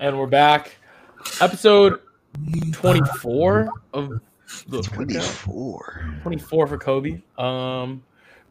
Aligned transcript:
and 0.00 0.18
we're 0.18 0.26
back. 0.26 0.76
Episode 1.40 2.00
24 2.72 3.70
of 3.92 4.20
the 4.68 4.82
24. 4.82 6.18
24 6.22 6.66
for 6.66 6.78
Kobe. 6.78 7.22
Um, 7.38 8.02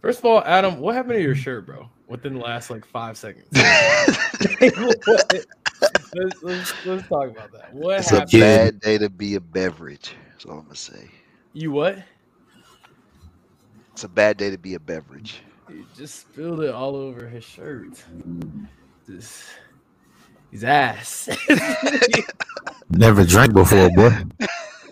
first 0.02 0.20
of 0.20 0.26
all, 0.26 0.44
Adam, 0.46 0.80
what 0.80 0.96
happened 0.96 1.16
to 1.16 1.22
your 1.22 1.36
shirt, 1.36 1.66
bro? 1.66 1.90
Within 2.08 2.36
the 2.36 2.40
last 2.40 2.70
like 2.70 2.86
five 2.86 3.18
seconds. 3.18 3.48
let's, 4.62 6.44
let's, 6.44 6.86
let's 6.86 7.08
talk 7.08 7.30
about 7.30 7.52
that. 7.52 7.74
What 7.74 8.00
It's 8.00 8.12
a 8.12 8.26
bad 8.26 8.80
day 8.80 8.98
to 8.98 9.10
be 9.10 9.36
a 9.36 9.42
beverage. 9.42 10.16
That's 10.30 10.46
all 10.46 10.60
I'm 10.60 10.64
gonna 10.64 10.76
say. 10.76 11.10
You 11.54 11.72
what? 11.72 11.98
It's 13.92 14.04
a 14.04 14.10
bad 14.10 14.38
day 14.38 14.50
to 14.50 14.58
be 14.58 14.74
a 14.76 14.80
beverage. 14.80 15.42
You 15.70 15.86
just 15.96 16.22
spilled 16.22 16.62
it 16.62 16.74
all 16.74 16.96
over 16.96 17.28
his 17.28 17.44
shirt. 17.44 18.04
Just 19.08 19.44
his 20.54 20.64
ass. 20.64 21.30
Never 22.90 23.26
drank 23.26 23.54
before, 23.54 23.90
boy. 23.90 24.12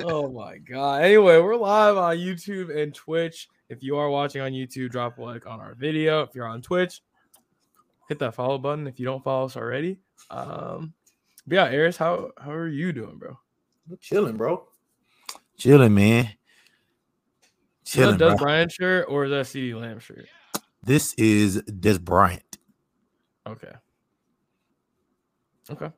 oh 0.04 0.28
my 0.32 0.58
god. 0.58 1.04
Anyway, 1.04 1.38
we're 1.38 1.56
live 1.56 1.98
on 1.98 2.18
YouTube 2.18 2.76
and 2.76 2.94
Twitch. 2.96 3.48
If 3.70 3.84
you 3.84 3.96
are 3.98 4.10
watching 4.10 4.42
on 4.42 4.54
YouTube, 4.54 4.90
drop 4.90 5.20
a 5.20 5.22
like 5.22 5.46
on 5.46 5.60
our 5.60 5.76
video. 5.76 6.24
If 6.24 6.34
you're 6.34 6.48
on 6.48 6.64
Twitch, 6.64 7.02
hit 8.10 8.18
that 8.20 8.34
follow 8.34 8.58
button 8.58 8.88
if 8.88 9.00
you 9.00 9.06
don't 9.06 9.24
follow 9.24 9.46
us 9.46 9.56
already. 9.56 10.00
Um 10.32 10.94
but 11.46 11.56
yeah, 11.56 11.66
Eris, 11.66 11.96
how 11.96 12.32
how 12.40 12.52
are 12.52 12.68
you 12.68 12.92
doing, 12.92 13.20
bro? 13.20 13.38
chilling, 14.00 14.38
bro. 14.38 14.68
Chilling, 15.58 15.94
man. 15.94 16.32
Chilling. 17.86 18.16
Is 18.16 18.18
that 18.18 18.18
Chilling, 18.18 18.18
Doug 18.18 18.38
bro. 18.40 18.46
Bryant 18.46 18.72
shirt 18.72 19.06
or 19.08 19.26
is 19.26 19.30
that 19.32 19.46
CeeDee 19.46 19.80
Lamb 19.80 20.00
shirt? 20.00 20.26
This 20.82 21.14
is 21.16 21.62
Dez 21.62 22.02
Bryant. 22.02 22.58
Okay. 23.46 23.74
Okay. 25.70 25.92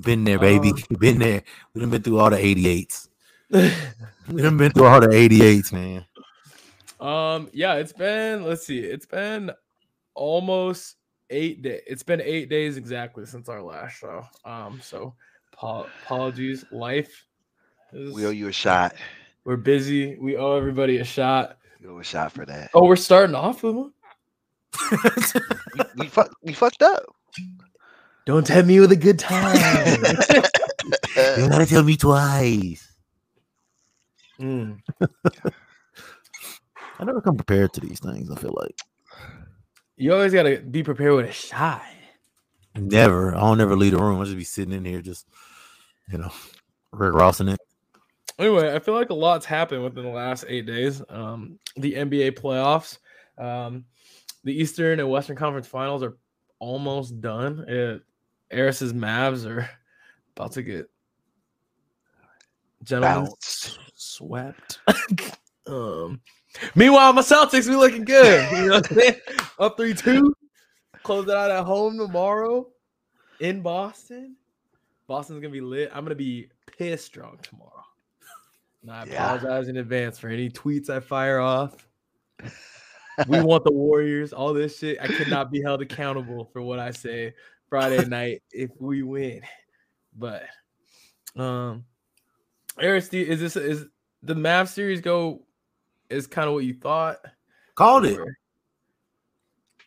Been 0.00 0.24
there, 0.24 0.38
baby. 0.38 0.70
Um, 0.70 0.78
been 0.98 1.18
there. 1.18 1.42
We 1.74 1.80
done 1.80 1.90
been 1.90 2.02
through 2.02 2.18
all 2.18 2.30
the 2.30 2.36
88s. 2.36 3.08
We 4.28 4.40
done 4.40 4.56
been 4.56 4.70
through 4.70 4.86
all 4.86 5.00
the 5.00 5.08
88s, 5.08 5.72
man. 5.72 6.06
Um, 7.00 7.50
yeah, 7.52 7.74
it's 7.74 7.92
been 7.92 8.44
let's 8.44 8.64
see, 8.64 8.78
it's 8.78 9.04
been 9.04 9.50
almost 10.14 10.94
eight 11.30 11.60
days. 11.62 11.80
It's 11.88 12.04
been 12.04 12.20
eight 12.20 12.48
days 12.48 12.76
exactly 12.76 13.26
since 13.26 13.48
our 13.48 13.60
last 13.60 13.98
show. 13.98 14.24
Um, 14.44 14.80
so 14.80 15.14
apo- 15.54 15.88
apologies. 16.04 16.64
Life 16.70 17.26
is 17.92 18.14
We 18.14 18.24
owe 18.26 18.30
you 18.30 18.46
a 18.48 18.52
shot. 18.52 18.94
we're 19.44 19.56
busy. 19.56 20.16
We 20.20 20.36
owe 20.36 20.56
everybody 20.56 20.98
a 20.98 21.04
shot. 21.04 21.58
We 21.82 21.88
owe 21.88 21.98
a 21.98 22.04
shot 22.04 22.30
for 22.30 22.46
that. 22.46 22.70
Oh, 22.74 22.86
we're 22.86 22.94
starting 22.94 23.34
off 23.34 23.64
with 23.64 23.74
one. 23.74 23.92
We, 25.76 25.84
we, 25.96 26.06
fuck, 26.06 26.30
we 26.42 26.52
fucked 26.52 26.82
up. 26.82 27.02
Don't 28.24 28.46
tempt 28.46 28.68
me 28.68 28.78
with 28.78 28.92
a 28.92 28.96
good 28.96 29.18
time. 29.18 29.56
you 31.16 31.48
gotta 31.48 31.66
tell 31.66 31.82
me 31.82 31.96
twice. 31.96 32.88
Mm. 34.38 34.78
I 37.00 37.04
never 37.04 37.20
come 37.20 37.36
prepared 37.36 37.72
to 37.74 37.80
these 37.80 37.98
things, 37.98 38.30
I 38.30 38.36
feel 38.36 38.56
like. 38.60 38.76
You 39.96 40.12
always 40.12 40.32
gotta 40.32 40.58
be 40.60 40.82
prepared 40.82 41.14
with 41.14 41.26
a 41.26 41.32
shot. 41.32 41.82
Never. 42.76 43.34
I 43.34 43.40
don't 43.40 43.58
never 43.58 43.76
leave 43.76 43.92
the 43.92 43.98
room. 43.98 44.20
I 44.20 44.24
just 44.24 44.36
be 44.36 44.44
sitting 44.44 44.72
in 44.72 44.84
here 44.84 45.02
just, 45.02 45.26
you 46.10 46.18
know, 46.18 46.30
Rick 46.92 47.14
Rossing 47.14 47.52
it. 47.52 47.60
anyway, 48.38 48.74
I 48.74 48.78
feel 48.78 48.94
like 48.94 49.10
a 49.10 49.14
lot's 49.14 49.46
happened 49.46 49.82
within 49.82 50.04
the 50.04 50.10
last 50.10 50.44
eight 50.48 50.66
days. 50.66 51.02
Um, 51.08 51.58
the 51.76 51.94
NBA 51.94 52.38
playoffs, 52.38 52.98
um, 53.36 53.84
the 54.44 54.54
Eastern 54.54 55.00
and 55.00 55.10
Western 55.10 55.36
Conference 55.36 55.66
Finals 55.66 56.02
are 56.02 56.16
almost 56.58 57.20
done. 57.20 57.64
It, 57.68 58.02
Eris's 58.52 58.92
Mavs 58.92 59.46
are 59.46 59.68
about 60.36 60.52
to 60.52 60.62
get 60.62 60.90
gentlemen 62.82 63.24
Bounced. 63.24 63.78
swept. 63.94 64.80
um, 65.66 66.20
meanwhile, 66.74 67.12
my 67.12 67.22
Celtics 67.22 67.68
be 67.68 67.76
looking 67.76 68.04
good. 68.04 68.44
You 68.52 68.68
know 68.68 68.74
what 68.76 68.90
I'm 68.90 68.98
saying? 68.98 69.14
Up 69.58 69.76
three 69.76 69.94
two. 69.94 70.34
Close 71.02 71.24
it 71.28 71.34
out 71.34 71.50
at 71.50 71.64
home 71.64 71.98
tomorrow 71.98 72.68
in 73.40 73.60
Boston. 73.60 74.36
Boston's 75.08 75.40
gonna 75.40 75.52
be 75.52 75.60
lit. 75.60 75.90
I'm 75.92 76.04
gonna 76.04 76.14
be 76.14 76.48
pissed 76.78 77.12
drunk 77.12 77.42
tomorrow. 77.42 77.84
And 78.82 78.90
I 78.90 79.04
Yeah. 79.04 79.34
apologize 79.34 79.68
in 79.68 79.76
advance 79.78 80.18
for 80.18 80.28
any 80.28 80.48
tweets 80.48 80.90
I 80.90 81.00
fire 81.00 81.40
off. 81.40 81.86
We 83.28 83.40
want 83.40 83.64
the 83.64 83.72
Warriors, 83.72 84.32
all 84.32 84.52
this 84.52 84.78
shit. 84.78 84.98
I 85.00 85.06
cannot 85.06 85.50
be 85.52 85.62
held 85.62 85.82
accountable 85.82 86.46
for 86.52 86.62
what 86.62 86.78
I 86.78 86.90
say 86.90 87.34
Friday 87.72 88.04
night 88.04 88.42
if 88.50 88.70
we 88.78 89.02
win. 89.02 89.40
But 90.14 90.42
um 91.36 91.86
Eris, 92.78 93.08
is 93.14 93.40
this 93.40 93.56
is 93.56 93.86
the 94.22 94.34
Mav 94.34 94.68
series 94.68 95.00
go 95.00 95.42
is 96.10 96.26
kind 96.26 96.48
of 96.48 96.52
what 96.54 96.64
you 96.64 96.74
thought? 96.74 97.16
Called 97.74 98.04
it. 98.04 98.18
Or- 98.18 98.36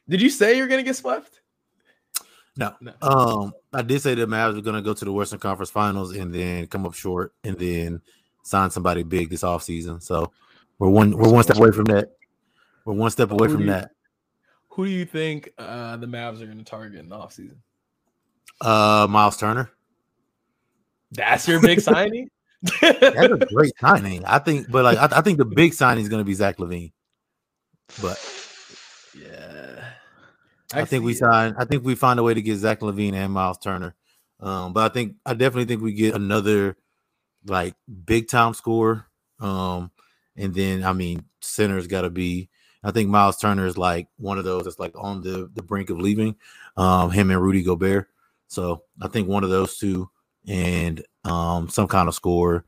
Did 0.10 0.20
you 0.20 0.32
say 0.32 0.58
you're 0.58 0.68
gonna 0.68 0.82
get 0.82 0.96
swept? 0.96 1.42
No. 2.58 2.74
No. 2.82 2.94
Um, 3.04 3.54
I 3.72 3.84
did 3.84 4.02
say 4.02 4.16
the 4.16 4.26
Mavs 4.26 4.56
were 4.56 4.62
gonna 4.62 4.82
go 4.82 4.96
to 4.96 5.06
the 5.06 5.12
Western 5.12 5.38
Conference 5.38 5.70
Finals 5.70 6.16
and 6.16 6.34
then 6.34 6.66
come 6.66 6.88
up 6.88 6.96
short 6.96 7.36
and 7.44 7.56
then 7.60 8.02
sign 8.42 8.72
somebody 8.72 9.04
big 9.04 9.30
this 9.30 9.44
offseason. 9.44 10.02
So 10.02 10.32
we're 10.80 10.90
one 10.90 11.16
we're 11.16 11.32
one 11.32 11.44
step 11.44 11.58
away 11.58 11.70
from 11.70 11.86
that. 11.86 12.14
We're 12.84 12.94
one 12.96 13.12
step 13.12 13.30
away 13.30 13.48
Who 13.48 13.54
from 13.54 13.62
you- 13.62 13.68
that. 13.68 13.92
Who 14.70 14.86
do 14.86 14.92
you 14.92 15.06
think 15.06 15.52
uh, 15.60 15.96
the 15.98 16.08
Mavs 16.08 16.42
are 16.42 16.46
going 16.48 16.58
to 16.58 16.64
target 16.66 17.00
in 17.00 17.08
the 17.08 17.16
offseason? 17.16 17.56
Uh 18.62 19.08
Miles 19.10 19.38
Turner. 19.38 19.72
That's 21.12 21.48
your 21.48 21.62
big 21.62 21.80
signing? 21.82 22.30
That's 22.82 23.18
a 23.18 23.48
great 23.54 23.74
signing. 23.80 24.26
I 24.26 24.40
think, 24.40 24.70
but 24.70 24.84
like 24.84 24.98
I, 24.98 25.20
I 25.20 25.22
think 25.22 25.38
the 25.38 25.46
big 25.46 25.74
signing 25.74 26.04
is 26.04 26.10
gonna 26.10 26.24
be 26.24 26.34
Zach 26.34 26.58
LaVine. 26.58 26.92
But 28.02 28.20
yeah. 29.18 29.92
I, 30.74 30.86
think 30.86 31.06
we 31.06 31.14
see- 31.14 31.20
sign. 31.20 31.56
I 31.58 31.66
think 31.66 31.84
we 31.86 31.96
find 31.96 32.20
a 32.20 32.24
way 32.24 32.34
to 32.34 32.42
get 32.42 32.58
Zach 32.58 32.80
LaVine 32.82 33.14
and 33.14 33.32
Miles 33.32 33.60
Turner. 33.60 33.96
Um, 34.40 34.74
but 34.74 34.90
I 34.92 34.94
think 34.94 35.16
I 35.26 35.34
definitely 35.34 35.66
think 35.66 35.82
we 35.82 35.94
get 35.94 36.16
another 36.16 36.78
like 37.46 37.76
big 38.06 38.28
time 38.28 38.54
scorer. 38.54 39.06
Um, 39.40 39.92
and 40.36 40.54
then 40.54 40.84
I 40.84 40.94
mean, 40.94 41.26
center's 41.42 41.88
got 41.88 42.02
to 42.02 42.10
be. 42.10 42.50
I 42.84 42.92
think 42.92 43.10
Miles 43.10 43.38
Turner 43.38 43.66
is 43.66 43.78
like 43.78 44.08
one 44.18 44.38
of 44.38 44.44
those 44.44 44.64
that's 44.66 44.80
like 44.80 44.94
on 44.96 45.22
the 45.22 45.50
the 45.54 45.64
brink 45.64 45.90
of 45.90 46.00
leaving. 46.00 46.36
Um, 46.78 47.12
him 47.12 47.32
and 47.32 47.42
Rudy 47.42 47.64
Gobert. 47.64 48.10
So 48.48 48.84
I 49.02 49.08
think 49.08 49.28
one 49.28 49.44
of 49.44 49.50
those 49.50 49.78
two 49.78 50.10
and 50.48 51.04
um 51.24 51.70
some 51.70 51.88
kind 51.88 52.08
of 52.08 52.16
score. 52.16 52.66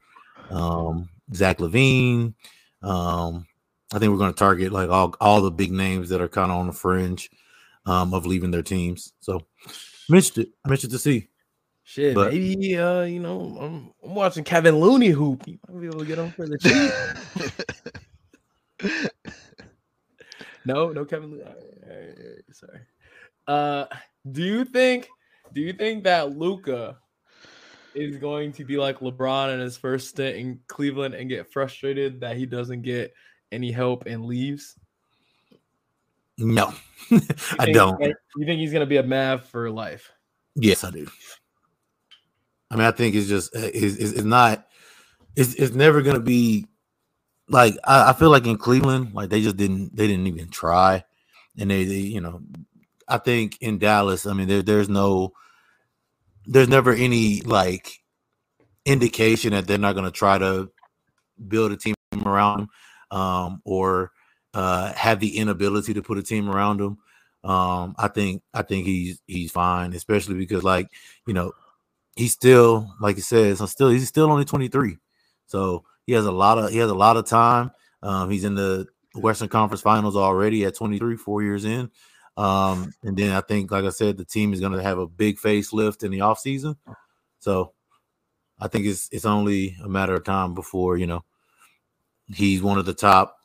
Um, 0.49 1.09
Zach 1.33 1.57
LaVine. 1.57 2.33
Um, 2.81 3.45
I 3.93 3.99
think 3.99 4.11
we're 4.11 4.17
going 4.17 4.33
to 4.33 4.37
target 4.37 4.71
like 4.71 4.89
all 4.89 5.13
all 5.19 5.41
the 5.41 5.51
big 5.51 5.71
names 5.71 6.09
that 6.09 6.21
are 6.21 6.27
kind 6.27 6.51
of 6.51 6.57
on 6.57 6.67
the 6.67 6.73
fringe 6.73 7.29
um, 7.85 8.13
of 8.13 8.25
leaving 8.25 8.51
their 8.51 8.61
teams. 8.63 9.13
So 9.19 9.41
interested. 10.09 10.47
I'm 10.63 10.71
interested 10.71 10.91
to 10.91 10.99
see. 10.99 11.27
Shit, 11.83 12.15
but- 12.15 12.33
maybe 12.33 12.77
uh, 12.77 13.03
you 13.03 13.19
know, 13.19 13.57
I'm, 13.59 13.93
I'm 14.03 14.15
watching 14.15 14.43
Kevin 14.43 14.75
Looney 14.75 15.07
hoop. 15.09 15.47
You 15.47 15.57
might 15.67 15.79
be 15.79 15.87
able 15.87 15.99
to 15.99 16.05
get 16.05 16.17
him 16.17 16.31
for 16.31 16.45
the 16.45 16.57
cheap. 18.79 19.11
no, 20.65 20.89
no 20.91 21.05
Kevin 21.05 21.31
Looney. 21.31 21.43
All 21.43 21.53
right, 21.53 21.63
all 21.83 21.89
right, 21.89 22.17
all 22.17 22.25
right, 22.25 22.43
sorry. 22.51 22.79
Uh, 23.47 23.85
do 24.29 24.43
you 24.43 24.65
think? 24.65 25.07
Do 25.53 25.61
you 25.61 25.73
think 25.73 26.03
that 26.03 26.37
Luka 26.37 26.97
is 27.93 28.17
going 28.17 28.51
to 28.53 28.63
be 28.63 28.77
like 28.77 28.99
LeBron 28.99 29.53
in 29.53 29.59
his 29.59 29.77
first 29.77 30.09
stint 30.09 30.37
in 30.37 30.59
Cleveland 30.67 31.15
and 31.15 31.29
get 31.29 31.51
frustrated 31.51 32.21
that 32.21 32.37
he 32.37 32.45
doesn't 32.45 32.83
get 32.83 33.13
any 33.51 33.71
help 33.71 34.05
and 34.05 34.25
leaves? 34.25 34.77
No, 36.37 36.73
I 37.59 37.71
don't. 37.71 37.99
You 37.99 38.45
think 38.45 38.59
he's 38.59 38.71
gonna 38.71 38.85
be 38.85 38.97
a 38.97 39.03
Mav 39.03 39.45
for 39.45 39.71
life? 39.71 40.11
Yes, 40.55 40.83
I 40.83 40.91
do. 40.91 41.07
I 42.69 42.75
mean, 42.75 42.85
I 42.85 42.91
think 42.91 43.15
it's 43.15 43.27
just 43.27 43.55
uh, 43.55 43.61
it's, 43.73 43.95
it's, 43.95 44.11
it's 44.11 44.23
not. 44.23 44.67
It's 45.35 45.55
it's 45.55 45.73
never 45.73 46.03
gonna 46.03 46.19
be 46.19 46.67
like 47.49 47.75
I, 47.83 48.09
I 48.09 48.13
feel 48.13 48.29
like 48.29 48.45
in 48.45 48.57
Cleveland, 48.57 49.13
like 49.13 49.29
they 49.29 49.41
just 49.41 49.57
didn't 49.57 49.95
they 49.95 50.05
didn't 50.05 50.27
even 50.27 50.49
try, 50.49 51.03
and 51.57 51.71
they, 51.71 51.85
they 51.85 51.95
you 51.95 52.21
know, 52.21 52.41
I 53.07 53.17
think 53.17 53.57
in 53.61 53.77
Dallas, 53.77 54.25
I 54.25 54.33
mean 54.33 54.47
there 54.47 54.61
there's 54.61 54.89
no 54.89 55.33
there's 56.45 56.69
never 56.69 56.93
any 56.93 57.41
like 57.41 57.99
indication 58.85 59.51
that 59.51 59.67
they're 59.67 59.77
not 59.77 59.95
gonna 59.95 60.11
try 60.11 60.37
to 60.37 60.71
build 61.47 61.71
a 61.71 61.77
team 61.77 61.95
around 62.25 62.61
him, 62.61 62.69
um, 63.17 63.61
or 63.65 64.11
uh, 64.53 64.93
have 64.93 65.19
the 65.19 65.37
inability 65.37 65.93
to 65.93 66.01
put 66.01 66.17
a 66.17 66.23
team 66.23 66.49
around 66.49 66.81
him. 66.81 66.97
Um, 67.43 67.95
I 67.97 68.07
think 68.07 68.41
I 68.53 68.63
think 68.63 68.85
he's 68.85 69.21
he's 69.27 69.51
fine, 69.51 69.93
especially 69.93 70.35
because 70.35 70.63
like 70.63 70.89
you 71.25 71.33
know 71.33 71.53
he's 72.15 72.33
still 72.33 72.93
like 72.99 73.15
he 73.15 73.21
says, 73.21 73.61
I'm 73.61 73.67
still 73.67 73.89
he's 73.89 74.07
still 74.07 74.31
only 74.31 74.45
23, 74.45 74.97
so 75.45 75.83
he 76.05 76.13
has 76.13 76.25
a 76.25 76.31
lot 76.31 76.57
of 76.57 76.71
he 76.71 76.77
has 76.79 76.89
a 76.89 76.95
lot 76.95 77.17
of 77.17 77.25
time. 77.25 77.71
Um, 78.01 78.29
he's 78.29 78.43
in 78.43 78.55
the 78.55 78.87
Western 79.15 79.49
Conference 79.49 79.81
Finals 79.81 80.15
already 80.15 80.65
at 80.65 80.75
23, 80.75 81.17
four 81.17 81.41
years 81.41 81.65
in. 81.65 81.89
Um, 82.37 82.93
and 83.03 83.17
then 83.17 83.31
I 83.35 83.41
think, 83.41 83.71
like 83.71 83.83
I 83.83 83.89
said, 83.89 84.17
the 84.17 84.23
team 84.25 84.53
is 84.53 84.59
going 84.59 84.73
to 84.73 84.83
have 84.83 84.99
a 84.99 85.07
big 85.07 85.39
facelift 85.39 86.03
in 86.03 86.11
the 86.11 86.19
offseason. 86.19 86.77
So 87.39 87.73
I 88.59 88.67
think 88.67 88.85
it's 88.85 89.09
it's 89.11 89.25
only 89.25 89.75
a 89.83 89.89
matter 89.89 90.13
of 90.13 90.23
time 90.23 90.53
before 90.53 90.97
you 90.97 91.07
know 91.07 91.23
he's 92.27 92.61
one 92.61 92.77
of 92.77 92.85
the 92.85 92.93
top, 92.93 93.37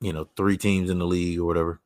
you 0.00 0.12
know, 0.12 0.28
three 0.36 0.56
teams 0.56 0.90
in 0.90 0.98
the 0.98 1.06
league 1.06 1.38
or 1.38 1.44
whatever. 1.44 1.80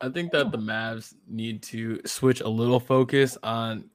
I 0.00 0.08
think 0.08 0.32
that 0.32 0.50
the 0.50 0.58
Mavs 0.58 1.14
need 1.28 1.62
to 1.64 2.00
switch 2.04 2.40
a 2.40 2.48
little 2.48 2.80
focus 2.80 3.38
on 3.42 3.90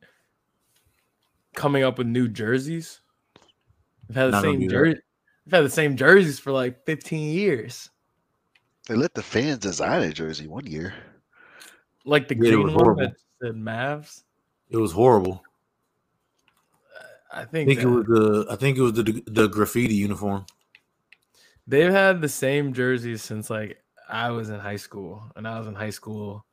coming 1.53 1.83
up 1.83 1.97
with 1.97 2.07
new 2.07 2.29
jerseys. 2.29 3.01
They've 4.07 4.15
had 4.15 4.27
the 4.27 4.31
Not 4.31 4.43
same 4.43 4.69
jersey. 4.69 5.01
They've 5.45 5.53
had 5.53 5.65
the 5.65 5.69
same 5.69 5.97
jerseys 5.97 6.39
for 6.39 6.53
like 6.53 6.85
15 6.85 7.33
years. 7.33 7.89
They 8.87 8.95
let 8.95 9.13
the 9.13 9.21
fans 9.23 9.59
design 9.59 10.01
a 10.03 10.13
jersey 10.13 10.47
one 10.47 10.65
year. 10.65 10.93
Like 12.05 12.27
the 12.27 12.35
Yeah, 12.35 12.51
green 12.51 12.73
one 12.73 12.73
horrible. 12.73 13.01
that 13.01 13.15
said 13.41 13.53
Mavs. 13.55 14.23
It 14.69 14.77
was 14.77 14.91
horrible. 14.93 15.43
I 17.31 17.41
I 17.41 17.45
think, 17.45 17.69
think 17.69 17.81
it 17.81 17.85
was 17.87 18.05
the 18.05 18.45
I 18.49 18.55
think 18.55 18.77
it 18.77 18.81
was 18.81 18.93
the 18.93 19.23
the 19.27 19.47
graffiti 19.47 19.95
uniform. 19.95 20.45
they've 21.67 21.91
had 21.91 22.21
the 22.21 22.29
same 22.29 22.73
jerseys 22.73 23.21
since 23.23 23.49
like 23.49 23.77
I 24.09 24.31
was 24.31 24.49
in 24.49 24.59
high 24.59 24.77
school, 24.77 25.31
and 25.35 25.47
I 25.47 25.57
was 25.59 25.67
in 25.67 25.75
high 25.75 25.89
school 25.89 26.45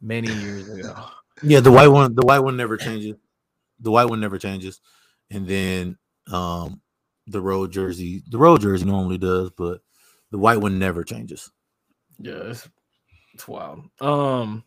many 0.00 0.32
years 0.32 0.68
ago. 0.68 1.08
Yeah, 1.42 1.60
the 1.60 1.72
white 1.72 1.88
one 1.88 2.14
the 2.14 2.24
white 2.24 2.38
one 2.40 2.56
never 2.56 2.76
changes. 2.76 3.16
The 3.80 3.90
white 3.90 4.08
one 4.08 4.20
never 4.20 4.38
changes. 4.38 4.80
And 5.30 5.46
then 5.46 5.98
um 6.30 6.80
the 7.26 7.40
road 7.40 7.72
jersey, 7.72 8.22
the 8.28 8.38
road 8.38 8.60
jersey 8.60 8.84
normally 8.86 9.18
does, 9.18 9.50
but 9.50 9.80
the 10.30 10.38
white 10.38 10.58
one 10.60 10.78
never 10.78 11.04
changes. 11.04 11.50
Yeah, 12.22 12.50
it's, 12.50 12.68
it's 13.34 13.48
wild. 13.48 13.82
Um. 14.00 14.62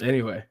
Anyway, 0.00 0.44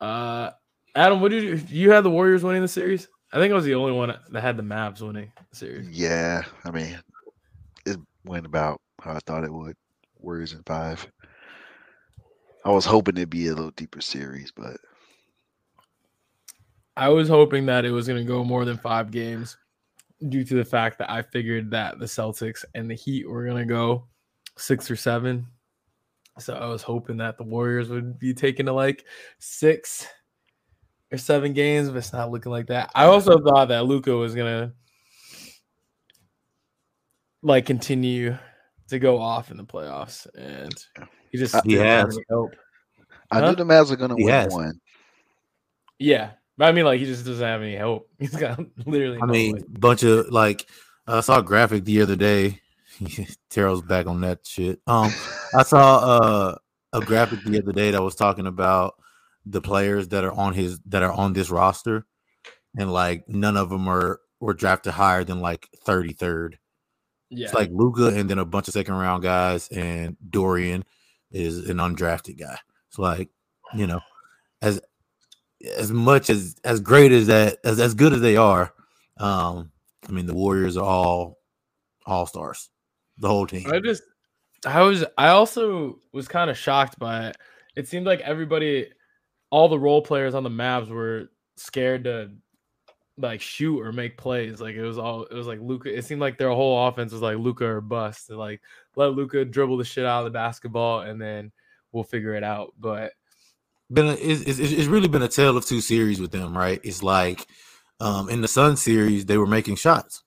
uh, 0.00 0.50
Adam, 0.94 1.20
what 1.20 1.30
did 1.30 1.42
you 1.42 1.60
you 1.68 1.90
had 1.90 2.04
the 2.04 2.10
Warriors 2.10 2.44
winning 2.44 2.62
the 2.62 2.68
series? 2.68 3.08
I 3.32 3.38
think 3.38 3.50
I 3.50 3.56
was 3.56 3.64
the 3.64 3.74
only 3.74 3.92
one 3.92 4.14
that 4.30 4.40
had 4.40 4.56
the 4.56 4.62
Mavs 4.62 5.00
winning 5.00 5.32
the 5.50 5.56
series. 5.56 5.88
Yeah, 5.88 6.42
I 6.64 6.70
mean, 6.70 6.98
it 7.86 7.96
went 8.24 8.46
about 8.46 8.80
how 9.00 9.14
I 9.14 9.18
thought 9.26 9.44
it 9.44 9.52
would. 9.52 9.76
Warriors 10.18 10.52
in 10.52 10.62
five. 10.62 11.10
I 12.64 12.70
was 12.70 12.84
hoping 12.84 13.16
it'd 13.16 13.30
be 13.30 13.48
a 13.48 13.54
little 13.54 13.72
deeper 13.72 14.00
series, 14.00 14.52
but 14.52 14.76
I 16.96 17.08
was 17.08 17.28
hoping 17.28 17.66
that 17.66 17.84
it 17.84 17.90
was 17.90 18.06
going 18.06 18.24
to 18.24 18.32
go 18.32 18.44
more 18.44 18.64
than 18.64 18.76
five 18.76 19.10
games 19.10 19.56
due 20.28 20.44
to 20.44 20.54
the 20.54 20.64
fact 20.64 20.98
that 20.98 21.10
I 21.10 21.22
figured 21.22 21.72
that 21.72 21.98
the 21.98 22.06
Celtics 22.06 22.64
and 22.76 22.88
the 22.88 22.94
Heat 22.94 23.28
were 23.28 23.44
going 23.44 23.56
to 23.56 23.64
go 23.64 24.04
six 24.56 24.90
or 24.90 24.96
seven. 24.96 25.46
So 26.38 26.54
I 26.54 26.66
was 26.66 26.82
hoping 26.82 27.18
that 27.18 27.36
the 27.36 27.44
Warriors 27.44 27.90
would 27.90 28.18
be 28.18 28.32
taken 28.34 28.66
to 28.66 28.72
like 28.72 29.04
six 29.38 30.06
or 31.12 31.18
seven 31.18 31.52
games, 31.52 31.88
but 31.90 31.98
it's 31.98 32.12
not 32.12 32.30
looking 32.30 32.52
like 32.52 32.68
that. 32.68 32.90
I 32.94 33.04
also 33.04 33.38
thought 33.38 33.68
that 33.68 33.84
Luka 33.84 34.16
was 34.16 34.34
going 34.34 34.68
to 34.68 34.74
like 37.42 37.66
continue 37.66 38.38
to 38.88 38.98
go 38.98 39.18
off 39.18 39.50
in 39.50 39.56
the 39.58 39.64
playoffs, 39.64 40.26
and 40.34 40.74
he 41.30 41.38
just 41.38 41.54
Uh, 41.54 41.60
He 41.64 41.74
has. 41.74 42.16
any 42.16 42.24
hope. 42.30 42.54
I 43.30 43.40
Huh? 43.40 43.50
knew 43.50 43.56
the 43.56 43.64
Mavs 43.64 43.90
were 43.90 43.96
gonna 43.96 44.16
He 44.16 44.24
win 44.24 44.32
has. 44.32 44.52
one. 44.52 44.80
Yeah, 45.98 46.32
but 46.56 46.68
I 46.68 46.72
mean, 46.72 46.84
like 46.86 46.98
he 47.00 47.06
just 47.06 47.26
doesn't 47.26 47.46
have 47.46 47.62
any 47.62 47.76
hope. 47.76 48.08
He's 48.18 48.34
got 48.34 48.58
literally. 48.86 49.18
I 49.22 49.26
no 49.26 49.32
mean, 49.32 49.54
way. 49.56 49.62
bunch 49.68 50.02
of 50.02 50.28
like 50.30 50.66
I 51.06 51.20
saw 51.20 51.40
a 51.40 51.42
graphic 51.42 51.84
the 51.84 52.00
other 52.00 52.16
day. 52.16 52.61
Terrell's 53.50 53.82
back 53.82 54.06
on 54.06 54.20
that 54.22 54.46
shit. 54.46 54.80
Um, 54.86 55.12
I 55.54 55.62
saw 55.62 55.98
uh, 55.98 56.56
a 56.92 57.00
graphic 57.00 57.42
the 57.44 57.58
other 57.58 57.72
day 57.72 57.90
that 57.90 58.02
was 58.02 58.14
talking 58.14 58.46
about 58.46 58.94
the 59.46 59.60
players 59.60 60.08
that 60.08 60.24
are 60.24 60.32
on 60.32 60.54
his 60.54 60.80
that 60.86 61.02
are 61.02 61.12
on 61.12 61.32
this 61.32 61.50
roster, 61.50 62.06
and 62.78 62.92
like 62.92 63.28
none 63.28 63.56
of 63.56 63.70
them 63.70 63.88
are 63.88 64.20
were 64.40 64.54
drafted 64.54 64.92
higher 64.92 65.24
than 65.24 65.40
like 65.40 65.68
thirty 65.84 66.12
third. 66.12 66.58
yeah, 67.30 67.46
It's 67.46 67.54
like 67.54 67.70
Luka 67.72 68.08
and 68.08 68.28
then 68.28 68.38
a 68.38 68.44
bunch 68.44 68.68
of 68.68 68.74
second 68.74 68.94
round 68.94 69.22
guys, 69.22 69.68
and 69.68 70.16
Dorian 70.28 70.84
is 71.30 71.68
an 71.68 71.78
undrafted 71.78 72.38
guy. 72.38 72.58
It's 72.88 72.98
like, 72.98 73.30
you 73.74 73.86
know, 73.86 74.00
as 74.60 74.80
as 75.76 75.90
much 75.92 76.28
as 76.30 76.56
as 76.64 76.80
great 76.80 77.12
as 77.12 77.28
that 77.28 77.58
as 77.64 77.80
as 77.80 77.94
good 77.94 78.12
as 78.12 78.20
they 78.20 78.36
are, 78.36 78.72
um, 79.18 79.70
I 80.08 80.12
mean 80.12 80.26
the 80.26 80.34
Warriors 80.34 80.76
are 80.76 80.84
all 80.84 81.38
all 82.04 82.26
stars, 82.26 82.68
the 83.22 83.28
whole 83.28 83.46
team. 83.46 83.72
I 83.72 83.80
just, 83.80 84.02
I 84.66 84.82
was, 84.82 85.06
I 85.16 85.28
also 85.28 85.98
was 86.12 86.28
kind 86.28 86.50
of 86.50 86.58
shocked 86.58 86.98
by 86.98 87.28
it. 87.28 87.36
It 87.74 87.88
seemed 87.88 88.04
like 88.04 88.20
everybody, 88.20 88.88
all 89.48 89.70
the 89.70 89.78
role 89.78 90.02
players 90.02 90.34
on 90.34 90.42
the 90.42 90.50
Mavs 90.50 90.90
were 90.90 91.30
scared 91.56 92.04
to 92.04 92.32
like 93.16 93.40
shoot 93.40 93.80
or 93.80 93.92
make 93.92 94.18
plays. 94.18 94.60
Like 94.60 94.74
it 94.74 94.82
was 94.82 94.98
all, 94.98 95.24
it 95.24 95.34
was 95.34 95.46
like 95.46 95.60
Luka. 95.60 95.96
It 95.96 96.04
seemed 96.04 96.20
like 96.20 96.36
their 96.36 96.50
whole 96.50 96.86
offense 96.86 97.12
was 97.12 97.22
like 97.22 97.38
Luka 97.38 97.64
or 97.64 97.80
bust. 97.80 98.28
And 98.28 98.38
like 98.38 98.60
let 98.96 99.14
Luka 99.14 99.44
dribble 99.44 99.78
the 99.78 99.84
shit 99.84 100.04
out 100.04 100.20
of 100.20 100.24
the 100.24 100.36
basketball, 100.36 101.00
and 101.00 101.18
then 101.18 101.52
we'll 101.92 102.04
figure 102.04 102.34
it 102.34 102.44
out. 102.44 102.74
But 102.78 103.12
Been 103.90 104.08
a, 104.08 104.12
it's, 104.12 104.42
it's, 104.42 104.58
it's 104.58 104.86
really 104.86 105.08
been 105.08 105.22
a 105.22 105.28
tale 105.28 105.56
of 105.56 105.66
two 105.66 105.80
series 105.80 106.20
with 106.20 106.30
them, 106.30 106.56
right? 106.56 106.80
It's 106.82 107.02
like 107.02 107.46
um, 108.00 108.30
in 108.30 108.40
the 108.40 108.48
Sun 108.48 108.76
series 108.78 109.26
they 109.26 109.36
were 109.36 109.46
making 109.46 109.76
shots. 109.76 110.22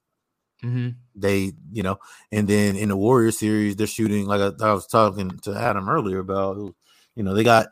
Mm-hmm. 0.63 0.89
they 1.13 1.51
you 1.73 1.83
know 1.83 1.99
and 2.31 2.47
then 2.47 2.75
in 2.77 2.89
the 2.89 2.95
warrior 2.95 3.31
series 3.31 3.75
they're 3.75 3.85
shooting 3.85 4.25
like 4.25 4.39
I, 4.39 4.65
I 4.65 4.73
was 4.73 4.87
talking 4.87 5.29
to 5.39 5.53
adam 5.53 5.89
earlier 5.89 6.19
about 6.19 6.57
you 7.15 7.23
know 7.23 7.33
they 7.33 7.43
got 7.43 7.67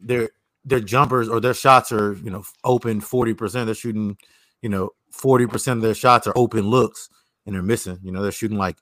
their 0.00 0.30
their 0.64 0.80
jumpers 0.80 1.28
or 1.28 1.40
their 1.40 1.52
shots 1.52 1.90
are 1.90 2.14
you 2.14 2.30
know 2.30 2.44
open 2.64 3.00
40% 3.00 3.66
they're 3.66 3.74
shooting 3.74 4.16
you 4.62 4.68
know 4.68 4.90
40% 5.12 5.72
of 5.72 5.80
their 5.80 5.94
shots 5.94 6.26
are 6.26 6.32
open 6.36 6.62
looks 6.62 7.08
and 7.46 7.54
they're 7.54 7.62
missing. 7.62 7.98
You 8.02 8.12
know 8.12 8.22
they're 8.22 8.32
shooting 8.32 8.58
like 8.58 8.76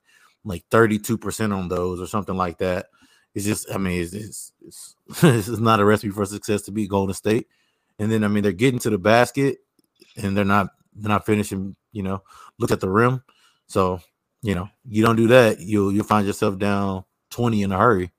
like 0.44 0.64
32% 0.70 1.56
on 1.56 1.68
those 1.68 2.00
or 2.00 2.06
something 2.06 2.36
like 2.36 2.58
that. 2.58 2.86
It's 3.34 3.44
just 3.44 3.70
i 3.72 3.78
mean 3.78 4.00
it's 4.00 4.12
it's, 4.12 4.52
it's, 4.60 4.96
it's 5.22 5.48
not 5.48 5.80
a 5.80 5.84
recipe 5.84 6.10
for 6.10 6.24
success 6.24 6.62
to 6.62 6.72
beat 6.72 6.90
golden 6.90 7.14
state. 7.14 7.46
And 7.98 8.10
then 8.10 8.24
i 8.24 8.28
mean 8.28 8.42
they're 8.42 8.52
getting 8.52 8.80
to 8.80 8.90
the 8.90 8.98
basket 8.98 9.58
and 10.16 10.36
they're 10.36 10.44
not 10.44 10.68
they're 10.94 11.08
not 11.08 11.26
finishing 11.26 11.76
you 11.94 12.02
know 12.02 12.22
look 12.58 12.70
at 12.70 12.80
the 12.80 12.88
rim 12.90 13.22
so, 13.66 14.00
you 14.42 14.54
know, 14.54 14.68
you 14.86 15.02
don't 15.02 15.16
do 15.16 15.28
that, 15.28 15.58
you'll 15.60 15.90
you'll 15.90 16.04
find 16.04 16.26
yourself 16.26 16.58
down 16.58 17.04
20 17.30 17.62
in 17.62 17.72
a 17.72 17.78
hurry. 17.78 18.10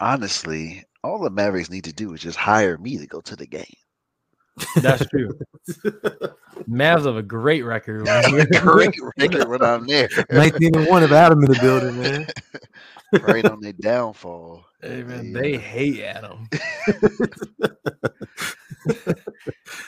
Honestly, 0.00 0.82
all 1.04 1.18
the 1.20 1.28
Mavericks 1.30 1.68
need 1.70 1.84
to 1.84 1.92
do 1.92 2.14
is 2.14 2.20
just 2.22 2.38
hire 2.38 2.78
me 2.78 2.96
to 2.96 3.06
go 3.06 3.20
to 3.20 3.36
the 3.36 3.46
game. 3.46 3.74
that's 4.76 5.06
true. 5.06 5.38
Mavs 6.68 7.04
have 7.04 7.16
a 7.16 7.22
great 7.22 7.62
record. 7.66 8.02
when 8.06 8.30
you're- 8.30 8.46
Great 8.46 8.94
record 9.18 9.48
when 9.48 9.62
I'm 9.62 9.86
there. 9.86 10.08
19 10.30 10.74
and 10.76 10.86
1 10.86 11.02
of 11.02 11.12
Adam 11.12 11.42
in 11.44 11.50
the 11.52 11.58
building, 11.60 12.00
man. 12.00 12.26
right 13.28 13.44
on 13.44 13.60
their 13.60 13.74
downfall. 13.74 14.64
Hey 14.80 15.02
man, 15.02 15.26
Yeah. 15.32 15.40
they 15.40 15.56
hate 15.58 16.00
Adam. 16.00 16.48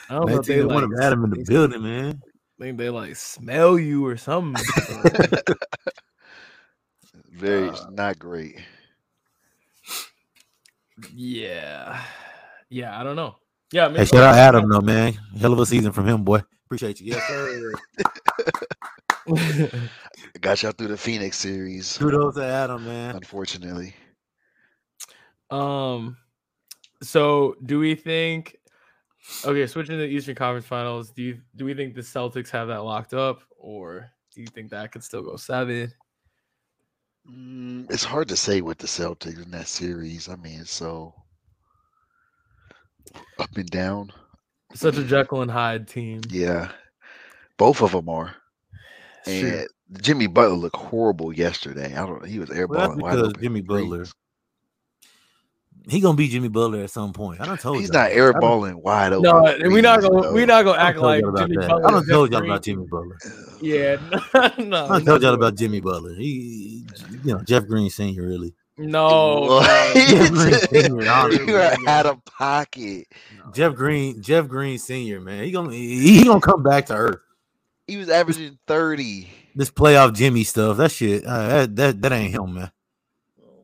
I 0.09 0.15
don't 0.15 0.29
know 0.29 0.35
19 0.35 0.39
if 0.39 0.45
they 0.45 0.59
and 0.59 0.71
1 0.71 0.83
of 0.83 0.91
Adam 1.01 1.23
in 1.23 1.29
the 1.31 1.43
building, 1.47 1.81
man. 1.81 2.21
Think 2.59 2.77
they 2.77 2.89
like 2.89 3.15
smell 3.15 3.77
you 3.79 4.05
or 4.05 4.17
something. 4.17 4.63
Very 7.31 7.69
Uh, 7.69 7.89
not 7.91 8.19
great. 8.19 8.59
yeah, 11.13 12.01
yeah, 12.69 12.99
I 12.99 13.03
don't 13.03 13.15
know. 13.15 13.35
Yeah, 13.71 13.87
Hey, 13.87 13.93
maybe 13.93 14.05
shout 14.05 14.23
out 14.23 14.35
Adam, 14.35 14.69
though, 14.69 14.81
man. 14.81 15.13
Hell 15.39 15.53
of 15.53 15.59
a 15.59 15.65
season 15.65 15.91
from 15.91 16.07
him, 16.07 16.23
boy. 16.23 16.41
Appreciate 16.65 17.01
you. 17.01 17.13
Yes, 17.13 17.27
sir. 17.27 17.73
Got 20.41 20.61
y'all 20.63 20.71
through 20.73 20.89
the 20.89 20.97
Phoenix 20.97 21.37
series. 21.37 21.97
Kudos 21.97 22.35
to 22.35 22.45
Adam, 22.45 22.85
man. 22.85 23.15
Unfortunately. 23.15 23.95
um, 25.49 26.17
so 27.01 27.55
do 27.65 27.79
we 27.79 27.95
think? 27.95 28.57
Okay, 29.45 29.65
switching 29.67 29.93
to 29.93 30.01
the 30.01 30.07
Eastern 30.07 30.35
Conference 30.35 30.65
Finals. 30.65 31.11
Do 31.11 31.23
you 31.23 31.39
do 31.55 31.65
we 31.65 31.73
think 31.73 31.95
the 31.95 32.01
Celtics 32.01 32.49
have 32.49 32.67
that 32.67 32.83
locked 32.83 33.13
up, 33.13 33.41
or 33.57 34.09
do 34.33 34.41
you 34.41 34.47
think 34.47 34.69
that 34.71 34.91
could 34.91 35.03
still 35.03 35.21
go 35.21 35.35
seven? 35.37 35.91
Mm, 37.29 37.89
it's 37.89 38.03
hard 38.03 38.27
to 38.29 38.35
say 38.35 38.61
with 38.61 38.79
the 38.79 38.87
Celtics 38.87 39.41
in 39.41 39.51
that 39.51 39.67
series. 39.67 40.27
I 40.27 40.35
mean, 40.35 40.65
so 40.65 41.13
up 43.39 43.55
and 43.55 43.69
down. 43.69 44.11
Such 44.73 44.97
a 44.97 45.03
Jekyll 45.03 45.41
and 45.41 45.51
Hyde 45.51 45.87
team. 45.87 46.21
Yeah. 46.29 46.71
Both 47.57 47.81
of 47.81 47.91
them 47.91 48.09
are. 48.09 48.35
It's 49.25 49.39
true. 49.39 49.65
And 49.91 50.03
Jimmy 50.03 50.27
Butler 50.27 50.55
looked 50.55 50.75
horrible 50.75 51.31
yesterday. 51.31 51.93
I 51.95 52.05
don't 52.05 52.21
know. 52.21 52.27
He 52.27 52.39
was 52.39 52.49
Well, 52.49 52.57
airballing 52.57 53.01
that's 53.01 53.15
because 53.15 53.33
Jimmy 53.41 53.61
Butler. 53.61 53.97
threes. 54.05 54.13
He 55.87 55.99
gonna 55.99 56.15
beat 56.15 56.31
Jimmy 56.31 56.47
Butler 56.47 56.79
at 56.81 56.89
some 56.91 57.11
point. 57.11 57.41
I 57.41 57.45
don't 57.45 57.59
told 57.59 57.77
He's 57.79 57.89
y'all. 57.89 58.03
not 58.03 58.11
I 58.11 58.15
done- 58.15 58.33
airballing 58.33 58.75
wide 58.75 59.11
open. 59.13 59.23
No, 59.23 59.41
we're 59.69 59.81
not 59.81 60.01
gonna 60.01 60.31
we're 60.31 60.45
not 60.45 60.63
gonna 60.63 60.77
act 60.81 60.97
like 60.97 61.21
Jimmy 61.23 61.57
that. 61.57 61.67
Butler. 61.67 61.85
I 61.87 61.91
done 61.91 62.03
is 62.03 62.09
told 62.09 62.31
y'all 62.31 62.43
about 62.45 62.63
Jimmy 62.63 62.85
Butler. 62.85 63.17
Yeah, 63.61 63.97
no, 64.33 64.51
no. 64.63 64.85
I 64.85 64.97
we're 64.97 64.99
told 65.01 65.21
y'all 65.21 65.33
about 65.33 65.55
Jimmy 65.55 65.81
Butler. 65.81 66.15
He, 66.15 66.85
you 67.23 67.33
know, 67.33 67.41
Jeff 67.43 67.67
Green 67.67 67.89
Senior 67.89 68.25
really. 68.27 68.53
No, 68.77 69.41
What? 69.41 69.95
no. 69.95 70.01
Jeff 70.05 70.31
Green 70.31 70.53
Senior, 70.83 71.09
honestly. 71.11 71.47
you 71.47 71.55
are 71.57 71.75
out 71.87 72.05
of 72.05 72.23
pocket. 72.25 73.07
Jeff 73.53 73.75
Green, 73.75 74.21
Jeff 74.21 74.47
Green 74.47 74.77
Senior, 74.79 75.19
man, 75.19 75.43
he 75.43 75.51
gonna 75.51 75.73
he, 75.73 76.19
he 76.19 76.23
gonna 76.23 76.39
come 76.39 76.63
back 76.63 76.85
to 76.87 76.95
earth. 76.95 77.19
He 77.87 77.97
was 77.97 78.07
averaging 78.09 78.57
30. 78.67 79.29
This 79.55 79.69
playoff 79.69 80.13
Jimmy 80.15 80.45
stuff, 80.45 80.77
that 80.77 80.91
shit, 80.91 81.25
uh, 81.25 81.47
that, 81.47 81.75
that 81.75 82.01
that 82.01 82.11
ain't 82.13 82.33
him, 82.33 82.53
man. 82.53 82.71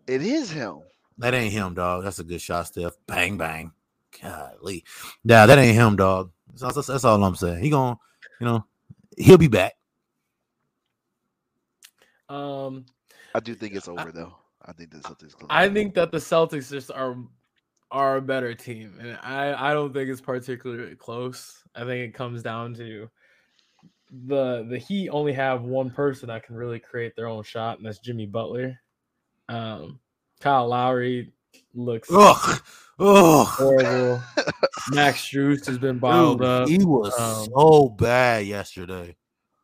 It 0.05 0.21
is 0.21 0.51
him. 0.51 0.81
That 1.19 1.33
ain't 1.33 1.53
him, 1.53 1.73
dog. 1.73 2.03
That's 2.03 2.19
a 2.19 2.23
good 2.23 2.41
shot, 2.41 2.67
Steph. 2.67 2.93
Bang 3.05 3.37
bang. 3.37 3.71
Golly, 4.21 4.83
yeah, 5.23 5.45
that 5.45 5.59
ain't 5.59 5.75
him, 5.75 5.95
dog. 5.95 6.31
That's, 6.59 6.73
that's, 6.73 6.87
that's 6.87 7.03
all 7.03 7.23
I'm 7.23 7.35
saying. 7.35 7.61
He 7.61 7.69
gonna, 7.69 7.97
you 8.39 8.47
know, 8.47 8.65
he'll 9.17 9.37
be 9.37 9.47
back. 9.47 9.73
Um, 12.27 12.85
I 13.35 13.39
do 13.39 13.53
think 13.53 13.75
it's 13.75 13.87
over 13.87 14.11
though. 14.11 14.33
I 14.65 14.71
think 14.71 14.91
the 14.91 14.97
Celtics. 14.97 15.33
close. 15.35 15.47
I 15.49 15.69
think 15.69 15.93
that 15.95 16.11
the 16.11 16.17
Celtics 16.17 16.69
just 16.69 16.91
are 16.91 17.17
are 17.91 18.17
a 18.17 18.21
better 18.21 18.53
team, 18.53 18.93
and 18.99 19.17
I 19.21 19.71
I 19.71 19.73
don't 19.73 19.93
think 19.93 20.09
it's 20.09 20.21
particularly 20.21 20.95
close. 20.95 21.63
I 21.75 21.85
think 21.85 22.07
it 22.07 22.13
comes 22.13 22.41
down 22.41 22.73
to 22.75 23.09
the 24.27 24.65
the 24.69 24.77
Heat 24.77 25.09
only 25.09 25.33
have 25.33 25.63
one 25.63 25.89
person 25.89 26.27
that 26.27 26.43
can 26.43 26.55
really 26.55 26.79
create 26.79 27.15
their 27.15 27.27
own 27.27 27.43
shot, 27.43 27.77
and 27.77 27.85
that's 27.85 27.99
Jimmy 27.99 28.25
Butler. 28.25 28.79
Um, 29.49 29.99
Kyle 30.39 30.67
Lowry 30.67 31.31
looks 31.73 32.09
Ugh, 32.11 32.61
ugh. 32.99 33.47
horrible. 33.47 34.21
Max 34.91 35.19
Strus 35.21 35.65
has 35.67 35.77
been 35.77 35.99
bottled 35.99 36.39
Dude, 36.39 36.47
up. 36.47 36.67
he 36.69 36.77
was 36.83 37.17
Um, 37.19 37.45
so 37.53 37.89
bad 37.89 38.45
yesterday. 38.45 39.15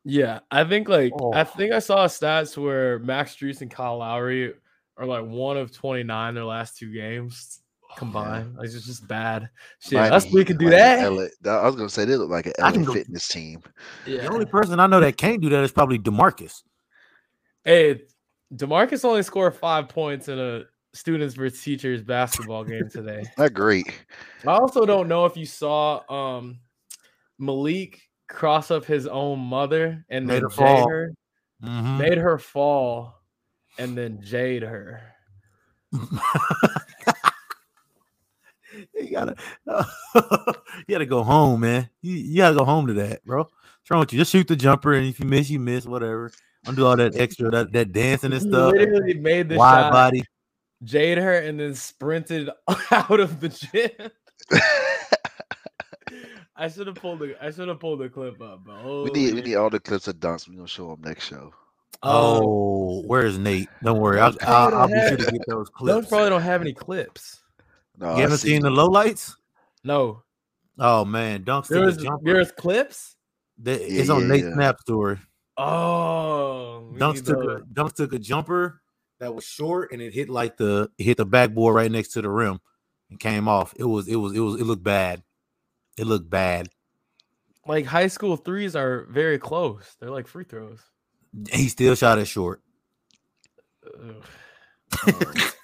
Yeah, 0.04 0.40
I 0.52 0.64
think 0.66 0.88
like 0.88 1.14
I 1.34 1.42
Oh. 1.42 1.44
think 1.46 1.74
I 1.74 1.80
saw 1.80 2.06
stats 2.08 2.58
where 2.58 3.00
Max 3.00 3.36
Strus 3.36 3.62
and 3.62 3.72
Kyle 3.72 3.98
Lowry 3.98 4.54
are 4.98 5.06
like 5.06 5.26
one 5.26 5.58
of 5.58 5.72
twenty 5.72 6.04
nine 6.04 6.36
their 6.36 6.46
last 6.46 6.78
two 6.78 6.94
games 6.94 7.62
combined. 7.98 8.56
Like 8.56 8.66
it's 8.66 8.86
just 8.86 9.08
bad. 9.08 9.50
Shit, 9.80 9.94
Miami 9.94 10.16
us 10.16 10.26
we 10.32 10.42
Heat 10.42 10.48
could 10.48 10.58
do 10.60 10.66
like 10.66 10.74
that. 10.76 11.12
LA 11.12 11.52
I 11.52 11.66
was 11.66 11.76
gonna 11.76 11.90
say 11.90 12.06
they 12.06 12.18
look 12.18 12.30
like 12.30 12.46
an 12.46 12.54
I 12.60 12.68
LA 12.68 12.72
can 12.74 12.84
go- 12.84 12.94
fitness 12.94 13.28
team. 13.28 13.64
Yeah. 14.06 14.22
The 14.22 14.28
only 14.32 14.46
person 14.46 14.80
I 14.80 14.86
know 14.88 15.00
that 15.00 15.18
can't 15.18 15.42
do 15.42 15.50
that 15.50 15.64
is 15.64 15.72
probably 15.72 15.98
Demarcus. 15.98 16.62
Hey, 17.64 18.02
Demarcus 18.54 19.04
only 19.06 19.24
scored 19.24 19.56
five 19.56 19.90
points 19.90 20.28
in 20.28 20.38
a 20.40 20.64
students 20.94 21.36
versus 21.36 21.62
teachers 21.62 22.02
basketball 22.02 22.64
game 22.64 22.90
today. 22.90 23.24
Not 23.38 23.54
great. 23.54 23.88
I 24.46 24.52
also 24.54 24.86
don't 24.86 25.08
know 25.08 25.26
if 25.26 25.36
you 25.36 25.46
saw 25.46 26.02
um 26.12 26.60
Malik 27.40 28.02
cross 28.30 28.72
up 28.72 28.86
his 28.86 29.08
own 29.08 29.40
mother 29.40 30.06
and 30.10 30.26
Made 30.26 30.36
then 30.36 30.42
her 30.44 30.50
jade 30.50 30.56
fall. 30.58 30.90
her, 30.90 31.14
Mhm. 31.64 31.98
made 32.00 32.18
her 32.18 32.38
fall, 32.38 33.22
and 33.78 33.98
then 33.98 34.22
jade 34.22 34.64
her. 34.64 35.02
you 38.94 39.12
gotta, 39.12 39.36
you 40.16 40.86
gotta 40.90 41.06
go 41.06 41.24
home, 41.24 41.62
man. 41.62 41.90
You, 42.02 42.14
you 42.16 42.38
gotta 42.38 42.56
go 42.56 42.66
home 42.66 42.88
to 42.88 42.94
that, 42.96 43.24
bro. 43.26 43.40
What's 43.44 43.92
wrong 43.92 44.00
with 44.00 44.14
you? 44.14 44.20
Just 44.20 44.32
shoot 44.32 44.48
the 44.48 44.56
jumper, 44.56 44.94
and 44.94 45.08
if 45.08 45.20
you 45.20 45.26
miss, 45.26 45.50
you 45.50 45.60
miss. 45.60 45.86
Whatever. 45.86 46.32
Don't 46.66 46.76
do 46.76 46.86
all 46.86 46.98
that 46.98 47.16
extra, 47.16 47.50
that, 47.52 47.72
that 47.74 47.92
dancing 47.92 48.34
and 48.34 48.42
He 48.42 48.50
stuff. 48.50 48.74
literally 48.74 49.14
made 49.16 49.50
the 49.50 49.56
Wide 49.58 49.82
shot, 49.84 49.92
body. 49.92 50.24
jade 50.84 51.18
her, 51.20 51.34
and 51.40 51.60
then 51.60 51.76
sprinted 51.76 52.50
out 52.92 53.20
of 53.20 53.40
the 53.40 53.50
gym. 53.50 54.12
I 56.58 56.70
should 56.70 56.88
have 56.88 56.96
pulled 56.96 57.20
the 57.20 57.36
I 57.44 57.52
should 57.52 57.68
have 57.68 57.80
pulled 57.80 58.00
the 58.00 58.08
clip 58.10 58.42
up, 58.42 58.62
but 58.66 58.84
we 59.04 59.10
need 59.12 59.34
we 59.34 59.42
need 59.42 59.56
all 59.56 59.70
the 59.70 59.80
clips 59.80 60.08
of 60.08 60.16
dunks. 60.18 60.48
We're 60.48 60.56
gonna 60.56 60.68
show 60.68 60.88
them 60.96 61.02
next 61.04 61.26
show. 61.28 61.52
Um, 62.04 62.14
Oh, 62.14 63.04
where's 63.08 63.38
Nate? 63.38 63.68
Don't 63.84 64.00
worry, 64.00 64.20
I'll, 64.20 64.34
I'll, 64.42 64.74
I'll 64.76 64.88
be 64.88 64.94
sure 65.08 65.18
to 65.18 65.32
get 65.32 65.42
those 65.48 65.70
clips. 65.70 65.86
those 65.88 65.96
clips. 65.96 66.08
probably 66.10 66.30
don't 66.30 66.42
have 66.42 66.62
any 66.62 66.74
clips. 66.74 67.42
No, 67.98 68.08
you 68.12 68.14
I 68.18 68.20
haven't 68.22 68.38
seen 68.38 68.62
the 68.62 68.68
them. 68.70 68.76
low 68.76 68.86
lights? 68.88 69.36
No, 69.84 70.24
Oh 70.78 71.04
man, 71.06 71.44
dunks 71.44 71.68
to 71.68 71.74
there 71.74 71.82
the 71.82 71.86
was 71.88 71.98
jumper. 71.98 72.34
there's 72.34 72.52
clips. 72.52 73.16
That- 73.60 73.82
Yeah, 73.90 74.02
it's 74.02 74.10
on 74.10 74.22
yeah, 74.22 74.28
Nate's 74.28 74.44
yeah. 74.48 74.54
snap 74.54 74.80
story. 74.82 75.18
Oh, 75.58 76.90
we 76.92 77.00
Dunks 77.00 77.26
took 77.26 77.38
a. 77.44 77.62
Dunks 77.74 77.94
took 77.94 78.14
a 78.14 78.20
jumper 78.20 78.82
that 79.20 79.34
was 79.34 79.46
short 79.46 79.92
and 79.92 80.02
it 80.02 80.14
hit 80.14 80.30
like 80.30 80.58
the 80.58 80.90
hit 80.98 81.18
the 81.18 81.26
backboard 81.26 81.76
right 81.76 81.92
next 81.92 82.10
to 82.10 82.22
the 82.22 82.30
rim 82.30 82.60
and 83.10 83.20
came 83.20 83.48
off. 83.48 83.74
It 83.78 83.86
was 83.86 84.08
it 84.08 84.18
was 84.18 84.34
it 84.34 84.40
was 84.40 84.60
it 84.60 84.66
looked 84.66 84.84
bad. 84.84 85.24
It 85.98 86.08
looked 86.08 86.30
bad. 86.30 86.70
like 87.66 87.86
high 87.86 88.08
school 88.08 88.36
threes 88.36 88.76
are 88.76 89.06
very 89.10 89.40
close. 89.40 89.96
They're 90.00 90.12
like 90.12 90.28
free 90.28 90.44
throws. 90.44 90.82
He 91.52 91.70
still 91.70 91.96
shot 91.96 92.20
it 92.20 92.26
short. 92.26 92.62
Ugh. 93.86 94.24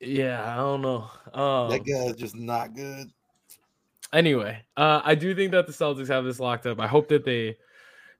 Yeah, 0.00 0.52
I 0.52 0.56
don't 0.56 0.82
know. 0.82 1.10
Um, 1.34 1.70
that 1.70 1.84
guy's 1.84 2.14
just 2.16 2.36
not 2.36 2.74
good. 2.74 3.10
Anyway, 4.12 4.62
uh, 4.76 5.00
I 5.04 5.14
do 5.14 5.34
think 5.34 5.52
that 5.52 5.66
the 5.66 5.72
Celtics 5.72 6.08
have 6.08 6.24
this 6.24 6.40
locked 6.40 6.66
up. 6.66 6.80
I 6.80 6.86
hope 6.86 7.08
that 7.08 7.24
they 7.24 7.56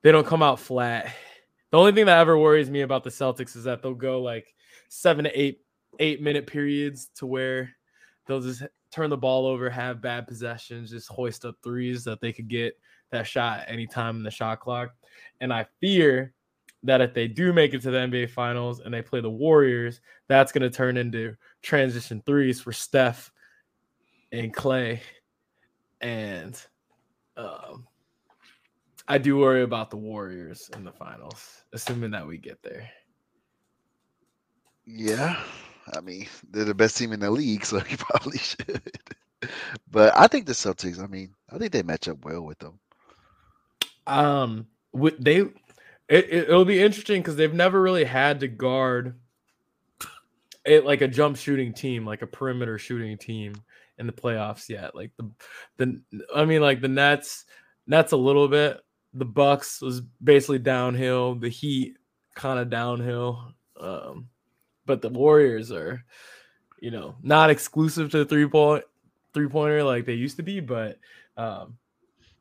they 0.03 0.13
don't 0.13 0.27
come 0.27 0.43
out 0.43 0.61
flat. 0.61 1.13
The 1.71 1.79
only 1.79 1.93
thing 1.93 2.07
that 2.07 2.19
ever 2.19 2.39
worries 2.39 2.71
me 2.71 2.81
about 2.81 3.05
the 3.05 3.11
Celtics 3.11 3.57
is 3.57 3.65
that 3.65 3.83
they'll 3.83 3.95
go 3.95 4.23
like 4.23 4.55
seven 4.89 5.25
to 5.25 5.41
eight 5.41 5.61
eight 5.99 6.23
minute 6.23 6.47
periods 6.47 7.11
to 7.17 7.27
where 7.27 7.71
they'll 8.27 8.41
just 8.41 8.63
turn 8.91 9.11
the 9.11 9.17
ball 9.17 9.47
over, 9.47 9.69
have 9.69 10.01
bad 10.01 10.27
possessions, 10.27 10.91
just 10.91 11.09
hoist 11.09 11.45
up 11.45 11.57
threes 11.63 12.05
that 12.05 12.21
they 12.21 12.33
could 12.33 12.49
get 12.49 12.79
that 13.11 13.27
shot 13.27 13.65
anytime 13.69 14.17
in 14.17 14.23
the 14.23 14.31
shot 14.31 14.61
clock. 14.61 14.95
And 15.41 15.53
I 15.53 15.67
fear 15.81 16.33
that 16.85 17.01
if 17.01 17.13
they 17.13 17.27
do 17.27 17.53
make 17.53 17.75
it 17.75 17.83
to 17.83 17.91
the 17.91 17.99
NBA 17.99 18.31
Finals 18.31 18.81
and 18.81 18.93
they 18.93 19.03
play 19.03 19.21
the 19.21 19.31
Warriors, 19.31 20.01
that's 20.29 20.53
going 20.53 20.63
to 20.63 20.71
turn 20.71 20.97
into 20.97 21.35
transition 21.63 22.23
threes 22.25 22.61
for 22.61 22.73
Steph 22.73 23.33
and 24.33 24.55
Clay. 24.55 25.01
And 26.01 26.61
um, 27.37 27.87
I 29.07 29.19
do 29.19 29.39
worry 29.39 29.63
about 29.63 29.91
the 29.91 29.97
Warriors 29.97 30.71
in 30.77 30.85
the 30.85 30.93
finals, 30.93 31.65
assuming 31.73 32.11
that 32.11 32.27
we 32.27 32.39
get 32.39 32.63
there. 32.63 32.89
Yeah, 34.85 35.41
I 35.95 36.01
mean 36.01 36.27
they're 36.51 36.65
the 36.65 36.75
best 36.75 36.97
team 36.97 37.13
in 37.13 37.21
the 37.21 37.31
league, 37.31 37.65
so 37.65 37.77
you 37.91 37.97
probably 37.97 38.39
should. 38.39 38.99
But 39.91 40.17
I 40.17 40.27
think 40.27 40.47
the 40.47 40.53
Celtics. 40.53 41.03
I 41.03 41.07
mean, 41.07 41.35
I 41.51 41.59
think 41.59 41.73
they 41.73 41.83
match 41.83 42.09
up 42.09 42.25
well 42.25 42.43
with 42.43 42.59
them. 42.59 42.79
Um, 44.07 44.67
would 44.93 45.23
they? 45.23 45.39
It, 45.39 45.53
it, 46.09 46.49
it'll 46.49 46.65
be 46.65 46.83
interesting 46.83 47.21
because 47.21 47.37
they've 47.37 47.53
never 47.53 47.81
really 47.81 48.05
had 48.05 48.41
to 48.41 48.49
guard 48.49 49.19
it 50.65 50.85
like 50.85 51.03
a 51.03 51.09
jump 51.09 51.37
shooting 51.37 51.73
team, 51.73 52.05
like 52.05 52.23
a 52.23 52.27
perimeter 52.27 52.79
shooting 52.79 53.17
team 53.17 53.55
in 53.99 54.07
the 54.07 54.13
playoffs 54.13 54.69
yet. 54.69 54.95
Like 54.95 55.13
the 55.17 55.31
the 55.77 56.01
I 56.35 56.45
mean, 56.45 56.61
like 56.63 56.81
the 56.81 56.89
Nets, 56.89 57.45
Nets 57.87 58.13
a 58.13 58.17
little 58.17 58.49
bit. 58.49 58.81
The 59.15 59.25
Bucks 59.25 59.81
was 59.81 60.01
basically 60.23 60.59
downhill. 60.59 61.35
The 61.35 61.49
Heat 61.49 61.97
kind 62.35 62.59
of 62.59 62.71
downhill. 62.71 63.53
Um, 63.81 64.29
but 64.87 65.03
the 65.03 65.09
Warriors 65.09 65.73
are, 65.73 66.05
you 66.81 66.91
know, 66.91 67.17
not 67.23 67.51
exclusive 67.51 68.11
to 68.11 68.19
the 68.19 68.25
three 68.25 68.47
point 68.49 68.85
three 69.35 69.49
pointer 69.49 69.83
like 69.85 70.07
they 70.07 70.15
used 70.15 70.37
to 70.37 70.43
be, 70.43 70.61
but 70.61 70.99
um, 71.37 71.77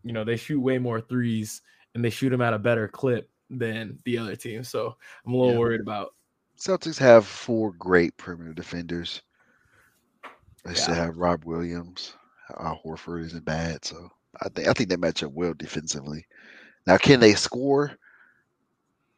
you 0.04 0.14
know, 0.14 0.24
they 0.24 0.36
shoot 0.38 0.60
way 0.60 0.78
more 0.78 1.02
threes 1.02 1.62
and 1.96 2.04
they 2.04 2.10
shoot 2.10 2.30
them 2.30 2.42
at 2.42 2.54
a 2.54 2.60
better 2.60 2.88
clip 2.88 3.30
than 3.50 4.00
the 4.06 4.18
other 4.18 4.36
team. 4.36 4.64
So 4.64 4.96
I'm 5.26 5.34
a 5.34 5.38
little 5.38 5.54
Yeah. 5.54 5.60
worried 5.60 5.82
about. 5.82 6.14
Celtics 6.58 6.98
have 6.98 7.26
four 7.26 7.72
great 7.74 8.16
perimeter 8.18 8.54
defenders. 8.54 9.22
They 10.68 10.74
still 10.76 10.96
have 10.96 11.18
Rob 11.18 11.46
Williams. 11.46 12.14
Uh, 12.56 12.76
Horford 12.86 13.26
isn't 13.26 13.46
bad, 13.46 13.84
so 13.86 14.10
I 14.42 14.50
think 14.50 14.68
I 14.68 14.74
think 14.74 14.90
they 14.90 14.98
match 14.98 15.24
up 15.24 15.32
well 15.32 15.54
defensively. 15.54 16.26
Now, 16.86 16.98
can 16.98 17.20
they 17.20 17.34
score 17.34 17.92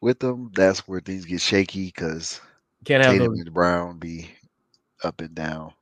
with 0.00 0.18
them? 0.18 0.50
That's 0.54 0.86
where 0.88 1.00
things 1.00 1.24
get 1.24 1.40
shaky 1.40 1.86
because 1.86 2.40
Can't 2.84 3.02
have 3.02 3.14
Tatum 3.14 3.32
those. 3.32 3.40
and 3.40 3.52
Brown 3.54 3.98
be 3.98 4.30
up 5.04 5.20
and 5.20 5.34
down. 5.34 5.72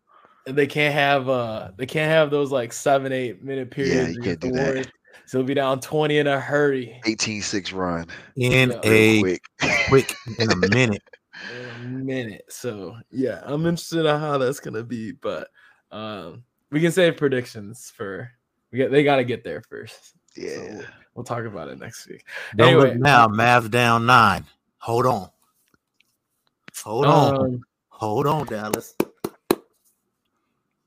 And 0.46 0.56
they 0.56 0.66
can't 0.66 0.94
have. 0.94 1.28
Uh, 1.28 1.70
they 1.76 1.87
can't 1.87 2.10
have 2.10 2.30
those 2.30 2.50
like 2.50 2.72
seven, 2.72 3.12
eight 3.12 3.42
minute 3.44 3.70
periods. 3.70 3.94
Yeah, 3.94 4.08
you 4.08 4.22
can't 4.22 4.40
the 4.40 4.48
do 4.48 4.54
that. 4.54 4.92
So 5.26 5.38
they'll 5.38 5.46
be 5.46 5.54
down 5.54 5.80
twenty 5.80 6.18
in 6.18 6.26
a 6.26 6.40
hurry. 6.40 6.98
18-6 7.06 7.72
run 7.75 8.06
In 8.37 8.70
Yeah. 8.70 8.80
a 8.84 9.20
quick. 9.20 9.42
quick 9.88 10.14
in 10.38 10.50
a 10.50 10.56
minute. 10.56 11.02
In 11.95 12.00
a 12.00 12.04
minute. 12.04 12.45
So 12.49 12.97
yeah, 13.11 13.40
I'm 13.45 13.66
interested 13.66 14.00
in 14.07 14.21
how 14.21 14.38
that's 14.38 14.61
gonna 14.61 14.83
be, 14.85 15.12
but 15.12 15.49
um, 15.90 16.45
we 16.71 16.80
can 16.80 16.92
save 16.92 17.16
predictions 17.16 17.90
for. 17.95 18.30
We 18.71 18.78
get. 18.78 18.90
They 18.90 19.02
got 19.04 19.16
to 19.16 19.25
get 19.25 19.45
there 19.45 19.62
first. 19.62 20.12
yeah. 20.37 20.80
We'll 21.14 21.25
talk 21.25 21.45
about 21.47 21.68
it 21.68 21.78
next 21.78 22.07
week. 22.09 22.25
Don't 22.54 22.68
Anyway. 22.68 22.90
look 22.90 22.99
now. 22.99 23.26
Mavs 23.26 23.71
down 23.71 24.04
nine. 24.07 24.45
Hold 24.78 25.07
on. 25.07 25.30
Hold 26.85 27.07
on. 27.07 27.37
Um, 27.40 27.61
Hold 27.88 28.26
on, 28.28 28.47
Dallas. 28.47 28.95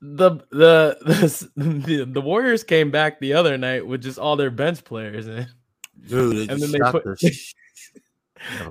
the 0.01 0.29
the 0.51 1.49
the 1.57 2.05
the 2.05 2.21
Warriors 2.21 2.63
came 2.63 2.91
back 2.91 3.19
the 3.19 3.33
other 3.33 3.57
night 3.57 3.85
with 3.85 4.01
just 4.01 4.17
all 4.17 4.35
their 4.35 4.51
bench 4.51 4.83
players 4.83 5.27
in. 5.27 5.47
Dude, 6.07 6.49
And 6.51 6.61
then 6.61 6.71
they 6.71 6.79
put- 6.91 7.03
the 7.03 7.31
sh- 7.31 7.53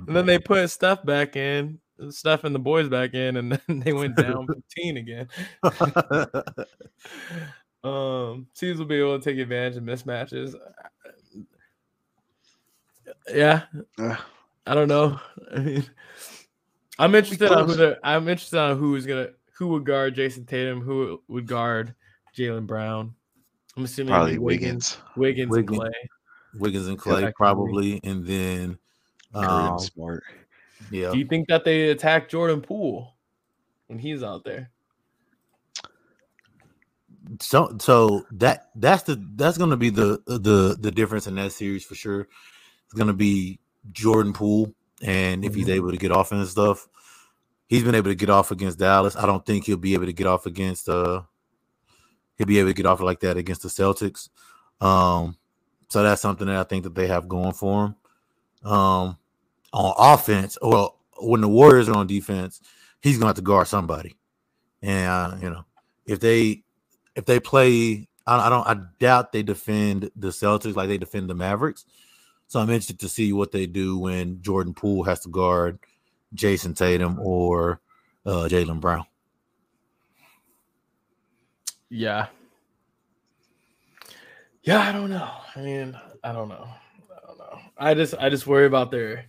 And 0.06 0.16
then 0.16 0.26
they 0.26 0.38
put 0.38 0.68
Steph 0.70 1.04
back 1.04 1.36
in. 1.36 1.78
Steph 2.08 2.44
and 2.44 2.54
the 2.54 2.58
boys 2.58 2.88
back 2.88 3.14
in, 3.14 3.36
and 3.36 3.52
then 3.52 3.80
they 3.84 3.92
went 3.92 4.16
down 4.16 4.46
15 4.76 4.96
again. 4.96 5.28
um, 7.84 8.46
teams 8.54 8.78
will 8.78 8.86
be 8.86 8.96
able 8.96 9.18
to 9.18 9.24
take 9.24 9.38
advantage 9.38 9.76
of 9.76 9.84
mismatches. 9.84 10.54
Yeah, 13.32 13.62
Uh, 13.98 14.16
I 14.66 14.74
don't 14.74 14.88
know. 14.88 15.18
I 15.54 15.58
mean, 15.60 15.84
I'm 16.98 17.14
interested 17.14 17.50
on 17.50 17.68
who 17.68 17.74
the, 17.74 17.98
I'm 18.04 18.28
interested 18.28 18.58
on 18.58 18.78
who 18.78 18.94
is 18.94 19.06
gonna 19.06 19.28
who 19.58 19.68
would 19.68 19.84
guard 19.84 20.14
Jayson 20.14 20.46
Tatum, 20.46 20.80
who 20.80 21.20
would 21.28 21.46
guard 21.46 21.94
Jaylen 22.36 22.66
Brown. 22.66 23.14
I'm 23.76 23.84
assuming 23.84 24.12
probably 24.12 24.32
be 24.32 24.38
Wiggins, 24.38 24.98
Wiggins, 25.16 25.50
Wiggins. 25.50 25.70
and 25.70 25.78
Clay. 25.80 26.08
Wiggins 26.58 26.86
and 26.88 26.98
Clay 26.98 27.12
Effectively. 27.22 27.32
probably, 27.36 28.00
and 28.04 28.26
then 28.26 28.78
Curry, 29.34 29.46
um, 29.46 29.78
Smart. 29.78 30.24
Yeah, 30.88 31.12
Do 31.12 31.18
you 31.18 31.26
think 31.26 31.48
that 31.48 31.64
they 31.64 31.90
attack 31.90 32.28
Jordan 32.28 32.60
Poole 32.60 33.14
when 33.88 33.98
he's 33.98 34.22
out 34.22 34.44
there? 34.44 34.70
so 37.40 37.76
so 37.78 38.26
that 38.32 38.70
that's 38.74 39.04
the 39.04 39.22
that's 39.36 39.58
gonna 39.58 39.76
be 39.76 39.90
the 39.90 40.20
the 40.26 40.76
the 40.78 40.90
difference 40.90 41.26
in 41.26 41.34
that 41.36 41.52
series 41.52 41.84
for 41.84 41.94
sure. 41.94 42.26
It's 42.84 42.94
gonna 42.94 43.12
be 43.12 43.60
Jordan 43.92 44.32
Poole, 44.32 44.74
and 45.02 45.44
if 45.44 45.54
he's 45.54 45.66
Mhm. 45.66 45.74
able 45.76 45.90
to 45.90 45.96
get 45.96 46.12
off 46.12 46.32
and 46.32 46.46
stuff, 46.46 46.88
he's 47.68 47.84
been 47.84 47.94
able 47.94 48.10
to 48.10 48.14
get 48.16 48.30
off 48.30 48.50
against 48.50 48.78
Dallas. 48.78 49.16
I 49.16 49.26
don't 49.26 49.44
think 49.44 49.64
he'll 49.66 49.76
be 49.76 49.94
able 49.94 50.06
to 50.06 50.12
get 50.12 50.26
off 50.26 50.46
against 50.46 50.88
uh 50.88 51.22
he'll 52.36 52.46
be 52.46 52.58
able 52.58 52.70
to 52.70 52.74
get 52.74 52.86
off 52.86 53.00
like 53.00 53.20
that 53.20 53.36
against 53.36 53.62
the 53.62 53.68
Celtics. 53.68 54.30
Um, 54.80 55.36
so 55.88 56.02
that's 56.02 56.22
something 56.22 56.46
that 56.46 56.56
I 56.56 56.64
think 56.64 56.84
that 56.84 56.94
they 56.94 57.06
have 57.06 57.28
going 57.28 57.52
for 57.52 57.84
him. 58.64 58.70
Um, 58.70 59.18
on 59.72 59.94
offense, 59.96 60.58
well, 60.60 60.98
when 61.18 61.40
the 61.40 61.48
Warriors 61.48 61.88
are 61.88 61.96
on 61.96 62.06
defense, 62.06 62.60
he's 63.00 63.18
gonna 63.18 63.28
have 63.28 63.36
to 63.36 63.42
guard 63.42 63.68
somebody, 63.68 64.16
and 64.82 65.08
uh, 65.08 65.36
you 65.40 65.50
know 65.50 65.64
if 66.06 66.20
they 66.20 66.62
if 67.14 67.24
they 67.24 67.40
play, 67.40 68.08
I, 68.26 68.46
I 68.46 68.48
don't, 68.48 68.66
I 68.66 68.76
doubt 68.98 69.32
they 69.32 69.42
defend 69.42 70.10
the 70.16 70.28
Celtics 70.28 70.76
like 70.76 70.88
they 70.88 70.98
defend 70.98 71.28
the 71.28 71.34
Mavericks. 71.34 71.84
So 72.48 72.58
I'm 72.58 72.70
interested 72.70 72.98
to 73.00 73.08
see 73.08 73.32
what 73.32 73.52
they 73.52 73.66
do 73.66 73.96
when 73.98 74.42
Jordan 74.42 74.74
Poole 74.74 75.04
has 75.04 75.20
to 75.20 75.28
guard 75.28 75.78
Jayson 76.34 76.74
Tatum 76.74 77.18
or 77.20 77.80
uh, 78.26 78.48
Jaylen 78.50 78.80
Brown. 78.80 79.06
Yeah. 81.88 82.26
Yeah, 84.62 84.80
I 84.80 84.92
don't 84.92 85.10
know. 85.10 85.30
I 85.54 85.60
mean, 85.60 85.98
I 86.24 86.32
don't 86.32 86.48
know. 86.48 86.68
I 87.10 87.26
don't 87.26 87.38
know. 87.38 87.58
I 87.78 87.94
just 87.94 88.14
I 88.18 88.28
just 88.30 88.46
worry 88.46 88.66
about 88.66 88.90
their 88.90 89.26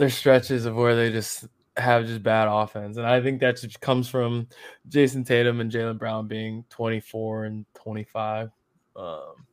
their 0.00 0.10
stretches 0.10 0.64
of 0.64 0.74
where 0.74 0.96
they 0.96 1.12
just 1.12 1.46
have 1.76 2.06
just 2.06 2.22
bad 2.22 2.48
offense. 2.48 2.96
And 2.96 3.06
I 3.06 3.20
think 3.20 3.38
that 3.40 3.60
just 3.60 3.80
comes 3.80 4.08
from 4.08 4.48
Jayson 4.88 5.24
Tatum 5.24 5.60
and 5.60 5.70
Jaylen 5.70 5.98
Brown 5.98 6.26
being 6.26 6.64
24 6.70 7.44
and 7.44 7.66
25. 7.74 8.50
Um, 8.96 9.46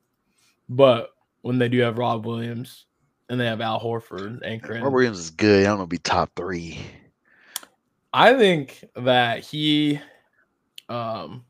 but 0.70 1.10
when 1.42 1.60
they 1.60 1.68
do 1.68 1.80
have 1.80 1.98
Rob 1.98 2.25
Williams 2.25 2.86
and 3.30 3.38
they 3.38 3.46
have 3.46 3.60
Al 3.60 3.80
Horford 3.80 4.39
anchoring, 4.46 4.84
Robert 4.84 4.96
Williams 4.96 5.20
is 5.20 5.30
good. 5.32 5.66
I 5.66 5.70
don't 5.70 5.80
know, 5.80 5.86
be 5.86 5.98
top 5.98 6.32
three. 6.38 6.80
I 8.13 8.34
think 8.36 8.86
that 8.96 9.42
he 9.42 10.00
um 10.88 11.44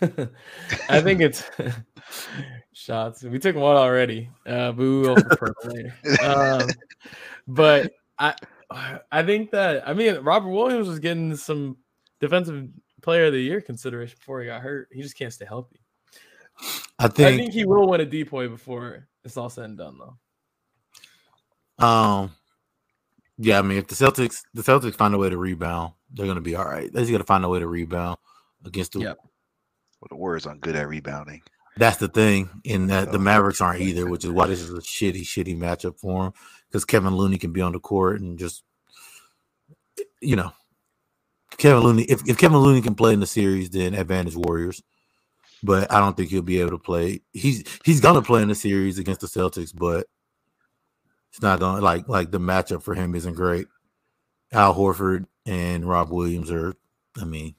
I 0.02 1.00
think 1.00 1.22
it's 1.22 1.50
shots. 2.74 3.22
We 3.22 3.38
took 3.38 3.56
one 3.56 3.76
already. 3.76 4.28
Uh 4.46 4.72
boo 4.72 5.08
over 5.08 5.36
for 5.36 5.54
later. 5.64 5.94
Um 6.22 6.68
but 7.46 7.92
I 8.18 8.34
I 9.10 9.22
think 9.22 9.50
that 9.50 9.88
I 9.88 9.94
mean 9.94 10.16
Robert 10.16 10.50
Williams 10.50 10.88
was 10.88 10.98
getting 10.98 11.36
some 11.36 11.76
defensive 12.20 12.68
player 13.02 13.26
of 13.26 13.32
the 13.32 13.40
year 13.40 13.60
consideration 13.60 14.16
before 14.18 14.40
he 14.40 14.46
got 14.46 14.62
hurt. 14.62 14.88
He 14.92 15.02
just 15.02 15.16
can't 15.16 15.32
stay 15.32 15.44
healthy. 15.44 15.80
I 16.98 17.08
think 17.08 17.26
I 17.26 17.30
think, 17.30 17.40
think 17.40 17.52
he 17.52 17.64
will 17.64 17.88
win 17.88 18.00
a 18.00 18.06
depoy 18.06 18.48
before 18.48 19.08
it's 19.24 19.36
all 19.36 19.50
said 19.50 19.64
and 19.64 19.78
done 19.78 19.98
though. 21.78 21.86
um, 21.86 22.30
yeah, 23.38 23.58
I 23.58 23.62
mean, 23.62 23.78
if 23.78 23.88
the 23.88 23.94
Celtics, 23.94 24.42
the 24.54 24.62
Celtics 24.62 24.94
find 24.94 25.14
a 25.14 25.18
way 25.18 25.30
to 25.30 25.36
rebound, 25.36 25.94
they're 26.12 26.26
gonna 26.26 26.40
be 26.40 26.54
all 26.54 26.64
right. 26.64 26.92
They 26.92 27.00
just 27.00 27.10
got 27.10 27.18
to 27.18 27.24
find 27.24 27.44
a 27.44 27.48
way 27.48 27.58
to 27.58 27.66
rebound 27.66 28.18
against 28.64 28.92
the. 28.92 29.00
Yep. 29.00 29.18
Well, 30.00 30.08
the 30.10 30.16
Warriors 30.16 30.46
aren't 30.46 30.60
good 30.60 30.76
at 30.76 30.88
rebounding. 30.88 31.42
That's 31.76 31.96
the 31.96 32.08
thing, 32.08 32.50
in 32.64 32.88
that 32.88 33.10
the. 33.10 33.18
Mavericks 33.18 33.60
aren't 33.60 33.80
either, 33.80 34.06
which 34.06 34.24
is 34.24 34.30
why 34.30 34.46
this 34.46 34.60
is 34.60 34.70
a 34.70 34.82
shitty, 34.82 35.22
shitty 35.22 35.56
matchup 35.56 35.98
for 35.98 36.24
them. 36.24 36.32
Because 36.72 36.86
Kevin 36.86 37.14
Looney 37.14 37.36
can 37.36 37.52
be 37.52 37.60
on 37.60 37.72
the 37.72 37.78
court 37.78 38.22
and 38.22 38.38
just, 38.38 38.62
you 40.22 40.36
know, 40.36 40.52
Kevin 41.58 41.82
Looney. 41.82 42.04
If, 42.04 42.26
if 42.26 42.38
Kevin 42.38 42.56
Looney 42.60 42.80
can 42.80 42.94
play 42.94 43.12
in 43.12 43.20
the 43.20 43.26
series, 43.26 43.68
then 43.68 43.92
advantage 43.92 44.34
Warriors. 44.36 44.82
But 45.62 45.92
I 45.92 46.00
don't 46.00 46.16
think 46.16 46.30
he'll 46.30 46.40
be 46.40 46.60
able 46.60 46.70
to 46.70 46.78
play. 46.78 47.20
He's 47.34 47.62
he's 47.84 48.00
gonna 48.00 48.22
play 48.22 48.40
in 48.40 48.48
the 48.48 48.54
series 48.54 48.98
against 48.98 49.20
the 49.20 49.26
Celtics, 49.26 49.70
but 49.74 50.06
it's 51.30 51.42
not 51.42 51.60
gonna 51.60 51.82
like 51.82 52.08
like 52.08 52.30
the 52.30 52.40
matchup 52.40 52.82
for 52.82 52.94
him 52.94 53.14
isn't 53.14 53.34
great. 53.34 53.66
Al 54.50 54.74
Horford 54.74 55.26
and 55.46 55.86
Rob 55.88 56.10
Williams 56.10 56.50
are, 56.50 56.74
I 57.20 57.24
mean, 57.24 57.54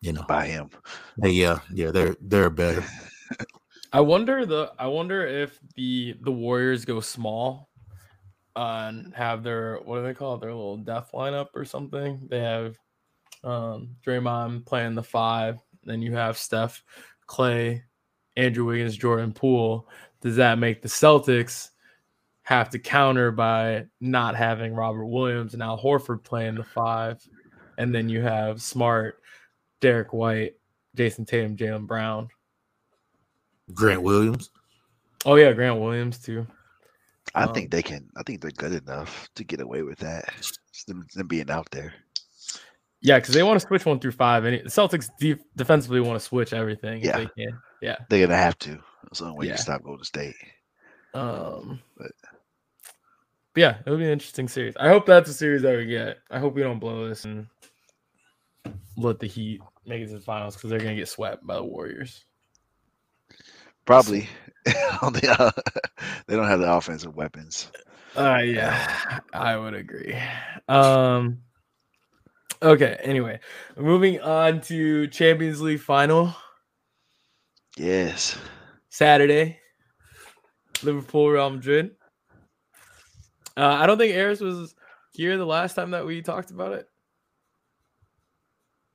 you 0.00 0.12
know, 0.12 0.24
By 0.26 0.46
him. 0.46 0.70
they, 1.18 1.30
yeah, 1.30 1.60
yeah, 1.72 1.90
they're 1.90 2.16
they're 2.20 2.50
better. 2.50 2.84
I 3.96 4.00
wonder 4.00 4.44
the 4.44 4.74
I 4.78 4.88
wonder 4.88 5.26
if 5.26 5.58
the 5.74 6.16
the 6.20 6.30
Warriors 6.30 6.84
go 6.84 7.00
small 7.00 7.70
uh, 8.54 8.88
and 8.90 9.14
have 9.14 9.42
their 9.42 9.78
what 9.86 9.96
do 9.96 10.02
they 10.02 10.12
call 10.12 10.34
it 10.34 10.42
their 10.42 10.52
little 10.52 10.76
death 10.76 11.12
lineup 11.14 11.46
or 11.54 11.64
something. 11.64 12.20
They 12.28 12.40
have 12.40 12.76
um 13.42 13.96
Draymond 14.06 14.66
playing 14.66 14.96
the 14.96 15.02
five, 15.02 15.62
then 15.84 16.02
you 16.02 16.14
have 16.14 16.36
Steph, 16.36 16.84
Clay, 17.24 17.84
Andrew 18.36 18.66
Wiggins, 18.66 18.98
Jordan 18.98 19.32
Poole. 19.32 19.88
Does 20.20 20.36
that 20.36 20.58
make 20.58 20.82
the 20.82 20.88
Celtics 20.88 21.70
have 22.42 22.68
to 22.68 22.78
counter 22.78 23.30
by 23.30 23.86
not 24.02 24.36
having 24.36 24.74
Robert 24.74 25.06
Williams 25.06 25.54
and 25.54 25.62
Al 25.62 25.80
Horford 25.80 26.22
playing 26.22 26.56
the 26.56 26.64
five, 26.64 27.26
and 27.78 27.94
then 27.94 28.10
you 28.10 28.20
have 28.20 28.60
Smart, 28.60 29.22
Derrick 29.80 30.12
White, 30.12 30.52
Jayson 30.94 31.24
Tatum, 31.24 31.56
Jaylen 31.56 31.86
Brown. 31.86 32.28
Grant 33.74 34.02
Williams. 34.02 34.50
Oh 35.24 35.34
yeah, 35.36 35.52
Grant 35.52 35.80
Williams 35.80 36.18
too. 36.18 36.46
I 37.34 37.44
Um, 37.44 37.54
think 37.54 37.70
they 37.70 37.82
can. 37.82 38.08
I 38.16 38.22
think 38.22 38.40
they're 38.40 38.50
good 38.52 38.72
enough 38.82 39.28
to 39.34 39.44
get 39.44 39.60
away 39.60 39.82
with 39.82 39.98
that. 39.98 40.24
Them, 40.86 41.06
them 41.14 41.26
being 41.26 41.50
out 41.50 41.68
there. 41.72 41.92
Yeah, 43.00 43.18
because 43.18 43.34
they 43.34 43.42
want 43.42 43.60
to 43.60 43.66
switch 43.66 43.84
one 43.84 43.98
through 43.98 44.12
five, 44.12 44.44
and 44.44 44.64
the 44.64 44.70
Celtics 44.70 45.08
def- 45.18 45.42
defensively 45.56 46.00
want 46.00 46.18
to 46.18 46.24
switch 46.24 46.52
everything 46.52 47.02
Yeah. 47.02 47.18
if 47.18 47.28
they 47.34 47.44
can. 47.44 47.58
Yeah. 47.82 47.96
They're 48.08 48.26
gonna 48.26 48.38
have 48.38 48.58
to. 48.60 48.78
That's 49.02 49.18
the 49.18 49.26
only 49.26 49.38
way 49.38 49.46
Yeah. 49.46 49.52
you 49.52 49.58
stop 49.58 49.82
Golden 49.82 50.04
State. 50.04 50.36
Um. 51.14 51.80
But- 51.96 52.12
But 53.54 53.60
yeah, 53.60 53.78
it'll 53.86 53.96
be 53.98 54.04
an 54.04 54.10
interesting 54.10 54.48
series. 54.48 54.76
I 54.76 54.88
hope 54.88 55.06
that's 55.06 55.30
a 55.30 55.34
series 55.34 55.62
that 55.62 55.76
we 55.76 55.86
get. 55.86 56.18
I 56.30 56.38
hope 56.38 56.54
we 56.54 56.62
don't 56.62 56.78
blow 56.78 57.08
this 57.08 57.24
and 57.24 57.46
let 58.98 59.18
the 59.18 59.26
Heat 59.26 59.62
make 59.86 60.02
it 60.02 60.08
to 60.08 60.14
the 60.14 60.20
finals 60.20 60.56
because 60.56 60.68
they're 60.70 60.78
gonna 60.78 60.94
get 60.94 61.08
swept 61.08 61.46
by 61.46 61.54
the 61.56 61.64
Warriors. 61.64 62.24
Probably. 63.86 64.28
they, 64.66 65.28
uh, 65.28 65.50
they 66.26 66.36
don't 66.36 66.48
have 66.48 66.60
the 66.60 66.72
offensive 66.72 67.16
weapons. 67.16 67.70
Uh 68.16 68.38
yeah, 68.38 69.20
I 69.32 69.56
would 69.56 69.74
agree. 69.74 70.18
Um 70.68 71.42
okay, 72.62 72.98
anyway. 73.02 73.40
Moving 73.76 74.20
on 74.20 74.60
to 74.62 75.06
Champions 75.08 75.60
League 75.60 75.80
final. 75.80 76.34
Yes. 77.76 78.36
Saturday. 78.88 79.58
Liverpool 80.82 81.28
Real 81.30 81.50
Madrid. 81.50 81.92
Uh, 83.56 83.66
I 83.80 83.86
don't 83.86 83.98
think 83.98 84.14
Eris 84.14 84.40
was 84.40 84.74
here 85.12 85.38
the 85.38 85.46
last 85.46 85.74
time 85.74 85.92
that 85.92 86.06
we 86.06 86.20
talked 86.20 86.50
about 86.50 86.72
it. 86.72 86.86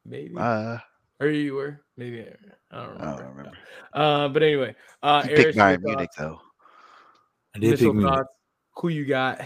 Maybe. 0.06 0.36
Uh, 0.38 0.78
or 1.22 1.30
you 1.30 1.54
were. 1.54 1.80
Maybe. 1.98 2.26
I 2.72 2.76
don't 2.86 2.90
I 2.98 3.00
remember. 3.00 3.22
don't 3.24 3.32
remember. 3.36 3.58
Uh, 3.94 4.28
but 4.30 4.44
anyway. 4.44 4.76
Uh, 5.04 5.22
You 5.26 5.32
Eris, 5.32 5.44
picked 5.46 5.58
Bayern 5.58 5.82
Munich 5.84 6.10
though. 6.18 6.42
I 7.56 7.60
did 7.60 7.80
pick 7.80 7.94
Munich. 7.94 8.12
thoughts, 8.12 8.30
Who 8.78 8.88
you 8.90 9.06
got? 9.06 9.42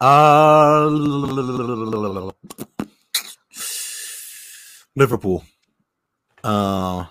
Uh, 0.00 0.86
Liverpool. 4.94 5.44
Uh, 6.44 7.06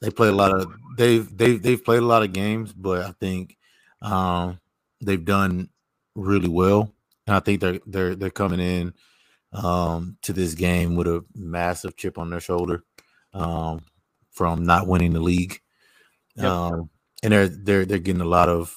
they 0.00 0.10
play 0.10 0.28
a 0.28 0.32
lot 0.32 0.52
of 0.52 0.72
they've 0.96 1.36
they've 1.36 1.60
they've 1.60 1.84
played 1.84 2.02
a 2.02 2.06
lot 2.06 2.22
of 2.22 2.32
games, 2.32 2.72
but 2.72 3.02
I 3.04 3.12
think 3.18 3.56
um 4.02 4.60
they've 5.00 5.24
done 5.24 5.68
really 6.14 6.48
well. 6.48 6.92
And 7.26 7.34
I 7.36 7.40
think 7.40 7.60
they're 7.60 7.80
they're 7.86 8.14
they're 8.14 8.30
coming 8.30 8.60
in 8.60 8.94
um 9.56 10.16
to 10.22 10.32
this 10.32 10.54
game 10.54 10.96
with 10.96 11.06
a 11.06 11.24
massive 11.34 11.96
chip 11.96 12.18
on 12.18 12.30
their 12.30 12.40
shoulder 12.40 12.82
um 13.32 13.80
from 14.30 14.64
not 14.64 14.86
winning 14.86 15.12
the 15.12 15.20
league. 15.20 15.60
Yep. 16.36 16.44
Um 16.44 16.90
and 17.22 17.32
they're 17.32 17.48
they're 17.48 17.84
they're 17.84 17.98
getting 17.98 18.22
a 18.22 18.26
lot 18.26 18.48
of 18.48 18.74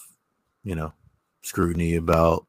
you 0.64 0.76
know 0.76 0.94
scrutiny 1.42 1.96
about 1.96 2.46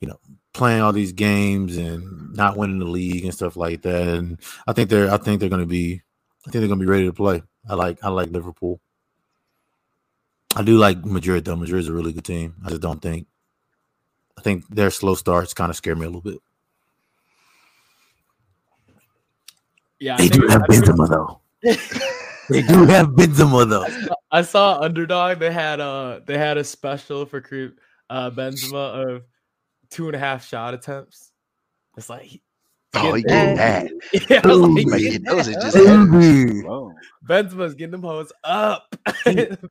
you 0.00 0.08
know, 0.08 0.18
playing 0.52 0.80
all 0.80 0.92
these 0.92 1.12
games 1.12 1.76
and 1.76 2.32
not 2.34 2.56
winning 2.56 2.78
the 2.78 2.86
league 2.86 3.24
and 3.24 3.34
stuff 3.34 3.56
like 3.56 3.82
that. 3.82 4.08
And 4.08 4.40
I 4.66 4.72
think 4.72 4.90
they're 4.90 5.10
I 5.10 5.18
think 5.18 5.40
they're 5.40 5.48
going 5.48 5.60
to 5.60 5.66
be 5.66 6.02
I 6.46 6.50
think 6.50 6.60
they're 6.60 6.68
going 6.68 6.80
to 6.80 6.84
be 6.86 6.90
ready 6.90 7.06
to 7.06 7.12
play. 7.12 7.42
I 7.68 7.74
like 7.74 7.98
I 8.02 8.08
like 8.08 8.30
Liverpool. 8.30 8.80
I 10.56 10.62
do 10.62 10.78
like 10.78 11.04
Madrid 11.04 11.44
though. 11.44 11.56
Madrid 11.56 11.80
is 11.80 11.88
a 11.88 11.92
really 11.92 12.12
good 12.12 12.24
team. 12.24 12.56
I 12.64 12.70
just 12.70 12.80
don't 12.80 13.00
think 13.00 13.26
I 14.38 14.42
think 14.42 14.66
their 14.68 14.90
slow 14.90 15.14
starts 15.14 15.54
kind 15.54 15.70
of 15.70 15.76
scare 15.76 15.94
me 15.94 16.06
a 16.06 16.08
little 16.08 16.22
bit. 16.22 16.38
Yeah, 20.00 20.16
They 20.16 20.28
think 20.28 20.40
do 20.40 20.46
it- 20.46 20.50
have 20.50 20.62
I 20.62 20.66
Benzema 20.66 21.08
though. 21.08 21.40
They 22.50 22.62
do 22.62 22.84
have 22.86 23.08
Benzema 23.10 23.68
though. 23.68 23.84
I 23.84 23.90
saw- 23.90 24.14
I 24.32 24.42
saw 24.42 24.80
Underdog. 24.80 25.38
They 25.38 25.52
had 25.52 25.78
a 25.78 26.20
they 26.26 26.36
had 26.36 26.58
a 26.58 26.64
special 26.64 27.24
for 27.26 27.40
Cre- 27.40 27.76
uh 28.08 28.30
Benzema 28.30 29.14
of 29.16 29.22
two 29.90 30.06
and 30.06 30.16
a 30.16 30.18
half 30.18 30.44
shot 30.44 30.74
attempts. 30.74 31.30
It's 31.96 32.10
like 32.10 32.22
he- 32.22 32.42
Oh, 32.94 33.14
he 33.14 33.22
getting 33.22 33.54
getting 33.54 33.56
that. 33.56 33.88
that. 34.12 34.30
yeah, 34.30 34.40
I 34.42 34.48
was 34.48 34.58
like, 34.58 34.84
Ooh, 34.84 34.90
Like, 34.90 35.00
getting 35.00 35.22
those 35.22 35.46
that 35.46 35.56
are 35.58 35.60
just 35.60 35.76
Benzema's 37.24 37.74
getting 37.76 37.92
them 37.92 38.02
hoes 38.02 38.32
up. 38.42 38.96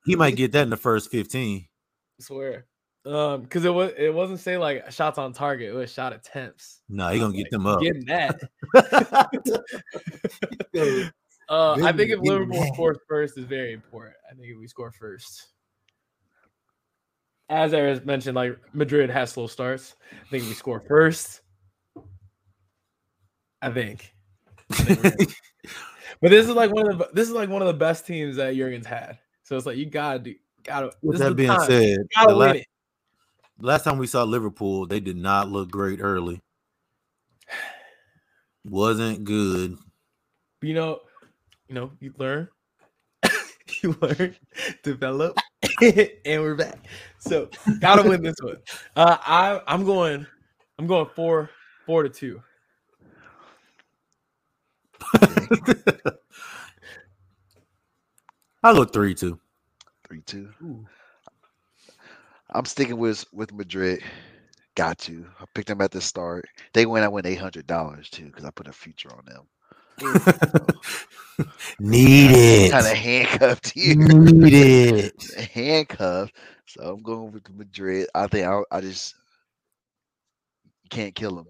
He 0.05 0.15
might 0.15 0.37
get 0.37 0.53
that 0.53 0.61
in 0.63 0.69
the 0.69 0.77
first 0.77 1.11
15. 1.11 1.67
I 1.67 2.23
swear. 2.23 2.65
Um, 3.09 3.41
because 3.41 3.65
it 3.65 3.73
was 3.73 3.91
it 3.97 4.13
wasn't 4.13 4.39
say 4.39 4.59
like 4.59 4.91
shots 4.91 5.17
on 5.17 5.33
target, 5.33 5.69
it 5.69 5.73
was 5.73 5.91
shot 5.91 6.13
attempts. 6.13 6.81
No, 6.89 7.09
he 7.09 7.17
gonna 7.17 7.33
get 7.33 7.49
them 7.49 7.65
up. 7.65 7.81
Getting 7.81 8.05
that. 8.05 8.39
uh, 11.49 11.73
I 11.83 11.91
think 11.91 12.11
if 12.11 12.19
Liverpool 12.19 12.63
scores 12.71 12.99
first 13.07 13.35
is 13.39 13.45
very 13.45 13.73
important. 13.73 14.15
I 14.29 14.35
think 14.35 14.49
if 14.49 14.59
we 14.59 14.67
score 14.67 14.91
first. 14.91 15.47
As 17.49 17.73
I 17.73 17.99
mentioned, 18.05 18.35
like 18.35 18.59
Madrid 18.73 19.09
has 19.09 19.31
slow 19.31 19.47
starts. 19.47 19.95
I 20.11 20.29
think 20.29 20.43
we 20.43 20.53
score 20.53 20.79
first. 20.79 21.41
I 23.59 23.71
think. 23.71 24.13
I 24.69 24.75
think 24.75 25.33
but 26.21 26.29
this 26.29 26.47
is 26.47 26.53
like 26.53 26.71
one 26.71 26.87
of 26.87 26.99
the 26.99 27.09
this 27.13 27.27
is 27.27 27.33
like 27.33 27.49
one 27.49 27.63
of 27.63 27.67
the 27.67 27.73
best 27.73 28.05
teams 28.05 28.35
that 28.35 28.53
Jurgen's 28.53 28.85
had. 28.85 29.17
So 29.41 29.57
it's 29.57 29.65
like 29.65 29.77
you 29.77 29.87
gotta 29.87 30.19
do 30.19 30.35
gotta 30.63 30.91
With 31.01 31.13
this 31.13 31.13
is 31.13 31.19
that 31.21 31.29
the 31.29 31.35
being 31.35 31.49
time. 31.49 31.61
said, 31.61 31.97
You 31.97 32.07
gotta 32.15 32.33
the 32.33 32.37
win 32.37 32.47
last, 32.47 32.59
it. 32.59 32.67
Last 33.61 33.83
time 33.83 33.97
we 33.97 34.07
saw 34.07 34.23
Liverpool, 34.23 34.85
they 34.85 34.99
did 34.99 35.17
not 35.17 35.49
look 35.49 35.69
great 35.71 35.99
early. 36.01 36.41
Wasn't 38.65 39.23
good. 39.23 39.77
you 40.61 40.73
know, 40.73 40.99
you 41.67 41.75
know, 41.75 41.91
you 41.99 42.13
learn, 42.17 42.49
you 43.81 43.95
learn, 44.01 44.35
develop, 44.83 45.37
and 45.81 46.41
we're 46.41 46.55
back. 46.55 46.77
So 47.19 47.49
gotta 47.79 48.07
win 48.07 48.21
this 48.21 48.35
one. 48.41 48.57
Uh, 48.95 49.17
I 49.21 49.61
I'm 49.67 49.85
going, 49.85 50.25
I'm 50.77 50.87
going 50.87 51.07
four, 51.15 51.49
four 51.85 52.03
to 52.03 52.09
two. 52.09 52.41
I'll 58.61 58.75
go 58.75 58.83
three 58.85 59.15
two. 59.15 59.39
Three 60.05 60.21
two. 60.21 60.49
I'm 62.51 62.65
sticking 62.65 62.97
with 62.97 63.25
with 63.33 63.53
Madrid. 63.53 64.01
Got 64.75 64.97
to. 64.99 65.25
I 65.39 65.45
picked 65.53 65.67
them 65.67 65.81
at 65.81 65.91
the 65.91 66.01
start. 66.01 66.45
They 66.73 66.85
win. 66.85 67.03
I 67.03 67.07
win 67.07 67.25
eight 67.25 67.39
hundred 67.39 67.67
dollars 67.67 68.09
too 68.09 68.25
because 68.25 68.45
I 68.45 68.51
put 68.51 68.67
a 68.67 68.73
future 68.73 69.09
on 69.13 69.25
them. 69.25 69.47
Need 71.79 72.31
it. 72.31 72.71
Kind 72.71 72.87
of 72.87 72.93
handcuffed 72.93 73.69
here. 73.73 73.95
Need 73.95 74.53
it. 74.53 75.49
handcuffed. 75.53 76.35
So 76.65 76.93
I'm 76.93 77.01
going 77.03 77.31
with 77.31 77.49
Madrid. 77.49 78.07
I 78.15 78.27
think 78.27 78.47
I, 78.47 78.61
I 78.71 78.81
just 78.81 79.15
can't 80.89 81.15
kill 81.15 81.35
them. 81.35 81.47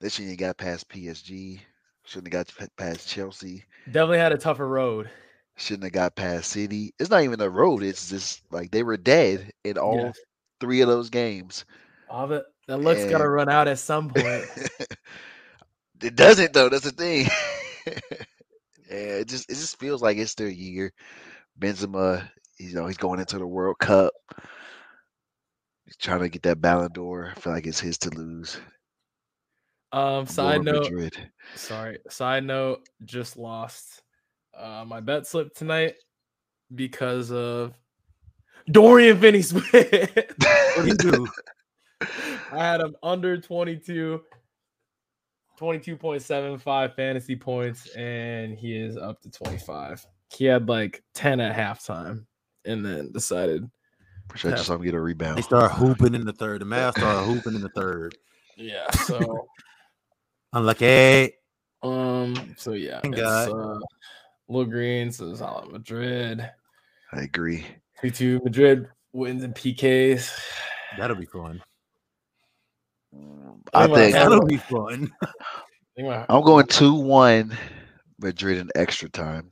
They 0.00 0.08
shouldn't 0.08 0.30
have 0.32 0.38
got 0.38 0.58
past 0.58 0.88
PSG. 0.88 1.60
Shouldn't 2.04 2.32
have 2.32 2.46
got 2.46 2.76
past 2.76 3.08
Chelsea. 3.08 3.64
Definitely 3.86 4.18
had 4.18 4.32
a 4.32 4.38
tougher 4.38 4.68
road. 4.68 5.10
Shouldn't 5.56 5.84
have 5.84 5.92
got 5.92 6.16
past 6.16 6.50
City. 6.50 6.92
It's 6.98 7.10
not 7.10 7.22
even 7.22 7.40
a 7.40 7.48
road. 7.50 7.82
It's 7.82 8.08
just 8.08 8.42
like 8.52 8.70
they 8.70 8.82
were 8.82 8.96
dead 8.96 9.52
in 9.64 9.78
all 9.78 10.08
Yeah. 10.08 10.12
three 10.60 10.80
of 10.80 10.88
those 10.88 11.10
games. 11.10 11.64
All 12.08 12.26
that 12.28 12.44
that 12.66 12.78
luck's 12.78 13.04
gotta 13.04 13.28
run 13.28 13.48
out 13.48 13.68
at 13.68 13.78
some 13.78 14.08
point. 14.10 14.48
it 16.02 16.14
doesn't 16.16 16.52
though. 16.52 16.68
That's 16.68 16.84
the 16.84 16.90
thing. 16.90 17.26
yeah, 18.90 19.20
it 19.22 19.28
just 19.28 19.50
it 19.50 19.54
just 19.54 19.78
feels 19.78 20.02
like 20.02 20.16
it's 20.18 20.34
their 20.34 20.48
year. 20.48 20.92
Benzema, 21.58 22.28
you 22.58 22.74
know, 22.74 22.86
he's 22.86 22.96
going 22.98 23.20
into 23.20 23.38
the 23.38 23.46
World 23.46 23.78
Cup. 23.78 24.12
He's 25.84 25.96
trying 25.96 26.20
to 26.20 26.28
get 26.28 26.42
that 26.42 26.60
Ballon 26.60 26.92
d'Or. 26.92 27.32
I 27.36 27.40
feel 27.40 27.52
like 27.52 27.66
it's 27.66 27.80
his 27.80 27.98
to 27.98 28.10
lose. 28.10 28.60
Um, 29.92 30.26
side 30.26 30.62
note, 30.62 30.92
Madrid. 30.92 31.30
sorry. 31.54 31.98
Side 32.08 32.44
note, 32.44 32.80
just 33.04 33.36
lost 33.36 34.02
uh, 34.58 34.84
my 34.86 35.00
bet 35.00 35.26
slipped 35.26 35.56
tonight 35.56 35.94
because 36.74 37.30
of 37.30 37.74
Dorian 38.70 39.18
Finney 39.20 39.42
Smith. 39.42 39.64
What 39.72 40.76
do 40.82 40.86
you 40.86 40.94
do? 40.96 41.26
I 42.52 42.58
had 42.64 42.80
him 42.80 42.96
under 43.02 43.40
22, 43.40 44.20
22.75 45.58 46.94
fantasy 46.94 47.36
points, 47.36 47.88
and 47.96 48.56
he 48.58 48.76
is 48.76 48.96
up 48.96 49.20
to 49.22 49.30
25. 49.30 50.06
He 50.30 50.44
had 50.44 50.68
like 50.68 51.02
10 51.14 51.40
at 51.40 51.56
halftime 51.56 52.26
and 52.64 52.84
then 52.84 53.12
decided, 53.12 53.68
Wish 54.32 54.44
I 54.44 54.50
just 54.50 54.66
saw 54.66 54.74
him 54.74 54.82
get 54.82 54.88
a 54.94 54.98
They 54.98 54.98
rebound. 54.98 55.42
start 55.44 55.70
hooping 55.72 56.14
in 56.14 56.26
the 56.26 56.32
third. 56.32 56.60
The 56.60 56.64
Mavs 56.66 56.96
start 56.98 57.24
hooping 57.26 57.54
in 57.54 57.60
the 57.62 57.68
third. 57.70 58.16
yeah. 58.56 58.90
So, 58.90 59.46
I'm 60.52 60.64
like, 60.66 60.80
hey, 60.80 61.34
um, 61.82 62.54
so 62.56 62.72
yeah, 62.72 63.00
Thank 63.00 63.14
God. 63.16 63.50
uh, 63.50 63.78
Lil 64.48 64.64
Green 64.64 65.10
says 65.10 65.40
Hala 65.40 65.66
Madrid. 65.70 66.48
I 67.12 67.22
agree. 67.22 67.66
2 68.00 68.10
2 68.10 68.40
Madrid 68.44 68.88
wins 69.12 69.42
in 69.42 69.52
PKs. 69.52 70.38
that'll 70.98 71.16
be 71.16 71.26
fun. 71.26 71.62
I 73.72 73.84
I'm 73.84 73.94
think 73.94 74.12
That'll 74.14 74.44
be 74.44 74.56
fun. 74.56 75.10
I'm 76.28 76.42
going 76.44 76.66
two 76.66 76.94
one 76.94 77.56
Madrid 78.20 78.58
in 78.58 78.68
extra 78.74 79.08
time. 79.08 79.50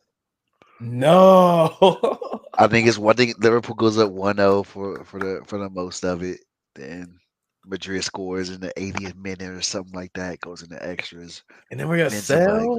No. 0.80 2.38
I 2.54 2.66
think 2.66 2.86
it's 2.86 2.98
one 2.98 3.16
thing 3.16 3.32
Liverpool 3.38 3.74
goes 3.74 3.98
up 3.98 4.10
1-0 4.10 4.66
for 4.66 5.04
for 5.04 5.18
the 5.18 5.42
for 5.46 5.58
the 5.58 5.70
most 5.70 6.04
of 6.04 6.22
it. 6.22 6.40
Then 6.74 7.18
Madrid 7.66 8.04
scores 8.04 8.50
in 8.50 8.60
the 8.60 8.72
80th 8.76 9.16
minute 9.16 9.48
or 9.50 9.62
something 9.62 9.94
like 9.94 10.12
that. 10.14 10.40
Goes 10.40 10.62
into 10.62 10.84
extras. 10.86 11.42
and 11.70 11.78
then 11.80 11.88
we're 11.88 11.96
gonna 11.98 12.10
sell. 12.10 12.78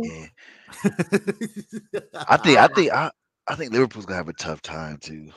I 2.27 2.37
think 2.37 2.57
I 2.57 2.67
think 2.67 2.91
I, 2.91 3.11
I 3.47 3.55
think 3.55 3.71
Liverpool's 3.71 4.05
gonna 4.05 4.17
have 4.17 4.29
a 4.29 4.33
tough 4.33 4.61
time 4.61 4.97
too. 4.97 5.29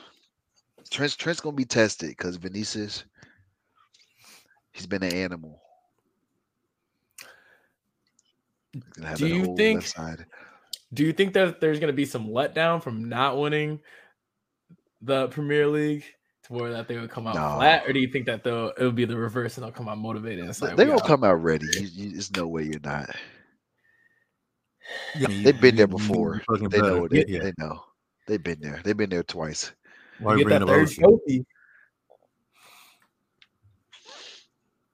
Trent's 0.91 1.15
Trent's 1.15 1.39
gonna 1.41 1.55
be 1.55 1.65
tested 1.65 2.09
because 2.09 2.35
Vinicius, 2.37 3.03
he's 4.71 4.87
been 4.87 5.03
an 5.03 5.13
animal. 5.13 5.59
He's 8.73 8.83
gonna 8.83 9.07
have 9.09 9.17
Do 9.17 9.27
you 9.27 9.55
think- 9.55 9.83
Do 10.93 11.03
you 11.05 11.13
think 11.13 11.33
that 11.33 11.59
there's 11.61 11.79
gonna 11.79 11.93
be 11.93 12.05
some 12.05 12.27
letdown 12.27 12.81
from 12.81 13.09
not 13.09 13.37
winning 13.37 13.79
the 15.01 15.27
Premier 15.29 15.67
League 15.67 16.03
to 16.49 16.53
where 16.57 16.71
that 16.71 16.87
they 16.87 16.97
would 16.97 17.09
come 17.09 17.27
out 17.27 17.35
flat, 17.57 17.85
or 17.87 17.93
do 17.93 17.99
you 17.99 18.07
think 18.07 18.25
that 18.25 18.43
they'll 18.43 18.71
it'll 18.77 18.91
be 18.91 19.05
the 19.05 19.15
reverse 19.17 19.57
and 19.57 19.63
they'll 19.65 19.71
come 19.71 19.87
out 19.87 19.97
motivated 19.97 20.45
it's 20.49 20.61
like 20.61 20.75
They're 20.75 20.85
we 20.87 20.91
gonna 20.93 21.07
come 21.07 21.23
out 21.23 21.35
ready. 21.35 21.67
You, 21.73 21.87
you, 21.93 22.11
there's 22.11 22.35
no 22.35 22.47
way 22.47 22.63
you're 22.63 22.79
not. 22.83 23.09
Yeah, 25.15 25.27
They've 25.27 25.59
been 25.61 25.75
there 25.75 25.87
you- 25.87 25.97
you 25.97 26.07
before. 26.07 26.41
They 26.69 26.79
know. 26.81 27.07
They, 27.07 27.25
Yeah. 27.27 27.39
they 27.43 27.53
know. 27.57 27.83
They've 28.27 28.41
been 28.41 28.59
there. 28.59 28.81
They've 28.83 28.97
been 28.97 29.09
there 29.09 29.23
twice. 29.23 29.71
Why 30.19 30.33
You 30.33 30.39
you 30.39 30.45
get 30.45 30.59
bring 30.65 30.67
that 30.67 30.87
third 30.87 30.91
trophy. 30.91 31.45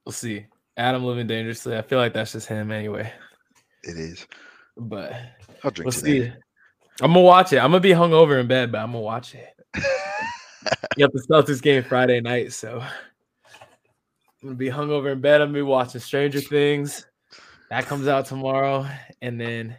We'll 0.05 0.13
see. 0.13 0.45
Adam 0.77 1.03
living 1.03 1.27
dangerously. 1.27 1.77
I 1.77 1.81
feel 1.81 1.99
like 1.99 2.13
that's 2.13 2.33
just 2.33 2.47
him 2.47 2.71
anyway. 2.71 3.11
It 3.83 3.97
is. 3.97 4.27
But 4.77 5.13
I'll 5.63 5.71
drink 5.71 5.85
we'll 5.85 5.91
to 5.93 5.99
see. 5.99 6.23
I'm 7.01 7.11
gonna 7.13 7.21
watch 7.21 7.53
it. 7.53 7.57
I'm 7.57 7.71
gonna 7.71 7.79
be 7.79 7.89
hungover 7.89 8.39
in 8.39 8.47
bed, 8.47 8.71
but 8.71 8.79
I'm 8.79 8.91
gonna 8.91 9.01
watch 9.01 9.35
it. 9.35 9.47
that. 10.65 10.89
You 10.97 11.05
have 11.05 11.11
the 11.11 11.25
Celtics 11.29 11.61
game 11.61 11.83
Friday 11.83 12.21
night, 12.21 12.53
so 12.53 12.79
I'm 12.81 14.49
gonna 14.49 14.55
be 14.55 14.69
hungover 14.69 15.11
in 15.11 15.21
bed. 15.21 15.41
I'm 15.41 15.47
gonna 15.47 15.59
be 15.59 15.61
watching 15.63 16.01
Stranger 16.01 16.41
Things. 16.41 17.05
That 17.69 17.85
comes 17.85 18.07
out 18.07 18.25
tomorrow, 18.25 18.87
and 19.21 19.39
then 19.39 19.75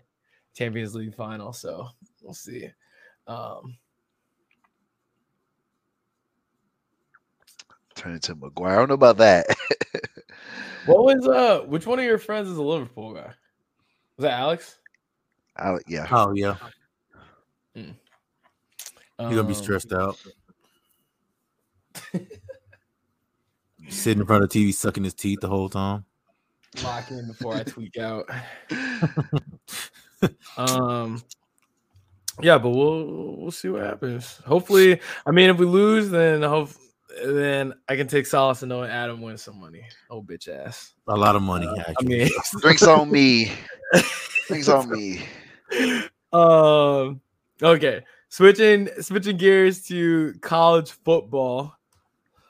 Champions 0.55 0.95
League 0.95 1.15
final. 1.15 1.53
So 1.53 1.89
we'll 2.23 2.35
see. 2.35 2.69
Um, 3.27 3.77
Turn 7.95 8.13
into 8.13 8.35
Maguire. 8.35 8.75
I 8.75 8.77
don't 8.77 8.89
know 8.89 8.95
about 8.95 9.17
that. 9.19 9.47
what 10.87 11.05
was 11.05 11.27
uh? 11.27 11.65
Which 11.67 11.87
one 11.87 11.99
of 11.99 12.05
your 12.05 12.19
friends 12.19 12.49
is 12.49 12.59
a 12.59 12.63
Liverpool 12.63 13.15
guy? 13.15 13.33
Was 14.17 14.23
that 14.25 14.33
Alex? 14.33 14.79
I, 15.57 15.77
yeah. 15.87 16.07
Oh 16.11 16.33
yeah, 16.35 16.57
Um, 17.75 17.95
you're 19.19 19.31
gonna 19.31 19.45
be 19.45 19.55
stressed 19.55 19.93
out. 19.93 20.19
Sitting 23.89 24.21
in 24.21 24.27
front 24.27 24.45
of 24.45 24.51
the 24.51 24.67
TV, 24.67 24.75
sucking 24.75 25.05
his 25.05 25.15
teeth 25.15 25.41
the 25.41 25.49
whole 25.49 25.69
time. 25.69 26.05
Lock 26.83 27.11
in 27.11 27.27
before 27.29 27.55
I 27.55 27.63
tweak 27.63 27.97
out. 27.99 28.29
Um, 30.57 31.23
yeah, 32.41 32.59
but 32.59 32.71
we'll 32.71 33.37
we'll 33.37 33.51
see 33.51 33.69
what 33.69 33.83
happens. 33.83 34.41
Hopefully, 34.47 35.01
I 35.27 35.31
mean, 35.31 35.51
if 35.51 35.59
we 35.59 35.67
lose, 35.67 36.11
then 36.11 36.43
hope 36.43 36.71
then 37.25 37.73
I 37.89 37.97
can 37.97 38.09
take 38.09 38.27
solace 38.27 38.63
in 38.63 38.69
knowing 38.69 38.91
Adam 38.91 39.23
wins 39.23 39.43
some 39.43 39.59
money. 39.59 39.85
Oh, 40.11 40.23
bitch 40.23 40.49
ass. 40.49 40.93
A 41.09 41.17
lot 41.17 41.37
of 41.37 41.43
money. 41.43 41.67
Uh, 41.67 41.93
I 41.99 42.05
mean, 42.05 42.29
Drinks 42.61 42.83
on 42.83 43.11
me. 43.11 43.53
Drinks 44.49 44.69
on 44.69 44.91
me. 44.91 45.23
um, 46.33 47.21
okay, 47.63 48.05
switching 48.29 48.89
switching 49.01 49.37
gears 49.37 49.83
to 49.85 50.35
college 50.41 50.91
football. 50.91 51.75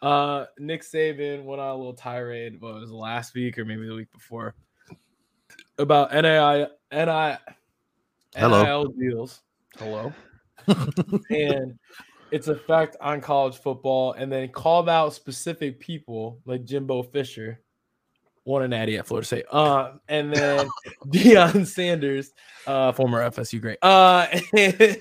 Uh, 0.02 0.46
Nick 0.58 0.82
Saban 0.82 1.44
went 1.44 1.60
on 1.60 1.68
a 1.68 1.76
little 1.76 1.94
tirade. 1.94 2.60
What 2.60 2.74
was 2.74 2.90
last 2.90 3.34
week 3.34 3.58
or 3.58 3.64
maybe 3.64 3.86
the 3.86 3.94
week 3.94 4.12
before 4.12 4.54
about 5.78 6.12
NAI 6.12 6.66
NI 6.92 7.36
Hello. 8.34 8.62
NIL 8.62 8.84
deals. 8.98 9.42
Hello. 9.78 10.12
and 11.30 11.78
its 12.30 12.48
effect 12.48 12.96
on 13.00 13.20
college 13.20 13.56
football, 13.56 14.12
and 14.12 14.30
then 14.30 14.48
called 14.48 14.88
out 14.88 15.14
specific 15.14 15.80
people 15.80 16.40
like 16.44 16.64
Jimbo 16.64 17.04
Fisher, 17.04 17.60
won 18.46 18.62
a 18.62 18.68
natty 18.68 18.96
at 18.96 19.06
Florida 19.06 19.26
State. 19.26 19.44
Uh, 19.50 19.92
and 20.08 20.32
then 20.32 20.68
Deion 21.08 21.66
Sanders, 21.66 22.32
uh, 22.66 22.92
former 22.92 23.28
FSU 23.28 23.60
great, 23.60 23.78
uh, 23.82 24.26
and 24.56 24.96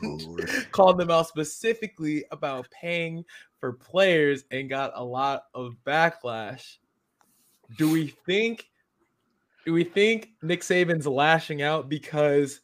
called 0.71 0.97
them 0.97 1.11
out 1.11 1.27
specifically 1.27 2.25
about 2.31 2.67
paying 2.71 3.23
for 3.59 3.71
players 3.71 4.43
and 4.51 4.69
got 4.69 4.91
a 4.95 5.03
lot 5.03 5.43
of 5.53 5.75
backlash. 5.85 6.77
Do 7.77 7.89
we 7.89 8.07
think? 8.25 8.67
Do 9.65 9.73
we 9.73 9.83
think 9.83 10.29
Nick 10.43 10.61
Saban's 10.61 11.07
lashing 11.07 11.61
out 11.61 11.89
because 11.89 12.61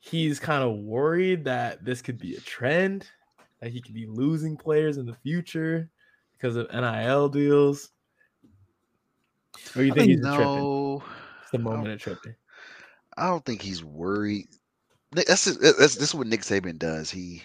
he's 0.00 0.40
kind 0.40 0.64
of 0.64 0.78
worried 0.78 1.44
that 1.44 1.84
this 1.84 2.02
could 2.02 2.18
be 2.18 2.34
a 2.34 2.40
trend, 2.40 3.08
that 3.60 3.70
he 3.70 3.80
could 3.80 3.94
be 3.94 4.06
losing 4.06 4.56
players 4.56 4.96
in 4.96 5.06
the 5.06 5.14
future 5.14 5.90
because 6.32 6.56
of 6.56 6.72
NIL 6.72 7.28
deals? 7.28 7.90
Or 9.76 9.82
you 9.82 9.92
think 9.92 10.08
he's 10.08 10.20
just 10.20 10.32
tripping? 10.32 10.68
no, 10.68 11.02
It's 11.42 11.50
the 11.50 11.58
moment 11.58 11.94
of 11.94 12.00
tripping. 12.00 12.34
I 13.16 13.26
don't 13.28 13.44
think 13.44 13.62
he's 13.62 13.84
worried. 13.84 14.48
That's, 15.12 15.44
just, 15.44 15.60
that's 15.60 15.94
this 15.96 16.08
is 16.08 16.14
what 16.14 16.26
Nick 16.26 16.40
Saban 16.42 16.78
does. 16.78 17.10
He 17.10 17.42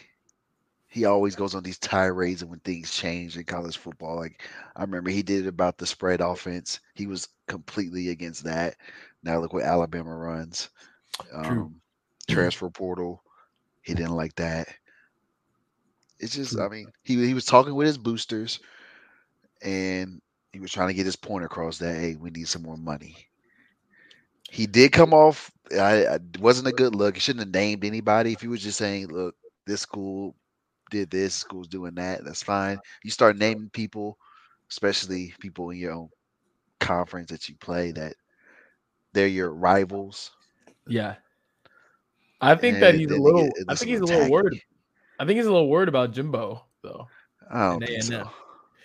he 0.87 1.05
always 1.05 1.35
goes 1.35 1.53
on 1.55 1.63
these 1.63 1.77
tirades 1.77 2.41
and 2.41 2.49
when 2.49 2.59
things 2.59 2.91
change 2.91 3.37
in 3.37 3.43
college 3.43 3.77
football. 3.77 4.15
Like 4.17 4.41
I 4.75 4.81
remember 4.81 5.09
he 5.09 5.21
did 5.21 5.45
it 5.45 5.49
about 5.49 5.77
the 5.77 5.85
spread 5.85 6.21
offense. 6.21 6.79
He 6.95 7.05
was 7.07 7.27
completely 7.47 8.09
against 8.09 8.43
that. 8.45 8.75
Now 9.23 9.39
look 9.39 9.53
what 9.53 9.63
Alabama 9.63 10.15
runs. 10.15 10.69
True. 11.43 11.69
Um, 11.69 11.81
transfer 12.27 12.69
portal. 12.69 13.23
He 13.81 13.93
didn't 13.93 14.15
like 14.15 14.35
that. 14.35 14.67
It's 16.19 16.35
just, 16.35 16.59
I 16.59 16.67
mean, 16.67 16.91
he 17.03 17.25
he 17.25 17.33
was 17.33 17.45
talking 17.45 17.75
with 17.75 17.87
his 17.87 17.97
boosters, 17.97 18.59
and 19.61 20.21
he 20.53 20.59
was 20.59 20.71
trying 20.71 20.87
to 20.87 20.93
get 20.93 21.05
his 21.05 21.15
point 21.15 21.45
across 21.45 21.77
that 21.79 21.95
hey, 21.95 22.15
we 22.15 22.29
need 22.29 22.47
some 22.47 22.63
more 22.63 22.77
money. 22.77 23.15
He 24.49 24.65
did 24.65 24.91
come 24.91 25.13
off. 25.13 25.51
I, 25.71 26.07
I 26.07 26.19
wasn't 26.39 26.69
a 26.69 26.73
good 26.73 26.95
look. 26.95 27.15
He 27.15 27.19
shouldn't 27.19 27.45
have 27.45 27.53
named 27.53 27.85
anybody. 27.85 28.33
If 28.33 28.41
he 28.41 28.47
was 28.47 28.63
just 28.63 28.77
saying, 28.77 29.09
"Look, 29.09 29.35
this 29.67 29.81
school 29.81 30.35
did 30.89 31.11
this, 31.11 31.35
school's 31.35 31.67
doing 31.67 31.93
that," 31.95 32.25
that's 32.25 32.41
fine. 32.41 32.79
You 33.03 33.11
start 33.11 33.37
naming 33.37 33.69
people, 33.69 34.17
especially 34.71 35.33
people 35.39 35.69
in 35.69 35.77
your 35.77 35.93
own 35.93 36.09
conference 36.79 37.29
that 37.29 37.47
you 37.47 37.55
play, 37.55 37.91
that 37.91 38.15
they're 39.13 39.27
your 39.27 39.53
rivals. 39.53 40.31
Yeah. 40.87 41.15
I 42.41 42.55
think 42.55 42.79
that 42.79 42.95
he's 42.95 43.11
a 43.11 43.17
little. 43.17 43.45
it 43.45 43.65
I 43.67 43.75
think 43.75 43.91
he's 43.91 43.99
a 43.99 44.05
little 44.05 44.31
worried. 44.31 44.61
I 45.19 45.25
think 45.25 45.37
he's 45.37 45.45
a 45.45 45.51
little 45.51 45.69
worried 45.69 45.89
about 45.89 46.11
Jimbo 46.11 46.63
though. 46.81 47.07
I 47.51 47.69
don't 47.69 47.85
think 47.85 48.03
so. 48.03 48.29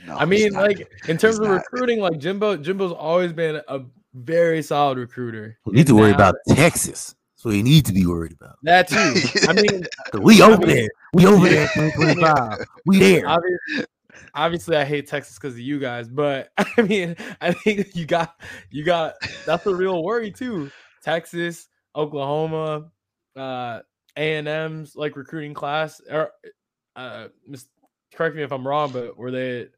No, 0.06 0.16
I 0.16 0.24
mean, 0.24 0.52
not. 0.52 0.62
like 0.62 0.90
in 1.08 1.16
terms 1.18 1.38
of 1.38 1.44
not. 1.48 1.54
recruiting, 1.54 2.00
like 2.00 2.18
Jimbo, 2.18 2.56
Jimbo's 2.58 2.92
always 2.92 3.32
been 3.32 3.60
a 3.68 3.80
very 4.14 4.62
solid 4.62 4.98
recruiter. 4.98 5.58
We 5.64 5.72
need 5.74 5.86
to 5.86 5.92
And 5.92 6.00
worry 6.00 6.10
now- 6.10 6.16
about 6.16 6.34
Texas. 6.48 7.14
So 7.36 7.50
what 7.50 7.56
we 7.56 7.62
need 7.62 7.84
to 7.86 7.92
be 7.92 8.06
worried 8.06 8.32
about. 8.32 8.56
that 8.62 8.88
too. 8.88 8.96
I 9.48 9.52
mean, 9.52 9.84
'Cause 10.10 10.20
We 10.22 10.40
I 10.40 10.46
over 10.46 10.66
mean- 10.66 10.76
there. 10.76 10.88
We 11.12 11.26
over 11.26 11.48
there 11.48 11.62
in 11.76 11.92
2025. 11.92 12.58
We 12.86 12.98
there. 13.00 13.28
obviously, 13.28 13.84
obviously, 14.34 14.76
I 14.76 14.84
hate 14.84 15.06
Texas 15.06 15.34
because 15.38 15.52
of 15.54 15.60
you 15.60 15.78
guys, 15.78 16.08
but 16.08 16.48
I 16.58 16.82
mean, 16.82 17.16
I 17.40 17.52
think 17.52 17.94
you 17.94 18.06
got 18.06 18.40
you 18.70 18.82
got 18.84 19.14
that's 19.46 19.66
a 19.66 19.74
real 19.74 20.02
worry 20.02 20.30
too. 20.30 20.70
Texas, 21.02 21.68
Oklahoma, 21.94 22.90
uh, 23.36 23.80
A 24.16 24.36
and 24.36 24.48
M's 24.48 24.96
like 24.96 25.16
recruiting 25.16 25.52
class. 25.54 26.00
Or 26.10 26.30
uh, 26.96 27.28
mis- 27.46 27.68
correct 28.14 28.36
me 28.36 28.42
if 28.42 28.52
I'm 28.52 28.66
wrong, 28.66 28.90
but 28.90 29.18
were 29.18 29.30
they 29.30 29.68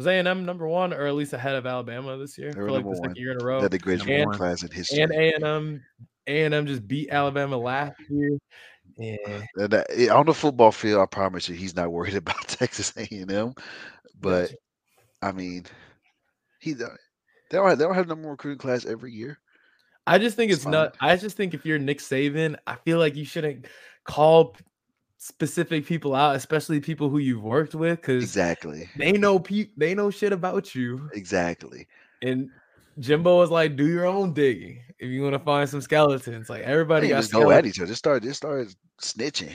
was 0.00 0.06
A 0.06 0.12
and 0.18 0.28
M 0.28 0.44
number 0.44 0.66
one 0.66 0.92
or 0.92 1.06
at 1.06 1.14
least 1.14 1.32
ahead 1.32 1.54
of 1.54 1.66
Alabama 1.66 2.16
this 2.16 2.36
year 2.38 2.48
They 2.52 2.54
for 2.60 2.70
like 2.70 2.84
the 2.84 2.94
second 2.94 3.10
one. 3.10 3.16
year 3.16 3.32
in 3.32 3.40
a 3.40 3.44
row? 3.44 3.60
They're 3.60 3.68
the 3.68 3.78
greatest 3.78 4.08
And- 4.08 4.32
class 4.32 4.62
in 4.62 4.70
history. 4.70 5.00
and 5.02 5.12
A 5.12 5.34
and 5.34 5.44
M, 5.44 5.84
A 6.26 6.44
and 6.44 6.54
M 6.54 6.66
just 6.66 6.86
beat 6.88 7.10
Alabama 7.10 7.56
last 7.56 7.98
year. 8.08 8.38
Yeah, 8.96 9.42
And, 9.56 9.72
uh, 9.72 9.84
eh, 9.90 10.08
on 10.08 10.26
the 10.26 10.34
football 10.34 10.72
field, 10.72 11.00
I 11.00 11.06
promise 11.06 11.48
you, 11.48 11.54
he's 11.54 11.76
not 11.76 11.90
worried 11.92 12.14
about 12.16 12.48
Texas 12.48 12.92
A&M. 12.96 13.54
But 14.20 14.52
I 15.22 15.32
mean, 15.32 15.64
he 16.60 16.72
they 16.74 16.84
don't 17.50 17.68
have, 17.68 17.78
they 17.78 17.84
don't 17.84 17.94
have 17.94 18.08
number 18.08 18.22
one 18.24 18.32
recruiting 18.32 18.58
class 18.58 18.84
every 18.86 19.12
year. 19.12 19.38
I 20.06 20.18
just 20.18 20.36
think 20.36 20.50
It's 20.50 20.62
it's 20.62 20.66
not. 20.66 20.96
I 21.00 21.16
just 21.16 21.36
think 21.36 21.54
if 21.54 21.64
you're 21.64 21.78
Nick 21.78 21.98
Saban, 21.98 22.56
I 22.66 22.74
feel 22.84 22.98
like 22.98 23.16
you 23.16 23.24
shouldn't 23.24 23.66
call 24.04 24.56
specific 25.22 25.84
people 25.84 26.14
out, 26.14 26.34
especially 26.34 26.80
people 26.80 27.10
who 27.10 27.18
you've 27.18 27.42
worked 27.42 27.74
with, 27.74 28.00
because 28.00 28.24
Exactly. 28.24 28.88
they 28.96 29.12
know 29.12 29.38
pe- 29.38 29.68
they 29.76 29.94
know 29.94 30.10
shit 30.10 30.32
about 30.32 30.74
you. 30.74 31.08
Exactly. 31.12 31.86
And 32.22 32.48
Jimbo 32.98 33.38
was 33.38 33.50
like, 33.50 33.76
"Do 33.76 33.86
your 33.86 34.06
own 34.06 34.32
digging 34.32 34.82
if 34.98 35.10
you 35.10 35.22
want 35.22 35.34
to 35.34 35.38
find 35.38 35.68
some 35.68 35.80
skeletons." 35.82 36.48
Like 36.50 36.62
everybody 36.62 37.08
got 37.08 37.18
just 37.20 37.32
go 37.32 37.50
at 37.50 37.66
each 37.66 37.78
other. 37.78 37.86
Just 37.86 37.98
start 37.98 38.22
just 38.22 38.38
start 38.38 38.68
snitching. 39.00 39.52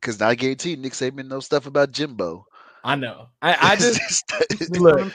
Because 0.00 0.20
I 0.20 0.34
guarantee 0.34 0.70
you, 0.70 0.76
Nick 0.76 0.92
Saban 0.92 1.28
knows 1.28 1.46
stuff 1.46 1.66
about 1.66 1.92
Jimbo. 1.92 2.44
I 2.84 2.94
know. 2.96 3.28
I, 3.42 3.56
I 3.72 3.76
just 3.76 4.22
Speak 4.52 4.80
look, 4.80 5.12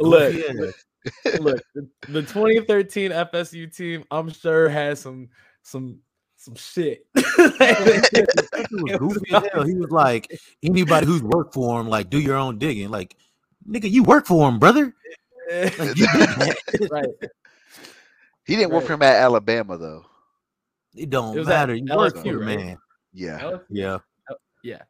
look, 0.00 0.32
Goofy 0.32 0.66
ass. 0.66 1.40
look. 1.40 1.62
The, 1.74 1.88
the 2.08 2.22
2013 2.22 3.10
FSU 3.12 3.74
team, 3.74 4.04
I'm 4.10 4.30
sure 4.30 4.68
has 4.68 5.00
some 5.00 5.28
some 5.62 6.00
some 6.36 6.54
shit. 6.54 7.06
He 7.16 8.82
was 8.82 8.98
goofy 8.98 9.34
as 9.34 9.44
hell. 9.52 9.64
He 9.64 9.74
was 9.74 9.90
like, 9.90 10.38
anybody 10.62 11.06
who's 11.06 11.22
worked 11.22 11.54
for 11.54 11.80
him, 11.80 11.88
like, 11.88 12.10
do 12.10 12.18
your 12.20 12.36
own 12.36 12.58
digging. 12.58 12.90
Like, 12.90 13.16
nigga, 13.68 13.90
you 13.90 14.02
work 14.02 14.26
for 14.26 14.48
him, 14.48 14.58
brother. 14.58 14.94
Like, 15.48 15.78
you 15.78 15.94
did 15.94 16.28
that. 16.28 16.88
right. 16.90 17.30
He 18.46 18.56
didn't 18.56 18.72
work 18.72 18.84
for 18.84 18.94
him 18.94 19.02
at 19.02 19.14
Alabama 19.14 19.78
though. 19.78 20.04
It 20.96 21.08
don't 21.08 21.38
It 21.38 21.46
matter. 21.46 21.74
You 21.74 21.84
work 21.96 22.16
for 22.16 22.22
the 22.24 22.38
right? 22.38 22.58
man. 22.58 22.78
Yeah. 23.12 23.38
LSU? 23.40 23.60
Yeah. 23.70 23.98
yeah. 24.64 24.82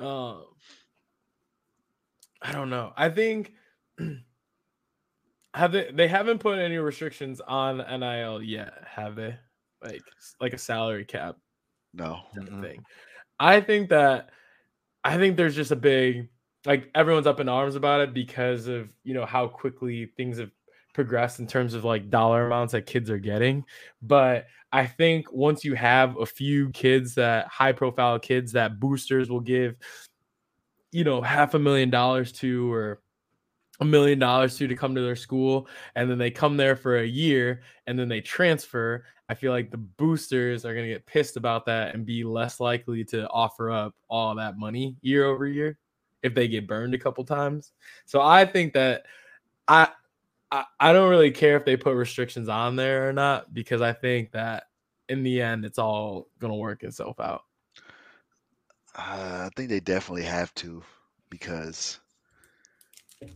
Um, 0.00 0.44
I 2.42 2.50
don't 2.52 2.70
know. 2.70 2.92
I 2.96 3.10
think 3.10 3.52
have 5.54 5.72
they 5.72 5.90
they 5.92 6.08
haven't 6.08 6.38
put 6.38 6.58
any 6.58 6.78
restrictions 6.78 7.40
on 7.40 7.78
NIL 7.78 8.42
yet, 8.42 8.72
have 8.86 9.14
they? 9.14 9.36
Like 9.82 10.02
like 10.40 10.52
a 10.52 10.58
salary 10.58 11.04
cap 11.04 11.36
No. 11.94 12.20
Thing. 12.60 12.84
I 13.38 13.60
think 13.60 13.88
that 13.90 14.30
I 15.04 15.16
think 15.16 15.36
there's 15.36 15.56
just 15.56 15.70
a 15.70 15.76
big 15.76 16.28
like 16.66 16.90
everyone's 16.94 17.26
up 17.26 17.40
in 17.40 17.48
arms 17.48 17.74
about 17.74 18.00
it 18.00 18.14
because 18.14 18.66
of 18.66 18.90
you 19.02 19.14
know 19.14 19.24
how 19.24 19.48
quickly 19.48 20.06
things 20.16 20.38
have 20.38 20.50
progressed 20.92 21.38
in 21.40 21.46
terms 21.46 21.74
of 21.74 21.84
like 21.84 22.10
dollar 22.10 22.46
amounts 22.46 22.72
that 22.72 22.86
kids 22.86 23.10
are 23.10 23.18
getting. 23.18 23.64
But 24.02 24.46
I 24.72 24.86
think 24.86 25.32
once 25.32 25.64
you 25.64 25.74
have 25.74 26.16
a 26.18 26.26
few 26.26 26.70
kids 26.70 27.14
that 27.14 27.48
high 27.48 27.72
profile 27.72 28.18
kids 28.18 28.52
that 28.52 28.78
boosters 28.78 29.30
will 29.30 29.40
give, 29.40 29.76
you 30.92 31.04
know, 31.04 31.22
half 31.22 31.54
a 31.54 31.58
million 31.58 31.90
dollars 31.90 32.32
to 32.32 32.72
or 32.72 33.00
a 33.80 33.84
million 33.84 34.18
dollars 34.18 34.56
to 34.56 34.66
to 34.66 34.76
come 34.76 34.94
to 34.94 35.00
their 35.00 35.16
school 35.16 35.66
and 35.94 36.10
then 36.10 36.18
they 36.18 36.30
come 36.30 36.56
there 36.56 36.76
for 36.76 36.98
a 36.98 37.06
year 37.06 37.62
and 37.86 37.98
then 37.98 38.08
they 38.08 38.20
transfer 38.20 39.04
i 39.28 39.34
feel 39.34 39.52
like 39.52 39.70
the 39.70 39.76
boosters 39.76 40.64
are 40.64 40.74
going 40.74 40.86
to 40.86 40.92
get 40.92 41.06
pissed 41.06 41.36
about 41.36 41.64
that 41.66 41.94
and 41.94 42.06
be 42.06 42.24
less 42.24 42.60
likely 42.60 43.04
to 43.04 43.28
offer 43.28 43.70
up 43.70 43.94
all 44.08 44.34
that 44.34 44.58
money 44.58 44.96
year 45.00 45.24
over 45.24 45.46
year 45.46 45.78
if 46.22 46.34
they 46.34 46.46
get 46.46 46.66
burned 46.66 46.92
a 46.92 46.98
couple 46.98 47.24
times. 47.24 47.72
So 48.04 48.20
i 48.20 48.44
think 48.44 48.74
that 48.74 49.06
i 49.68 49.88
i, 50.50 50.64
I 50.78 50.92
don't 50.92 51.10
really 51.10 51.30
care 51.30 51.56
if 51.56 51.64
they 51.64 51.76
put 51.76 51.94
restrictions 51.94 52.48
on 52.48 52.76
there 52.76 53.08
or 53.08 53.12
not 53.12 53.52
because 53.54 53.80
i 53.80 53.92
think 53.92 54.32
that 54.32 54.64
in 55.10 55.22
the 55.24 55.42
end 55.42 55.64
it's 55.64 55.78
all 55.78 56.28
going 56.38 56.52
to 56.52 56.56
work 56.56 56.84
itself 56.84 57.18
out. 57.20 57.42
Uh, 58.96 59.46
I 59.46 59.50
think 59.56 59.68
they 59.68 59.80
definitely 59.80 60.24
have 60.24 60.54
to 60.54 60.82
because 61.28 61.98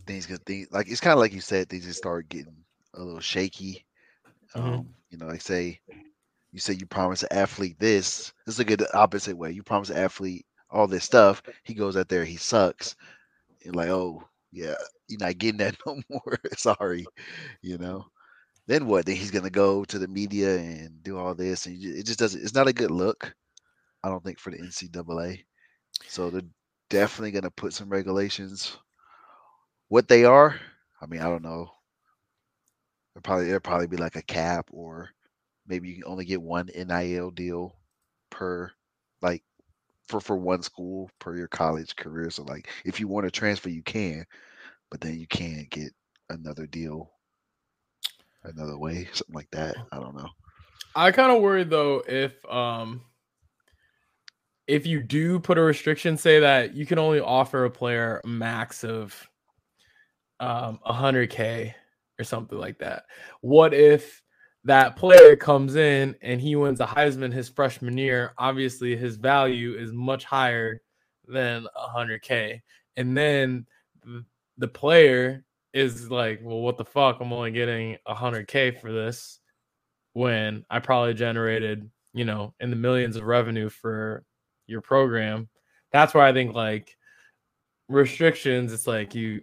things 0.07 0.25
gonna 0.25 0.39
think 0.45 0.67
like 0.71 0.89
it's 0.89 1.01
kind 1.01 1.13
of 1.13 1.19
like 1.19 1.33
you 1.33 1.41
said, 1.41 1.69
things 1.69 1.85
just 1.85 1.97
start 1.97 2.29
getting 2.29 2.55
a 2.95 3.01
little 3.03 3.19
shaky. 3.21 3.85
Mhm. 4.55 4.81
Um, 4.81 4.95
you 5.09 5.17
know, 5.17 5.27
like 5.27 5.41
say 5.41 5.79
you 6.51 6.59
say 6.59 6.73
you 6.73 6.85
promise 6.85 7.23
an 7.23 7.29
athlete 7.31 7.77
this. 7.79 8.33
This 8.45 8.55
is 8.55 8.59
a 8.59 8.65
good 8.65 8.83
opposite 8.93 9.37
way. 9.37 9.51
You 9.51 9.63
promise 9.63 9.89
an 9.89 9.97
athlete 9.97 10.45
all 10.69 10.87
this 10.87 11.03
stuff. 11.05 11.41
He 11.63 11.73
goes 11.73 11.95
out 11.97 12.09
there, 12.09 12.25
he 12.25 12.37
sucks. 12.37 12.95
You're 13.63 13.73
like, 13.73 13.89
oh 13.89 14.23
yeah, 14.51 14.75
you're 15.07 15.19
not 15.19 15.37
getting 15.37 15.57
that 15.59 15.75
no 15.85 16.01
more. 16.09 16.37
Sorry, 16.57 17.05
you 17.61 17.77
know. 17.77 18.05
Then 18.67 18.87
what? 18.87 19.05
Then 19.05 19.15
he's 19.15 19.31
gonna 19.31 19.49
go 19.49 19.83
to 19.85 19.99
the 19.99 20.07
media 20.07 20.57
and 20.57 21.03
do 21.03 21.17
all 21.17 21.35
this, 21.35 21.65
and 21.67 21.81
it 21.83 22.05
just 22.05 22.19
doesn't. 22.19 22.41
It's 22.41 22.53
not 22.55 22.67
a 22.67 22.73
good 22.73 22.91
look. 22.91 23.33
I 24.03 24.09
don't 24.09 24.23
think 24.23 24.39
for 24.39 24.51
the 24.51 24.59
NCAA. 24.59 25.43
So 26.07 26.29
they're 26.29 26.41
definitely 26.89 27.31
gonna 27.31 27.51
put 27.51 27.73
some 27.73 27.89
regulations. 27.89 28.77
What 29.87 30.07
they 30.07 30.25
are, 30.25 30.59
I 31.01 31.05
mean, 31.05 31.21
I 31.21 31.25
don't 31.25 31.43
know. 31.43 31.71
It'll 33.13 33.23
probably 33.23 33.47
it'll 33.47 33.59
probably 33.59 33.87
be 33.87 33.97
like 33.97 34.15
a 34.15 34.21
cap, 34.21 34.69
or 34.71 35.09
maybe 35.67 35.89
you 35.89 35.95
can 35.95 36.05
only 36.05 36.25
get 36.25 36.41
one 36.41 36.69
NIL 36.75 37.31
deal 37.31 37.75
per 38.29 38.71
like 39.21 39.43
for 40.07 40.19
for 40.19 40.35
one 40.35 40.63
school 40.63 41.09
per 41.19 41.35
your 41.35 41.47
college 41.47 41.95
career. 41.95 42.29
So 42.29 42.43
like 42.43 42.69
if 42.83 42.99
you 42.99 43.07
want 43.07 43.25
to 43.25 43.31
transfer, 43.31 43.69
you 43.69 43.83
can, 43.83 44.25
but 44.89 45.01
then 45.01 45.19
you 45.19 45.27
can't 45.27 45.69
get 45.69 45.93
another 46.29 46.65
deal 46.67 47.11
another 48.43 48.77
way, 48.77 49.07
something 49.13 49.35
like 49.35 49.51
that. 49.51 49.75
I 49.91 49.99
don't 49.99 50.15
know. 50.15 50.29
I 50.95 51.11
kind 51.11 51.31
of 51.31 51.41
worry 51.41 51.63
though 51.63 52.03
if 52.07 52.33
um 52.49 53.01
if 54.67 54.87
you 54.87 55.03
do 55.03 55.39
put 55.39 55.57
a 55.57 55.61
restriction, 55.61 56.17
say 56.17 56.39
that 56.39 56.73
you 56.73 56.85
can 56.85 56.97
only 56.97 57.19
offer 57.19 57.65
a 57.65 57.69
player 57.69 58.19
max 58.25 58.83
of 58.83 59.29
um 60.39 60.79
100k 60.87 61.73
or 62.19 62.23
something 62.23 62.57
like 62.57 62.79
that. 62.79 63.05
What 63.41 63.73
if 63.73 64.21
that 64.63 64.95
player 64.95 65.35
comes 65.35 65.75
in 65.75 66.15
and 66.21 66.41
he 66.41 66.55
wins 66.55 66.79
a 66.79 66.85
Heisman 66.85 67.31
his 67.33 67.49
freshman 67.49 67.97
year? 67.97 68.33
Obviously, 68.37 68.95
his 68.95 69.15
value 69.17 69.73
is 69.73 69.91
much 69.91 70.25
higher 70.25 70.81
than 71.27 71.67
100k, 71.77 72.61
and 72.97 73.17
then 73.17 73.65
the 74.57 74.67
player 74.67 75.43
is 75.73 76.09
like, 76.09 76.39
"Well, 76.43 76.61
what 76.61 76.77
the 76.77 76.85
fuck? 76.85 77.19
I'm 77.19 77.33
only 77.33 77.51
getting 77.51 77.97
100k 78.07 78.79
for 78.79 78.91
this." 78.91 79.39
when 80.15 80.65
I 80.69 80.79
probably 80.79 81.13
generated, 81.13 81.89
you 82.13 82.23
know, 82.23 82.53
in 82.61 82.69
the 82.69 82.77
millions 82.77 83.17
of 83.17 83.25
revenue 83.25 83.67
for 83.67 84.23
your 84.65 84.79
program. 84.79 85.49
That's 85.91 86.13
where 86.13 86.23
I 86.23 86.31
think 86.31 86.55
like 86.55 86.95
restrictions, 87.89 88.71
it's 88.71 88.87
like 88.87 89.13
you 89.13 89.41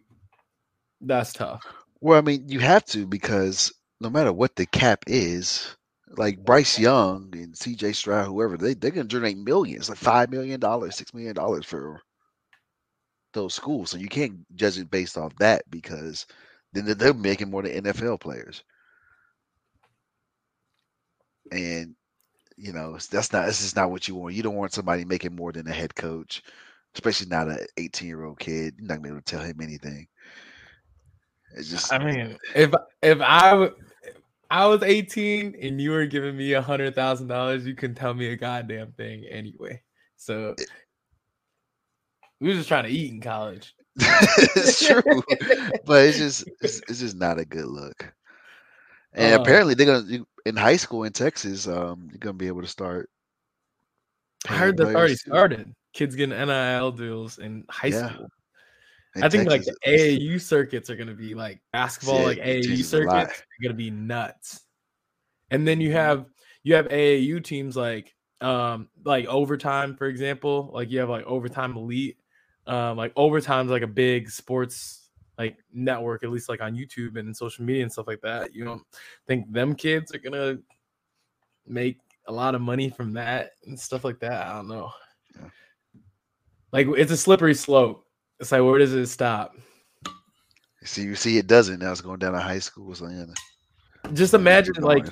that's 1.03 1.33
tough. 1.33 1.63
Well, 2.01 2.19
I 2.19 2.23
mean, 2.23 2.49
you 2.49 2.61
have 2.61 2.85
to 2.87 3.07
because 3.07 3.73
no 4.01 4.11
matter 4.11 4.33
what 4.33 4.57
the 4.57 4.67
cap 4.67 5.05
is, 5.07 5.77
like 6.17 6.45
Bryce 6.45 6.79
Young 6.79 7.31
and 7.35 7.55
CJ 7.55 7.95
Stroud, 7.95 8.27
whoever, 8.27 8.57
they, 8.59 8.75
they're 8.75 8.91
going 8.91 9.09
to 9.09 9.13
generate 9.13 9.39
millions, 9.39 9.89
like 9.89 9.99
$5 9.99 10.31
million, 10.31 10.61
$6 10.61 11.15
million 11.15 11.63
for 11.63 12.03
those 13.35 13.55
schools. 13.55 13.91
So 13.91 13.99
you 13.99 14.09
can't 14.09 14.41
judge 14.57 14.79
it 14.79 14.91
based 14.91 15.17
off 15.19 15.35
that 15.39 15.71
because 15.71 16.27
then 16.73 16.87
they're- 16.87 17.15
making 17.15 17.51
more 17.51 17.63
than 17.63 17.85
NFL 17.85 18.21
players. 18.21 18.63
And, 21.51 21.95
you 22.57 22.73
know, 22.73 22.99
that's 23.11 23.33
not, 23.33 23.47
this 23.47 23.63
is 23.63 23.77
not 23.77 23.91
what 23.91 24.09
you 24.09 24.15
want. 24.17 24.35
You 24.35 24.43
don't 24.43 24.57
want 24.57 24.73
somebody 24.73 25.05
making 25.05 25.37
more 25.37 25.53
than 25.53 25.69
a 25.69 25.73
head 25.73 25.95
coach, 25.95 26.43
especially 26.95 27.29
not 27.29 27.49
an 27.49 27.67
18 27.79 28.09
year 28.09 28.25
old 28.25 28.41
kid. 28.41 28.77
You're 28.79 28.89
not 28.89 28.97
going 28.97 29.03
to 29.05 29.09
be 29.09 29.11
able 29.11 29.21
to 29.23 29.25
tell 29.25 29.43
him 29.45 29.61
anything. 29.63 30.09
It's 31.55 31.69
just, 31.71 31.93
I 31.93 31.99
mean, 31.99 32.37
if 32.55 32.73
if 33.03 33.21
I 33.21 33.51
w- 33.51 33.75
if 34.03 34.17
I 34.51 34.67
was 34.67 34.83
18 34.83 35.57
and 35.61 35.81
you 35.81 35.91
were 35.91 36.07
giving 36.07 36.37
me 36.37 36.53
a 36.55 36.63
hundred 36.63 36.95
thousand 36.95 37.29
dollars, 37.29 37.67
you 37.67 37.75
couldn't 37.75 37.97
tell 37.97 38.15
me 38.15 38.27
a 38.29 38.37
goddamn 38.37 38.93
thing 38.93 39.25
anyway. 39.31 39.83
So 40.17 40.55
we 42.41 42.49
were 42.49 42.55
just 42.55 42.69
trying 42.69 42.85
to 42.85 42.91
eat 42.91 43.13
in 43.13 43.21
college. 43.21 43.75
it's 43.97 44.87
true, 44.87 45.23
but 45.85 46.07
it's 46.07 46.19
just 46.19 46.45
it's, 46.61 46.81
it's 46.89 47.01
just 47.01 47.17
not 47.17 47.39
a 47.39 47.45
good 47.45 47.67
look. 47.67 48.13
And 49.13 49.35
Uh, 49.35 49.41
apparently, 49.43 49.75
they're 49.75 49.87
gonna 49.87 50.07
you- 50.07 50.29
in 50.47 50.57
high 50.57 50.77
school 50.77 51.05
in 51.05 51.13
Texas. 51.13 51.69
Um, 51.69 52.09
you're 52.11 52.19
gonna 52.19 52.33
be 52.35 52.47
able 52.49 52.63
to 52.63 52.69
start. 52.69 53.11
I 54.49 54.57
heard 54.57 54.77
paying 54.77 54.87
that's 54.87 54.97
already 54.97 55.09
players, 55.09 55.21
started. 55.21 55.75
Kids 55.93 56.17
getting 56.17 56.37
NIL 56.37 56.91
deals 56.93 57.39
in 57.39 57.65
high 57.69 57.89
Yeah, 57.89 58.11
school. 58.11 58.29
I 59.17 59.29
think 59.29 59.49
like 59.49 59.65
the. 59.65 59.77
AAU 59.87 60.41
circuits 60.41 60.89
are 60.89 60.97
gonna 60.97 61.15
be 61.15 61.35
like 61.35 61.61
basketball, 61.73 62.21
Yeah, 62.21 62.25
like 62.27 62.39
AAU 62.39 62.63
changes 62.63 62.93
a 62.95 62.99
lot. 62.99 63.27
circuits 63.29 63.41
are 63.41 63.63
gonna 63.63 63.75
be 63.75 63.91
nuts. 63.91 64.61
And 65.51 65.67
then 65.69 65.81
you 65.81 65.91
Mhm. 65.91 65.95
have 65.95 66.27
you 66.63 66.75
have 66.75 66.87
AAU 66.89 67.41
teams 67.41 67.77
like 67.77 68.15
um 68.41 68.89
like 69.05 69.27
overtime, 69.27 69.97
for 69.97 70.07
example. 70.07 70.71
Like 70.73 70.91
you 70.91 70.99
have 71.01 71.11
like 71.11 71.25
overtime 71.27 71.77
elite. 71.77 72.19
Um 72.67 72.97
like 72.97 73.13
overtime's 73.17 73.71
like 73.71 73.83
a 73.83 73.87
big 73.87 74.31
sports 74.31 75.11
like 75.39 75.59
network, 75.73 76.25
at 76.25 76.31
least 76.31 76.49
like 76.49 76.63
on 76.63 76.75
YouTube 76.75 77.19
and 77.19 77.37
social 77.37 77.65
media 77.65 77.83
and 77.83 77.93
stuff 77.93 78.07
like 78.07 78.21
that. 78.23 78.55
You 78.55 78.65
don't 78.65 78.83
think 79.27 79.53
them 79.53 79.75
kids 79.75 80.15
are 80.15 80.19
gonna 80.19 80.59
make 81.67 81.99
a 82.29 82.33
lot 82.33 82.55
of 82.55 82.61
money 82.61 82.89
from 82.89 83.13
that 83.15 83.53
and 83.67 83.79
stuff 83.79 84.05
like 84.05 84.21
that. 84.21 84.47
I 84.47 84.55
don't 84.55 84.69
know. 84.69 84.91
Yeah. 85.39 85.49
Like 86.73 86.87
it's 86.97 87.13
a 87.13 87.17
slippery 87.17 87.55
slope. 87.55 88.07
It's 88.41 88.53
like 88.53 88.63
where 88.63 88.79
does 88.79 88.93
it 88.93 89.07
stop? 89.07 89.57
See, 90.85 91.03
you 91.03 91.15
see, 91.15 91.39
it 91.39 91.47
doesn't 91.47 91.79
now. 91.79 91.93
It's 91.93 92.01
going 92.01 92.19
down 92.19 92.33
to 92.33 92.41
high 92.41 92.59
school. 92.59 92.95
So 92.95 93.09
yeah, 93.09 93.27
Just 94.13 94.35
imagine 94.35 94.75
like 94.83 95.07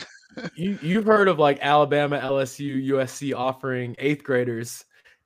you 0.54 0.78
you've 0.82 1.04
heard 1.04 1.28
of 1.28 1.38
like 1.38 1.58
Alabama, 1.62 2.18
LSU, 2.18 2.88
USC 2.88 3.34
offering 3.36 3.94
eighth 3.98 4.24
graders 4.24 4.84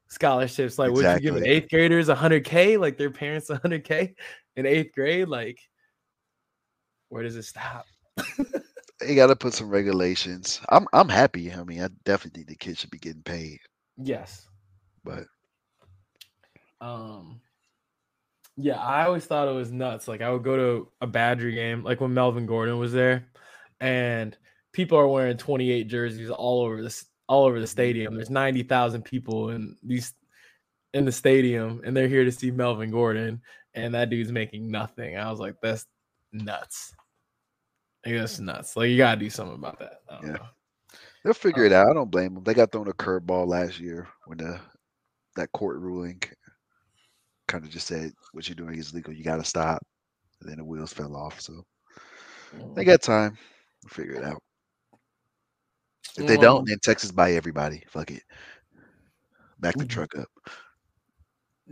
scholarships. 0.09 0.79
Like, 0.79 0.93
would 0.93 1.03
you 1.03 1.21
give 1.21 1.37
Exactly. 1.37 1.49
eighth 1.49 1.71
graders 1.71 2.09
hundred 2.09 2.45
k? 2.45 2.77
Like 2.77 2.99
their 2.99 3.11
parents 3.11 3.49
hundred 3.51 3.85
k 3.85 4.15
in 4.57 4.67
eighth 4.67 4.93
grade? 4.95 5.29
Like, 5.29 5.59
where 7.09 7.23
does 7.23 7.37
it 7.37 7.45
stop? 7.45 7.87
you 9.07 9.15
got 9.17 9.29
to 9.29 9.37
put 9.37 9.55
some 9.55 9.71
regulations. 9.71 10.61
I'm 10.69 10.87
I'm 10.93 11.09
happy. 11.09 11.51
I 11.53 11.65
mean, 11.65 11.83
I 11.83 11.89
definitely 12.05 12.43
think 12.43 12.49
the 12.49 12.57
kids 12.67 12.81
should 12.81 12.91
be 12.91 12.99
getting 12.99 13.23
paid, 13.23 13.61
Yes. 13.97 14.47
but 15.05 15.25
Um. 16.83 17.41
Yeah, 18.57 18.81
I 18.81 19.07
always 19.07 19.25
thought 19.27 19.49
it 19.49 19.53
was 19.55 19.73
nuts. 19.73 20.07
Like 20.07 20.21
I 20.21 20.31
would 20.31 20.45
go 20.45 20.57
to 20.57 20.89
a 21.01 21.07
Badger 21.07 21.51
game, 21.51 21.83
like 21.83 22.01
when 22.01 22.15
Melvin 22.15 22.47
Gordon 22.47 22.79
was 22.79 22.93
there, 22.93 23.27
and 23.81 24.37
people 24.73 24.97
are 24.99 25.09
wearing 25.09 25.37
28 25.37 25.85
jerseys 25.89 26.31
all 26.31 26.63
over 26.63 26.83
this 26.83 27.07
all 27.29 27.45
over 27.47 27.59
the 27.61 27.67
stadium. 27.67 28.15
There's 28.15 28.31
90,000 28.31 29.03
people 29.03 29.51
in 29.51 29.77
these 29.83 30.13
in 30.93 31.05
the 31.05 31.13
stadium, 31.13 31.81
and 31.85 31.97
they're 31.97 32.09
here 32.09 32.25
to 32.25 32.31
see 32.33 32.51
Melvin 32.53 32.91
Gordon, 32.91 33.43
and 33.75 33.95
that 33.95 34.11
dude's 34.11 34.31
making 34.31 34.71
nothing. 34.71 35.17
I 35.17 35.31
was 35.31 35.41
like, 35.41 35.57
that's 35.61 35.87
nuts. 36.33 36.95
Like, 38.07 38.17
that's 38.17 38.39
nuts. 38.39 38.77
Like 38.77 38.91
you 38.91 38.97
gotta 38.99 39.19
do 39.19 39.31
something 39.31 39.57
about 39.57 39.79
that. 39.81 40.03
I 40.09 40.19
Yeah. 40.27 40.33
know. 40.35 40.47
they'll 41.25 41.35
figure 41.35 41.65
it 41.65 41.73
um, 41.73 41.87
out. 41.87 41.91
I 41.91 41.95
don't 41.95 42.11
blame 42.11 42.35
them. 42.35 42.45
They 42.45 42.55
got 42.55 42.71
thrown 42.71 42.87
a 42.89 42.93
curveball 42.93 43.49
last 43.49 43.81
year 43.81 44.07
when 44.27 44.39
the 44.39 44.61
that 45.37 45.51
court 45.53 45.79
ruling 45.81 46.23
kind 47.47 47.65
of 47.65 47.71
just 47.71 47.87
said 47.87 48.13
what 48.33 48.49
you're 48.49 48.55
doing 48.57 48.79
is 48.79 48.95
legal. 48.95 49.13
You 49.13 49.25
got 49.25 49.37
to 49.37 49.45
stop. 49.45 49.83
And 50.41 50.51
then 50.51 50.59
the 50.59 50.65
wheels 50.65 50.93
fell 50.93 51.17
off. 51.17 51.41
So 51.41 51.65
they 52.75 52.85
got 52.85 53.03
time. 53.03 53.37
We'll 53.83 53.91
figure 53.91 54.17
it 54.17 54.25
out. 54.25 54.43
If 56.17 56.27
they 56.27 56.37
don't, 56.37 56.67
then 56.67 56.79
Texas 56.83 57.11
buy 57.11 57.33
everybody. 57.33 57.83
Fuck 57.89 58.11
it. 58.11 58.23
Back 59.59 59.77
the 59.77 59.85
Mhm. 59.85 59.89
truck 59.89 60.17
up. 60.17 60.29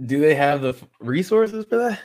do 0.06 0.20
they 0.20 0.34
have 0.34 0.62
the 0.62 0.74
resources 1.00 1.66
for 1.66 1.76
that? 1.76 2.00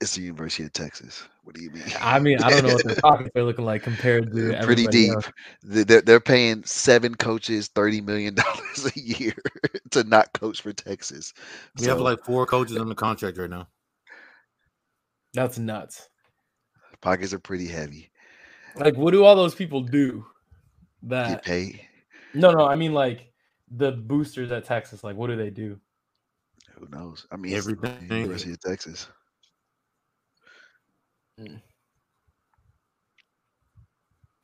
It's 0.00 0.14
the 0.16 0.22
University 0.22 0.64
of 0.64 0.72
Texas. 0.72 1.28
What 1.50 1.56
do 1.56 1.64
you 1.64 1.70
mean? 1.72 1.82
I 2.00 2.20
mean, 2.20 2.40
I 2.40 2.48
don't 2.50 2.64
know 2.64 2.74
what 2.74 2.84
their 2.86 2.94
pockets 2.94 3.30
are 3.36 3.42
looking 3.42 3.64
like 3.64 3.82
compared 3.82 4.30
to 4.32 4.40
They're 4.50 4.62
pretty 4.62 4.86
deep. 4.86 5.14
else. 5.14 5.32
They- 5.64 5.82
They're, 5.82 6.00
they're 6.00 6.20
paying 6.20 6.62
seven 6.62 7.16
coaches 7.16 7.66
thirty 7.74 8.00
million 8.00 8.34
dollars 8.36 8.88
a 8.94 9.00
year 9.00 9.34
to 9.90 10.04
not 10.04 10.32
coach 10.32 10.60
for 10.60 10.72
Texas. 10.72 11.34
We 11.80 11.86
have 11.86 11.98
like 11.98 12.24
four 12.24 12.46
coaches 12.46 12.76
on 12.76 12.88
the 12.88 12.94
contract 12.94 13.36
right 13.36 13.50
now. 13.50 13.66
That's 15.34 15.58
nuts. 15.58 16.08
pockets 17.00 17.32
are 17.32 17.40
pretty 17.40 17.66
heavy. 17.66 18.12
Like, 18.76 18.96
what 18.96 19.10
do 19.10 19.24
all 19.24 19.34
those 19.34 19.56
people 19.56 19.80
do? 19.82 20.24
That 21.02 21.26
Get 21.26 21.34
That 21.38 21.44
paid. 21.44 21.80
no, 22.32 22.52
no. 22.52 22.64
I 22.64 22.76
mean, 22.76 22.92
like 22.92 23.32
the 23.72 23.90
boosters 23.90 24.52
at 24.52 24.66
Texas. 24.66 25.02
Like, 25.02 25.16
what 25.16 25.26
do 25.26 25.34
they 25.36 25.50
do? 25.50 25.80
Who 26.78 26.86
knows? 26.96 27.26
I 27.32 27.36
mean, 27.36 27.56
it's 27.56 27.66
the 27.66 27.72
Everything. 27.72 28.18
University 28.18 28.52
of 28.52 28.60
Texas. 28.60 29.08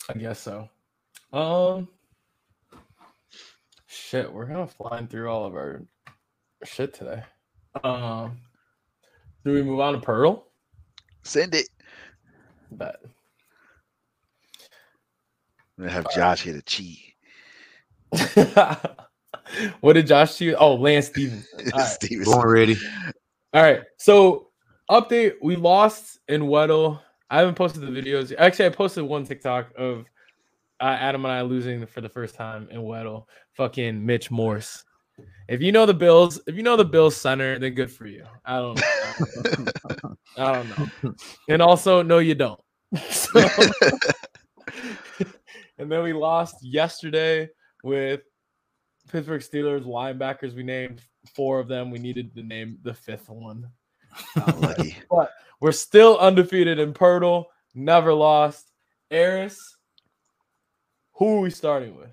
I 0.08 0.12
guess 0.14 0.40
so. 0.40 0.68
Um, 1.32 1.88
shit, 3.86 4.32
we're 4.32 4.46
kind 4.46 4.58
of 4.58 4.72
flying 4.72 5.08
through 5.08 5.28
all 5.28 5.44
of 5.44 5.54
our 5.54 5.82
shit 6.64 6.94
today. 6.94 7.22
Um, 7.82 8.38
do 9.44 9.52
we 9.52 9.62
move 9.62 9.80
on 9.80 9.94
to 9.94 10.00
Poeltl? 10.00 10.44
Send 11.22 11.54
it. 11.54 11.68
But 12.70 13.00
I'm 15.78 15.84
gonna 15.84 15.90
have 15.90 16.10
Josh 16.14 16.42
hit 16.42 16.56
a 16.56 16.62
cheat. 16.62 17.14
what 19.80 19.94
did 19.94 20.06
Josh 20.06 20.36
choose? 20.36 20.54
Oh, 20.58 20.74
Lance 20.76 21.06
Stevens. 21.06 21.46
All 21.72 21.80
right. 21.80 21.86
Stephenson. 21.86 22.32
Born 22.32 22.48
ready. 22.48 22.76
All 23.52 23.62
right. 23.62 23.82
So 23.98 24.45
update: 24.90 25.34
We 25.42 25.56
lost 25.56 26.18
in 26.28 26.42
Weddle. 26.42 27.00
I 27.30 27.38
haven't 27.38 27.56
posted 27.56 27.82
the 27.82 27.88
videos. 27.88 28.34
Actually, 28.38 28.66
I 28.66 28.70
posted 28.70 29.04
one 29.04 29.24
TikTok 29.24 29.72
of 29.76 30.06
uh, 30.80 30.84
Adam 30.84 31.24
and 31.24 31.32
I 31.32 31.42
losing 31.42 31.84
for 31.86 32.00
the 32.00 32.08
first 32.08 32.34
time 32.34 32.68
in 32.70 32.80
Weddle. 32.80 33.24
Fucking 33.54 34.04
Mitch 34.04 34.30
Morse. 34.30 34.84
If 35.48 35.62
you 35.62 35.72
know 35.72 35.86
the 35.86 35.94
Bills, 35.94 36.40
if 36.46 36.56
you 36.56 36.62
know 36.62 36.76
the 36.76 36.84
Bills 36.84 37.16
center, 37.16 37.58
then 37.58 37.74
good 37.74 37.90
for 37.90 38.06
you. 38.06 38.24
I 38.44 38.56
don't. 38.58 38.76
know. 38.76 40.12
I 40.36 40.52
don't 40.52 40.78
know. 40.78 41.14
And 41.48 41.62
also, 41.62 42.02
no, 42.02 42.18
you 42.18 42.34
don't. 42.34 42.60
So, 43.10 43.40
and 45.78 45.90
then 45.90 46.02
we 46.02 46.12
lost 46.12 46.56
yesterday 46.62 47.48
with 47.82 48.22
Pittsburgh 49.10 49.42
Steelers 49.42 49.84
linebackers. 49.84 50.54
We 50.54 50.62
named 50.62 51.00
four 51.34 51.58
of 51.60 51.68
them. 51.68 51.90
We 51.90 51.98
needed 51.98 52.34
to 52.34 52.42
name 52.42 52.78
the 52.82 52.94
fifth 52.94 53.28
one. 53.28 53.68
Unlucky. 54.34 54.96
We're 55.60 55.72
still 55.72 56.18
undefeated 56.18 56.78
in 56.78 56.92
Poeltl. 56.92 57.46
Never 57.74 58.12
lost. 58.12 58.70
Eris, 59.10 59.76
who 61.14 61.36
are 61.38 61.40
we 61.40 61.50
starting 61.50 61.96
with? 61.96 62.10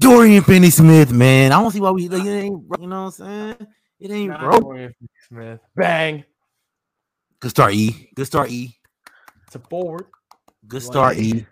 Dorian 0.00 0.42
Finney 0.42 0.70
Smith, 0.70 1.12
man. 1.12 1.52
I 1.52 1.60
don't 1.60 1.70
see 1.70 1.80
why 1.80 1.90
we 1.90 2.08
like, 2.08 2.24
it 2.24 2.28
ain't 2.28 2.66
bro- 2.66 2.82
you 2.82 2.88
know 2.88 3.04
what 3.04 3.20
I'm 3.20 3.56
saying? 3.56 3.66
It 4.00 4.10
ain't 4.10 4.30
Not 4.30 4.40
broke. 4.40 4.62
Dorian 4.62 4.92
Finney-Smith. 4.98 5.60
Bang. 5.76 6.24
Good 7.40 7.50
start, 7.50 7.74
E. 7.74 8.10
Good 8.14 8.26
start, 8.26 8.50
E. 8.50 8.76
It's 9.46 9.54
a 9.54 9.58
forward, 9.60 10.06
Good 10.66 10.82
start, 10.82 11.16
E. 11.18 11.46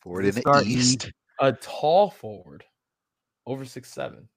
Forward 0.00 0.26
in 0.26 0.34
the 0.34 0.40
Start 0.40 0.66
E. 0.66 0.70
east. 0.74 1.10
a 1.40 1.52
tall 1.52 2.10
forward, 2.10 2.64
over 3.46 3.64
six 3.64 3.90
seven. 3.92 4.28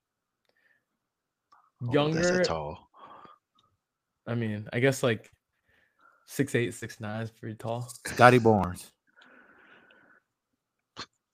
Oh, 1.82 1.94
Younger, 1.94 2.42
a 2.42 2.46
tall. 2.46 2.90
I 4.28 4.36
mean, 4.36 4.68
I 4.74 4.80
guess 4.80 5.02
like 5.02 5.32
six 6.28 6.54
eight, 6.56 6.74
six 6.74 7.00
nine 7.00 7.22
is 7.22 7.32
pretty 7.32 7.56
tall. 7.56 7.90
Scottie 8.06 8.40
Barnes. 8.40 8.92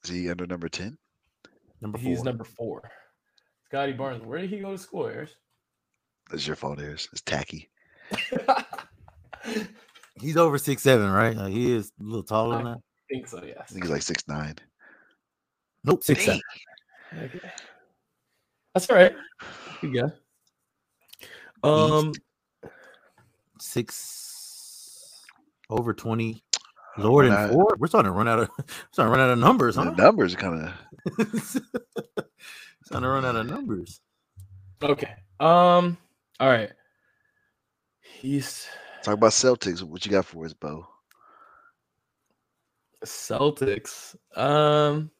Is 0.03 0.09
he 0.09 0.29
under 0.29 0.45
number 0.45 0.69
ten? 0.69 0.97
Number 1.81 1.97
He's 1.97 2.17
four. 2.17 2.25
number 2.25 2.43
four. 2.43 2.91
Scottie 3.65 3.93
Barnes. 3.93 4.23
Where 4.23 4.39
did 4.39 4.49
he 4.51 4.59
go 4.59 4.71
to 4.71 4.77
school, 4.77 5.07
Ayers? 5.07 5.35
That's 6.29 6.45
your 6.45 6.55
fault, 6.55 6.79
Ayers. 6.79 7.09
It's 7.11 7.21
tacky. 7.21 7.69
He's 10.21 10.37
over 10.37 10.57
six 10.57 10.81
seven, 10.83 11.11
right? 11.11 11.35
Like, 11.35 11.51
he 11.51 11.73
is 11.75 11.91
a 11.99 12.03
little 12.03 12.23
taller 12.23 12.57
than 12.57 12.65
that. 12.65 12.77
think 13.09 13.27
so, 13.27 13.39
I 13.39 13.63
think 13.63 13.83
he's 13.83 13.91
like 13.91 14.01
six 14.01 14.23
nine. 14.27 14.55
Nope, 15.83 16.03
six 16.03 16.23
seven. 16.23 16.41
Okay. 17.17 17.39
That's 18.73 18.89
all 18.89 18.95
right. 18.95 19.13
Good 19.81 19.93
guess. 19.93 20.11
Um, 21.63 22.13
Six 23.59 25.23
over 25.69 25.93
twenty. 25.93 26.43
Lower 26.97 27.23
than 27.25 27.33
Run 27.33 27.49
four. 27.51 27.75
We're 27.77 27.87
starting 27.87 28.11
to 28.11 28.17
run 28.17 28.27
out 28.27 28.39
of 28.39 28.49
starting 28.91 29.13
to 29.13 29.17
run 29.17 29.19
out 29.19 29.31
of 29.31 29.39
numbers, 29.39 29.75
The 29.75 29.83
huh? 29.83 29.91
numbers 29.91 30.35
kind 30.35 30.63
of 30.67 31.17
starting 32.85 33.03
to 33.03 33.09
run 33.09 33.25
out 33.25 33.35
of 33.35 33.47
numbers. 33.47 33.99
okay. 34.81 35.13
Um, 35.39 35.97
all 36.39 36.47
right. 36.49 36.71
He's 38.01 38.67
talk 39.03 39.15
about 39.15 39.31
Celtics. 39.31 39.83
What 39.83 40.05
you 40.05 40.11
got 40.11 40.25
for 40.25 40.45
us, 40.45 40.53
Bo? 40.53 40.87
Celtics. 43.03 44.15
Um, 44.37 45.11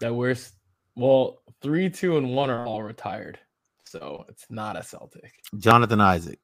that 0.00 0.14
we're 0.14 0.30
s- 0.30 0.52
well, 0.96 1.42
three, 1.60 1.90
two, 1.90 2.16
and 2.16 2.34
one 2.34 2.48
are 2.50 2.66
all 2.66 2.82
retired, 2.82 3.38
so 3.90 4.24
it's 4.28 4.46
not 4.48 4.78
a 4.78 4.84
Celtic. 4.84 5.32
Jonathan 5.58 6.00
Isaac. 6.00 6.38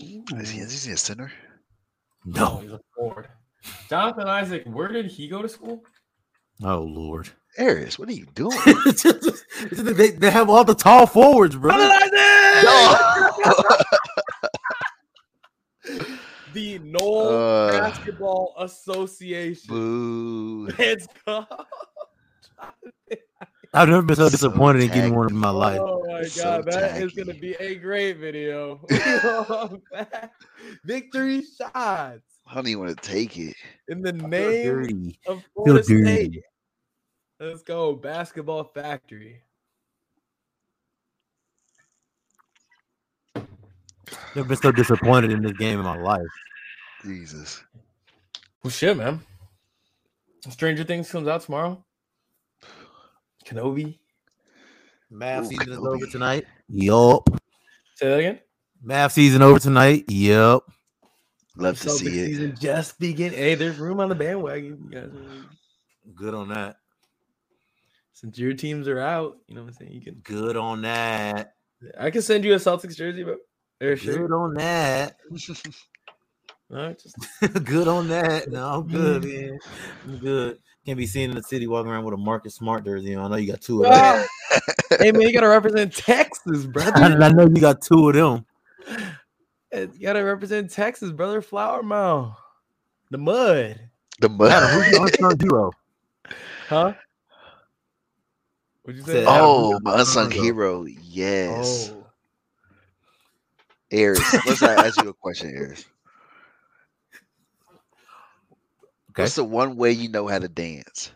Is 0.00 0.50
he, 0.50 0.58
is 0.58 0.84
he 0.84 0.92
a 0.92 0.96
center? 0.96 1.30
No. 2.24 2.56
he's 2.56 2.72
a 2.72 2.80
forward. 2.96 3.28
Jonathan 3.88 4.26
Isaac, 4.26 4.64
where 4.66 4.88
did 4.88 5.06
he 5.06 5.28
go 5.28 5.40
to 5.40 5.48
school? 5.48 5.84
Oh 6.64 6.80
Lord. 6.80 7.28
Ayers, 7.58 7.96
what 7.96 8.08
are 8.08 8.12
you 8.12 8.26
doing? 8.34 8.58
they, 9.72 10.10
they 10.10 10.30
have 10.30 10.50
all 10.50 10.64
the 10.64 10.74
tall 10.74 11.06
forwards, 11.06 11.54
bro. 11.54 11.72
the 16.52 16.80
Knoll 16.82 17.28
Uh, 17.36 17.70
Basketball 17.70 18.54
Association. 18.58 19.68
Boo. 19.68 20.68
Let's 20.76 21.06
go. 21.24 21.46
I've 23.76 23.88
never 23.90 24.02
been 24.02 24.16
so 24.16 24.24
So 24.24 24.30
disappointed 24.30 24.82
in 24.82 24.88
getting 24.88 25.14
one 25.14 25.28
in 25.30 25.36
my 25.36 25.50
life. 25.50 25.80
Oh 25.80 26.04
my 26.10 26.24
So 26.24 26.44
god, 26.44 26.64
that 26.66 27.02
is 27.02 27.12
gonna 27.12 27.34
be 27.34 27.54
a 27.54 27.74
great 27.76 28.16
video. 28.18 28.80
Oh, 28.90 29.80
Victory 30.84 31.42
shots 31.42 32.22
I 32.48 32.54
don't 32.54 32.68
even 32.68 32.84
want 32.84 33.02
to 33.02 33.08
take 33.08 33.36
it. 33.38 33.54
in 33.88 34.02
the 34.02 34.12
I 34.12 34.26
name 34.28 35.12
of 35.26 35.42
Feel 35.64 35.78
Florida 35.78 35.84
State. 35.84 36.42
Let's 37.38 37.62
go, 37.62 37.94
basketball 37.94 38.64
factory. 38.64 39.42
I've 44.36 44.48
been 44.48 44.56
so 44.56 44.72
disappointed 44.72 45.32
in 45.32 45.42
this 45.42 45.52
game 45.52 45.78
in 45.78 45.84
my 45.84 45.96
life. 45.96 46.26
Jesus. 47.04 47.62
Well, 48.62 48.70
shit, 48.70 48.96
man. 48.96 49.20
Stranger 50.48 50.84
Things 50.84 51.10
comes 51.10 51.28
out 51.28 51.42
tomorrow. 51.42 51.84
Kenobi. 53.46 53.98
Mavs 55.12 55.44
Ooh, 55.44 55.48
season 55.48 55.72
is 55.72 55.78
over 55.78 56.06
tonight. 56.06 56.44
Yup. 56.68 57.28
Say 57.94 58.08
that 58.08 58.18
again. 58.18 58.38
Mavs 58.84 59.12
season 59.12 59.40
over 59.42 59.58
tonight. 59.58 60.04
Yep. 60.08 60.62
Love 61.56 61.80
to 61.80 61.90
see 61.90 62.08
it. 62.08 62.26
season 62.26 62.54
just 62.60 62.98
begin. 62.98 63.32
Hey, 63.32 63.54
there's 63.54 63.78
room 63.78 64.00
on 64.00 64.08
the 64.08 64.14
bandwagon. 64.14 64.78
You 64.84 64.90
guys, 64.90 65.10
Good 66.14 66.34
on 66.34 66.48
that. 66.50 66.76
since 68.12 68.38
your 68.38 68.52
teams 68.52 68.88
are 68.88 69.00
out, 69.00 69.38
you 69.46 69.54
know 69.54 69.62
what 69.62 69.68
I'm 69.68 69.74
saying. 69.74 69.92
You 69.92 70.00
can. 70.02 70.14
Good 70.16 70.56
on 70.56 70.82
that. 70.82 71.54
I 71.98 72.10
can 72.10 72.22
send 72.22 72.44
you 72.44 72.52
a 72.52 72.56
Celtics 72.56 72.96
jersey, 72.96 73.22
but 73.22 73.38
or 73.80 73.96
Good 73.96 73.98
shirt. 73.98 74.30
on 74.32 74.54
that. 74.54 75.16
All 76.70 76.76
right, 76.78 76.98
just 77.00 77.16
good 77.64 77.86
on 77.86 78.08
that. 78.08 78.50
No, 78.50 78.80
I'm 78.80 78.88
good, 78.88 79.24
man. 79.24 79.58
I'm 80.04 80.18
good. 80.18 80.58
Can't 80.86 80.96
be 80.98 81.06
seen 81.06 81.30
in 81.30 81.36
the 81.36 81.42
city 81.42 81.66
walking 81.66 81.90
around 81.90 82.04
with 82.04 82.14
a 82.14 82.16
Marcus 82.16 82.54
Smart 82.54 82.84
jersey 82.84 83.14
on. 83.16 83.24
I 83.26 83.28
know 83.28 83.36
you 83.42 83.50
got 83.50 83.60
two 83.60 83.82
of 83.84 83.92
them. 83.92 83.92
Ah! 84.00 84.24
hey 85.00 85.10
man, 85.10 85.22
you 85.22 85.32
gotta 85.32 85.48
represent 85.48 85.92
Texas, 85.92 86.64
brother. 86.64 86.92
I 87.22 87.28
know 87.32 87.42
you 87.42 87.60
got 87.60 87.82
two 87.82 88.08
of 88.08 88.14
them. 88.14 88.46
You 89.72 89.88
gotta 90.00 90.24
represent 90.24 90.70
Texas, 90.70 91.10
brother. 91.10 91.42
Flower 91.42 91.82
Mound, 91.82 92.34
the 93.10 93.18
mud, 93.18 93.80
The 94.20 94.28
mud. 94.28 94.52
Adam, 94.52 94.68
who's 94.70 94.92
your 94.92 95.06
unsung 95.06 95.40
hero? 95.40 95.72
huh? 96.68 96.92
What'd 98.82 99.00
you 99.00 99.04
say? 99.04 99.12
Said 99.24 99.28
Adam, 99.28 99.44
Oh, 99.44 99.80
my 99.82 99.90
your 99.90 99.98
unsung 100.00 100.30
hero? 100.30 100.84
hero. 100.84 100.96
Yes. 101.02 101.90
Oh. 101.92 102.06
Ayers. 103.90 104.20
Let's 104.46 104.62
ask 104.62 105.02
you 105.02 105.08
a 105.08 105.14
question, 105.14 105.50
Ayers. 105.50 105.84
Okay. 109.16 109.22
What's 109.24 109.36
the 109.36 109.44
one 109.44 109.76
way 109.76 109.92
you 109.92 110.10
know 110.10 110.28
how 110.28 110.38
to 110.38 110.48
dance? 110.48 111.10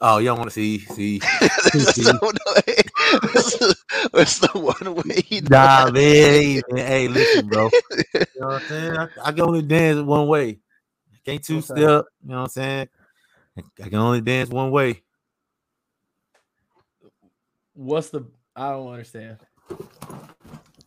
Oh, 0.00 0.18
y'all 0.18 0.36
want 0.36 0.48
to 0.50 0.54
see? 0.54 0.78
See? 0.80 1.20
That's 1.40 1.96
the 1.96 2.18
one 2.20 2.36
way- 2.56 2.84
What's 3.22 3.58
the, 3.58 3.76
what's 4.12 4.38
the 4.40 4.58
one 4.58 4.94
way 4.96 5.22
you 5.28 5.42
know? 5.42 5.48
Nah, 5.50 5.90
man. 5.90 6.02
Hey, 6.04 6.62
man, 6.70 6.86
hey, 6.86 7.08
listen, 7.08 7.48
bro. 7.48 7.70
You 8.34 8.42
know 8.42 8.48
what 8.48 8.62
I'm 8.62 8.68
saying? 8.68 8.96
I, 8.96 9.08
I 9.22 9.32
can 9.32 9.42
only 9.42 9.62
dance 9.62 10.00
one 10.00 10.26
way. 10.28 10.58
I 11.12 11.18
can't 11.24 11.44
two 11.44 11.56
What's 11.56 11.66
step. 11.66 12.06
You 12.22 12.30
know 12.30 12.36
what 12.36 12.42
I'm 12.42 12.48
saying? 12.48 12.88
I, 13.58 13.62
I 13.84 13.88
can 13.90 13.98
only 13.98 14.20
dance 14.22 14.50
one 14.50 14.70
way. 14.70 15.02
What's 17.74 18.10
the? 18.10 18.26
I 18.56 18.70
don't 18.70 18.92
understand. 18.92 19.38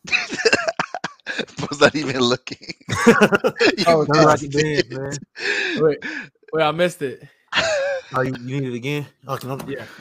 was 1.70 1.80
not 1.82 1.96
even 1.96 2.20
looking. 2.22 2.74
You 3.78 3.86
Oh, 3.86 4.06
That's 4.06 4.20
how 4.20 4.28
I 4.28 4.38
missed 4.54 4.54
dance, 4.54 4.86
it. 4.88 4.88
man. 4.90 5.20
Wait, 5.76 6.00
wait, 6.54 6.64
I 6.64 6.72
missed 6.72 7.02
it. 7.04 7.24
Oh, 8.16 8.22
you, 8.22 8.34
you 8.34 8.62
need 8.62 8.70
it 8.70 8.76
again? 8.76 9.08
Oh, 9.28 9.38
can 9.38 9.52
I, 9.52 9.58
Yeah. 9.66 9.88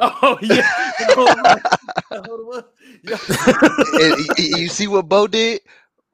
Oh 0.00 0.38
yeah. 0.42 0.68
Hold 1.14 1.46
on. 1.46 1.62
Hold 2.12 2.54
on. 2.56 2.64
Yeah. 3.04 3.18
And 3.98 4.16
y- 4.18 4.30
y- 4.38 4.44
you 4.44 4.68
see 4.70 4.88
what 4.88 5.08
Bo 5.08 5.26
did? 5.28 5.60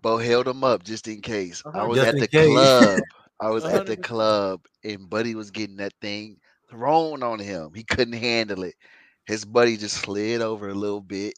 Bo 0.03 0.19
held 0.19 0.49
him 0.49 0.65
up 0.65 0.85
just 0.85 1.09
in 1.09 1.23
case. 1.23 1.65
I 1.75 1.85
Uh-huh. 1.85 1.87
was 1.87 2.03
Just 2.03 2.03
at 2.03 2.19
the 2.19 2.29
case. 2.29 2.83
club. 2.83 3.05
I 3.41 3.51
was 3.51 3.67
at 3.69 3.87
the 3.87 3.97
club, 3.97 4.63
and 4.85 5.11
Buddy 5.11 5.35
was 5.35 5.51
getting 5.53 5.79
that 5.79 5.95
thing 6.03 6.39
thrown 6.71 7.23
on 7.23 7.39
him. 7.41 7.73
He 7.75 7.85
couldn't 7.85 8.15
handle 8.15 8.65
it. 8.65 8.75
His 9.27 9.45
buddy 9.45 9.77
just 9.77 9.97
slid 9.99 10.43
over 10.43 10.69
a 10.71 10.75
little 10.75 11.01
bit, 11.03 11.35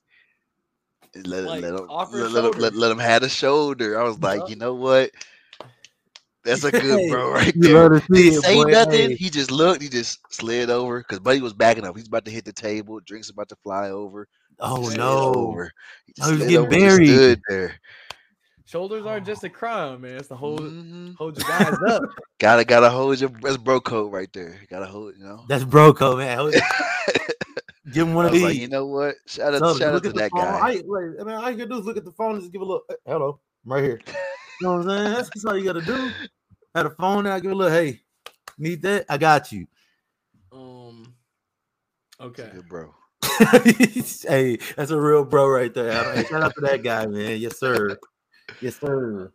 let, 1.26 1.44
Like, 1.44 1.62
let, 1.62 1.74
him, 1.74 1.90
off 1.90 2.12
let, 2.12 2.30
let, 2.30 2.44
him, 2.44 2.60
let, 2.60 2.74
let 2.74 2.90
him 2.90 2.98
have 2.98 3.22
a 3.22 3.28
shoulder. 3.28 3.98
I 4.00 4.04
was 4.04 4.18
like, 4.20 4.40
Yup. 4.40 4.50
you 4.50 4.56
know 4.56 4.74
what? 4.74 5.10
That's 6.44 6.64
a 6.64 6.72
good 6.72 7.10
bro 7.10 7.30
right 7.32 7.52
there. 7.56 7.88
love 7.90 8.00
to 8.00 8.14
see 8.14 8.28
Didn't 8.28 8.38
it, 8.38 8.42
say 8.42 8.54
boy. 8.54 8.70
nothing. 8.70 9.10
Hey, 9.10 9.14
He 9.16 9.28
just 9.28 9.50
looked. 9.50 9.82
He 9.82 9.88
just 9.88 10.20
slid 10.32 10.70
over 10.70 10.98
because 11.00 11.18
Buddy 11.20 11.40
was 11.40 11.52
backing 11.52 11.84
up. 11.84 11.96
He's 11.96 12.06
about 12.06 12.24
to 12.24 12.30
hit 12.30 12.44
the 12.44 12.52
table. 12.52 13.00
Drinks 13.00 13.28
about 13.30 13.48
to 13.50 13.56
fly 13.56 13.90
over. 13.90 14.26
Oh 14.60 14.84
slid 14.84 14.98
no! 14.98 15.18
Over. 15.34 15.72
He 16.06 16.12
just 16.14 16.28
Oh, 16.28 16.32
he 16.32 16.38
was 16.38 16.46
getting 16.46 16.56
over 16.58 16.72
and 16.72 16.82
just 16.82 16.96
buried. 16.96 17.06
stood 17.06 17.42
there. 17.48 17.80
Shoulders 18.64 19.06
aren't 19.06 19.26
just 19.26 19.44
a 19.44 19.48
crown, 19.48 20.00
man. 20.00 20.16
It's 20.16 20.28
to 20.28 20.36
hold 20.36 20.62
Mhm. 20.62 21.16
hold 21.16 21.38
you 21.38 21.44
guys 21.44 21.74
up. 21.86 22.02
Gotta 22.38 22.64
gotta 22.64 22.88
hold 22.88 23.18
your 23.20 23.30
that's 23.42 23.56
bro 23.56 23.80
code 23.80 24.12
right 24.12 24.32
there. 24.32 24.60
Gotta 24.70 24.86
hold, 24.86 25.14
you 25.18 25.24
know. 25.24 25.44
That's 25.48 25.64
Broco, 25.64 26.16
man. 26.16 26.52
Hold- 27.88 27.94
Give 27.94 28.08
him 28.08 28.14
one 28.14 28.26
of 28.26 28.32
these. 28.32 28.42
like, 28.42 28.56
you 28.56 28.68
know 28.68 28.86
what? 28.86 29.14
Shout 29.26 29.54
out, 29.54 29.60
So, 29.60 29.74
shout 29.78 29.94
out 29.94 30.02
to 30.04 30.12
that 30.12 30.30
phone. 30.30 30.40
guy. 30.42 30.58
I, 30.58 30.72
like, 30.86 31.20
I 31.20 31.24
mean, 31.24 31.34
all 31.34 31.50
you 31.50 31.56
gotta 31.56 31.66
do 31.70 31.78
is 31.78 31.86
look 31.86 31.96
at 31.96 32.04
the 32.04 32.12
phone 32.12 32.32
and 32.34 32.40
just 32.42 32.52
give 32.52 32.60
a 32.60 32.64
little, 32.64 32.82
"Hey, 32.88 32.96
hello, 33.06 33.40
I'm 33.64 33.72
right 33.72 33.82
here. 33.84 34.00
You 34.06 34.66
know 34.66 34.76
what 34.78 34.82
I'm 34.82 34.88
saying? 34.90 35.12
That's 35.14 35.30
just 35.30 35.46
all 35.46 35.56
you 35.56 35.64
gotta 35.64 35.80
do. 35.82 36.10
Had 36.74 36.86
a 36.86 36.90
phone 36.90 37.26
out, 37.26 37.40
give 37.42 37.50
a 37.52 37.54
little, 37.54 37.72
hey, 37.72 38.00
need 38.58 38.82
that? 38.82 39.06
I 39.08 39.16
got 39.18 39.52
you. 39.52 39.66
Um. 40.52 41.14
He's 42.18 42.26
Okay. 42.26 42.42
a 42.42 42.54
good 42.54 42.68
bro. 42.68 42.94
hey, 43.22 44.58
that's 44.76 44.90
a 44.90 45.00
real 45.00 45.24
bro 45.24 45.48
right 45.48 45.72
there. 45.72 45.92
Shout 46.26 46.42
out 46.42 46.52
to 46.56 46.60
that 46.62 46.82
guy, 46.82 47.06
man. 47.06 47.38
Yes, 47.38 47.58
sir. 47.58 47.96
Yes, 48.60 48.76
sir. 48.80 49.32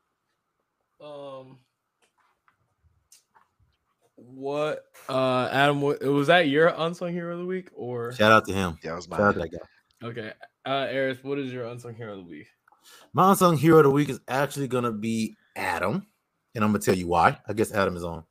Um. 1.02 1.58
What, 4.36 4.84
uh, 5.10 5.50
Adam? 5.52 5.82
Was 5.82 6.28
that 6.28 6.48
your 6.48 6.74
unsung 6.76 7.12
hero 7.14 7.34
of 7.34 7.40
the 7.40 7.46
week, 7.46 7.70
or 7.76 8.14
Shout 8.14 8.32
out 8.32 8.46
to 8.48 8.54
him. 8.54 8.78
Yeah, 8.84 8.92
that 8.92 8.96
was 8.96 9.06
Shout 9.06 9.20
out 9.20 9.32
to 9.34 9.40
mine. 9.40 9.50
that 9.52 9.60
guy. 9.60 10.08
okay, 10.08 10.34
uh, 10.66 10.88
Eris? 10.90 11.24
What 11.24 11.40
is 11.40 11.52
your 11.52 11.66
unsung 11.66 11.94
hero 11.96 12.14
of 12.14 12.26
the 12.26 12.30
week? 12.32 12.48
My 13.14 13.30
unsung 13.32 13.58
hero 13.58 13.78
of 13.78 13.84
the 13.84 13.92
week 13.92 14.10
is 14.10 14.20
actually 14.28 14.68
gonna 14.68 14.92
be 14.92 15.36
Adam, 15.56 16.06
and 16.56 16.64
I'm 16.64 16.72
gonna 16.72 16.80
tell 16.84 16.96
you 16.96 17.08
why. 17.08 17.38
I 17.48 17.54
guess 17.54 17.72
Adam 17.74 17.96
is 17.96 18.04
on 18.04 18.24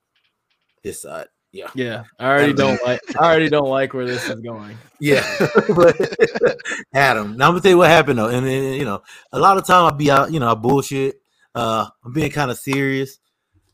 his 0.82 1.00
side. 1.00 1.26
Yeah. 1.52 1.68
Yeah, 1.74 2.04
I 2.18 2.26
already 2.26 2.52
Adam. 2.52 2.56
don't 2.56 2.84
like. 2.86 3.00
I 3.20 3.24
already 3.26 3.48
don't 3.50 3.68
like 3.68 3.92
where 3.94 4.06
this 4.06 4.26
is 4.28 4.40
going. 4.40 4.76
Yeah, 5.00 5.24
but 5.76 5.96
Adam. 6.94 7.36
Now 7.36 7.46
I'm 7.48 7.52
gonna 7.52 7.60
tell 7.60 7.70
you 7.70 7.78
what 7.78 7.90
happened 7.90 8.18
though, 8.18 8.28
and, 8.28 8.46
then 8.46 8.74
you 8.74 8.84
know, 8.86 9.02
a 9.32 9.38
lot 9.38 9.56
of 9.58 9.66
time 9.66 9.84
I'll 9.84 9.92
be 9.92 10.10
out, 10.10 10.32
you 10.32 10.40
know, 10.40 10.50
I 10.50 10.54
bullshit. 10.54 11.16
Uh, 11.54 11.86
I'm 12.04 12.12
being 12.12 12.30
kind 12.30 12.50
of 12.50 12.58
serious. 12.58 13.18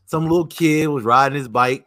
Some 0.05 0.23
little 0.23 0.47
kid 0.47 0.87
was 0.87 1.03
riding 1.03 1.37
his 1.37 1.47
bike, 1.47 1.85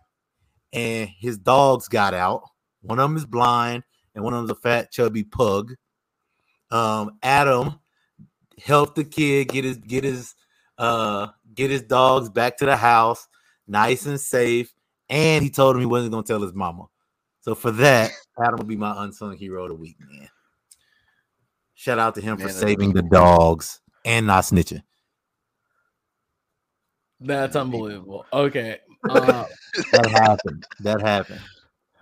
and 0.72 1.08
his 1.08 1.38
dogs 1.38 1.88
got 1.88 2.14
out. 2.14 2.42
One 2.80 2.98
of 2.98 3.08
them 3.08 3.16
is 3.16 3.26
blind, 3.26 3.84
and 4.14 4.24
one 4.24 4.34
of 4.34 4.40
them's 4.40 4.58
a 4.58 4.60
fat, 4.60 4.90
chubby 4.90 5.24
pug. 5.24 5.74
Um, 6.70 7.18
Adam 7.22 7.78
helped 8.62 8.96
the 8.96 9.04
kid 9.04 9.48
get 9.48 9.64
his 9.64 9.78
get 9.78 10.04
his 10.04 10.34
uh 10.78 11.28
get 11.54 11.70
his 11.70 11.82
dogs 11.82 12.28
back 12.30 12.56
to 12.58 12.66
the 12.66 12.76
house, 12.76 13.26
nice 13.66 14.06
and 14.06 14.20
safe. 14.20 14.72
And 15.08 15.44
he 15.44 15.50
told 15.50 15.76
him 15.76 15.80
he 15.80 15.86
wasn't 15.86 16.12
gonna 16.12 16.22
tell 16.22 16.40
his 16.40 16.54
mama. 16.54 16.86
So 17.42 17.54
for 17.54 17.70
that, 17.72 18.12
Adam 18.40 18.58
will 18.58 18.64
be 18.64 18.76
my 18.76 19.04
unsung 19.04 19.36
hero 19.36 19.64
of 19.64 19.70
the 19.70 19.74
week, 19.74 19.96
man. 20.00 20.28
Shout 21.74 21.98
out 21.98 22.14
to 22.14 22.20
him 22.20 22.38
Man, 22.38 22.46
for 22.46 22.52
saving 22.52 22.92
the 22.92 23.02
dogs 23.02 23.80
and 24.04 24.26
not 24.26 24.44
snitching. 24.44 24.82
That's 27.20 27.56
unbelievable. 27.56 28.24
Okay, 28.32 28.78
uh, 29.08 29.44
That 29.92 30.10
happened. 30.10 30.66
That 30.80 31.00
happened. 31.00 31.40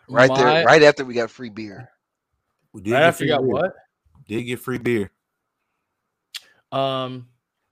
Right 0.09 0.28
my- 0.28 0.36
there, 0.42 0.64
right 0.64 0.82
after 0.82 1.05
we 1.05 1.14
got 1.14 1.30
free 1.30 1.51
beer. 1.51 1.90
We 2.72 2.82
did 2.82 2.92
Right 2.92 3.01
get 3.01 3.07
after 3.09 3.24
you 3.24 3.30
got 3.30 3.40
beer. 3.42 3.48
what? 3.48 3.74
Did 4.28 4.42
get 4.44 4.61
free 4.61 4.78
beer. 4.78 5.11
Um, 6.72 7.28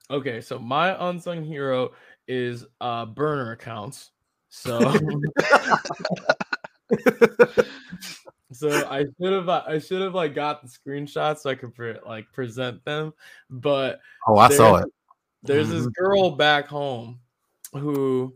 okay, 0.09 0.41
so 0.41 0.59
my 0.59 0.95
unsung 1.09 1.43
hero 1.43 1.91
is 2.27 2.65
uh 2.81 3.05
burner 3.05 3.51
accounts. 3.51 4.11
So, 4.49 4.79
so 8.51 8.85
I 8.87 9.05
should 9.21 9.33
have 9.33 9.47
I 9.49 9.79
should 9.79 10.01
have 10.01 10.15
like 10.15 10.33
got 10.35 10.61
the 10.63 10.67
screenshots 10.69 11.39
so 11.39 11.49
I 11.49 11.55
could 11.55 11.73
pre- 11.75 11.99
like 12.05 12.31
present 12.33 12.83
them, 12.85 13.13
but 13.49 13.99
Oh, 14.27 14.37
I 14.37 14.49
saw 14.49 14.77
it. 14.77 14.89
there's 15.43 15.69
this 15.69 15.85
Mhm. 15.85 15.93
girl 15.93 16.31
back 16.31 16.67
home 16.67 17.19
who, 17.73 18.35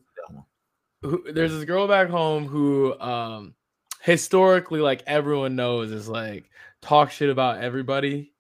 who 1.14 1.32
there's 1.32 1.52
this 1.52 1.66
girl 1.66 1.88
back 1.88 2.10
home 2.10 2.48
who 2.48 3.00
um 3.00 3.54
historically 4.02 4.80
like 4.82 5.04
everyone 5.06 5.56
knows 5.56 5.92
is 5.92 6.10
like 6.10 6.50
talk 6.82 7.12
shit 7.12 7.30
about 7.30 7.62
everybody. 7.62 8.34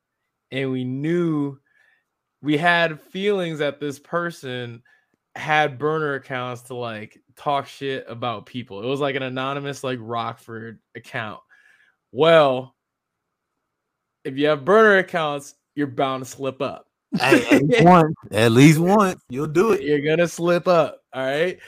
And 0.51 0.71
we 0.71 0.83
knew 0.83 1.59
we 2.41 2.57
had 2.57 2.99
feelings 2.99 3.59
that 3.59 3.79
this 3.79 3.99
person 3.99 4.81
had 5.35 5.77
burner 5.77 6.15
accounts 6.15 6.63
to 6.63 6.75
like 6.75 7.21
talk 7.35 7.67
shit 7.67 8.05
about 8.07 8.47
people. 8.47 8.81
It 8.83 8.87
was 8.87 8.99
like 8.99 9.15
an 9.15 9.23
anonymous 9.23 9.83
like 9.83 9.99
rockford 10.01 10.79
account. 10.95 11.41
Well 12.11 12.75
if 14.23 14.35
you 14.37 14.47
have 14.47 14.65
burner 14.65 14.97
accounts 14.97 15.53
you're 15.75 15.85
bound 15.85 16.23
to 16.23 16.29
slip 16.29 16.61
up 16.61 16.87
at 17.19 17.61
least 17.61 17.83
once. 17.83 18.15
At 18.31 18.51
least 18.51 18.79
once. 18.79 19.21
You'll 19.29 19.47
do 19.47 19.73
it. 19.73 19.81
you're 19.81 20.01
gonna 20.01 20.27
slip 20.27 20.67
up 20.67 21.03
all 21.13 21.23
right 21.23 21.59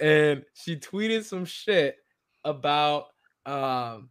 and 0.00 0.44
she 0.54 0.76
tweeted 0.76 1.24
some 1.24 1.44
shit 1.44 1.96
about 2.44 3.06
um 3.46 4.10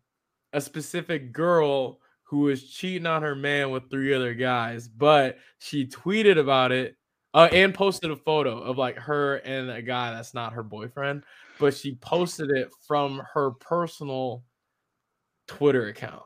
a 0.53 0.59
specific 0.59 1.31
girl 1.31 1.99
who 2.23 2.39
was 2.39 2.67
cheating 2.69 3.05
on 3.05 3.21
her 3.21 3.35
man 3.35 3.69
with 3.69 3.89
three 3.89 4.13
other 4.13 4.33
guys 4.33 4.87
but 4.87 5.37
she 5.59 5.85
tweeted 5.85 6.39
about 6.39 6.71
it 6.71 6.95
uh, 7.35 7.47
and 7.51 7.75
posted 7.75 8.09
a 8.09 8.15
photo 8.15 8.57
of 8.59 8.77
like 8.79 8.97
her 8.97 9.35
and 9.37 9.69
a 9.69 9.81
guy 9.81 10.11
that's 10.11 10.33
not 10.33 10.53
her 10.53 10.63
boyfriend 10.63 11.23
but 11.59 11.75
she 11.75 11.95
posted 11.95 12.49
it 12.49 12.69
from 12.87 13.21
her 13.33 13.51
personal 13.51 14.43
twitter 15.47 15.87
account 15.87 16.23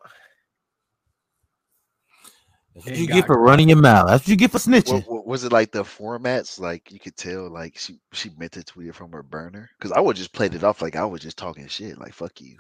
That's 2.76 2.86
what 2.86 2.96
And 2.96 2.98
you 2.98 3.08
get 3.08 3.28
for 3.28 3.40
running 3.40 3.70
your 3.70 3.78
mouth. 3.82 4.08
That's 4.08 4.24
what 4.24 4.28
you 4.30 4.36
get 4.36 4.52
for 4.52 4.58
snitching. 4.58 5.06
What, 5.06 5.10
what- 5.12 5.28
was 5.28 5.44
it 5.44 5.52
like 5.52 5.72
the 5.72 5.84
formats? 5.84 6.60
Like 6.60 6.92
you 6.92 7.00
could 7.00 7.16
tell, 7.16 7.50
like 7.50 7.78
she 7.78 8.00
she 8.12 8.30
meant 8.38 8.52
to 8.54 8.64
tweet 8.64 8.88
it 8.90 8.96
from 8.96 9.12
her 9.12 9.24
burner. 9.24 9.70
Because 9.78 9.92
I 9.92 10.00
would 10.00 10.16
just 10.16 10.34
played 10.34 10.54
it 10.56 10.64
off 10.64 10.82
like 10.82 10.96
I 10.96 11.06
was 11.06 11.22
just 11.22 11.38
talking 11.38 11.68
shit. 11.68 11.98
Like 12.00 12.14
fuck 12.14 12.40
you. 12.42 12.58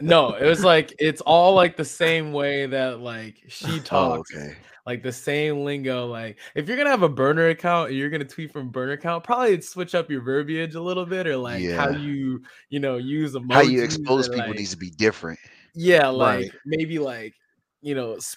no 0.00 0.34
it 0.34 0.44
was 0.44 0.64
like 0.64 0.92
it's 0.98 1.20
all 1.20 1.54
like 1.54 1.76
the 1.76 1.84
same 1.84 2.32
way 2.32 2.66
that 2.66 2.98
like 2.98 3.36
she 3.46 3.66
Oh, 3.76 3.78
talks 3.84 4.34
okay. 4.34 4.56
like 4.84 5.02
the 5.04 5.12
same 5.12 5.64
lingo. 5.64 6.06
Like 6.06 6.38
if 6.56 6.66
you're 6.66 6.76
gonna 6.76 6.90
have 6.90 7.04
a 7.04 7.08
burner 7.08 7.48
account 7.50 7.90
and 7.90 7.96
you're 7.98 8.10
gonna 8.10 8.24
tweet 8.24 8.52
from 8.52 8.70
burner 8.70 8.92
account, 8.92 9.22
probably 9.22 9.60
switch 9.60 9.94
up 9.94 10.10
your 10.10 10.22
verbiage 10.22 10.74
a 10.74 10.80
little 10.82 11.06
bit 11.06 11.28
or 11.28 11.36
like 11.36 11.64
how 11.70 11.90
you 11.90 12.42
you 12.68 12.80
know 12.80 12.96
use 12.96 13.34
emojis. 13.34 13.52
How 13.54 13.60
you 13.62 13.84
expose 13.84 14.28
or, 14.28 14.32
people 14.32 14.48
like- 14.48 14.58
needs 14.58 14.70
to 14.72 14.76
be 14.76 14.90
different. 14.90 15.38
yeah, 15.74 16.08
like 16.08 16.40
Right. 16.40 16.50
maybe 16.64 16.98
like 16.98 17.34
you 17.80 17.94
know, 17.94 18.14
s- 18.14 18.36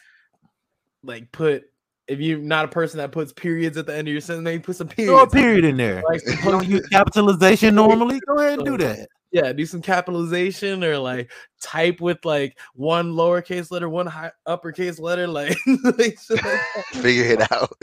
like 1.04 1.32
put 1.32 1.66
if 2.08 2.20
you're 2.20 2.40
not 2.40 2.66
a 2.66 2.70
person 2.70 2.98
that 2.98 3.12
puts 3.12 3.32
periods 3.32 3.78
at 3.78 3.86
the 3.86 3.96
end 3.96 4.08
of 4.08 4.12
your 4.12 4.22
sentence, 4.22 4.44
maybe 4.44 4.64
put 4.64 4.76
some 4.76 4.88
Throw 4.88 5.22
a 5.22 5.30
period 5.30 5.64
in 5.64 5.78
there. 5.78 6.02
Like 6.10 6.22
You 6.26 6.52
don't 6.52 6.68
use 6.68 6.88
capitalization 6.88 7.76
normally. 7.76 8.20
Go 8.28 8.40
ahead 8.40 8.60
and 8.60 8.66
do 8.66 8.78
that. 8.80 9.08
yeah, 9.32 9.54
do 9.54 9.64
some 9.64 9.82
capitalization 9.82 10.84
or 10.84 10.98
like 10.98 11.32
type 11.62 12.02
with 12.02 12.18
like 12.26 12.58
one 12.74 13.14
lowercase 13.14 13.70
letter, 13.70 13.90
one 13.90 14.08
high, 14.08 14.32
uppercase 14.48 14.98
letter, 15.00 15.28
like, 15.28 15.56
like 15.84 16.18
shit 16.20 16.44
like 16.44 16.62
that. 16.76 16.84
Figure 16.94 17.26
it 17.26 17.52
out. 17.52 17.78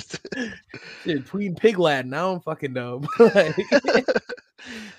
Shit, 1.04 1.24
tweeting 1.24 1.56
pig 1.56 1.78
Latin. 1.78 2.10
Now 2.10 2.32
I'm 2.32 2.40
fucking 2.40 2.74
dumb. 2.74 3.06
like, 3.20 3.54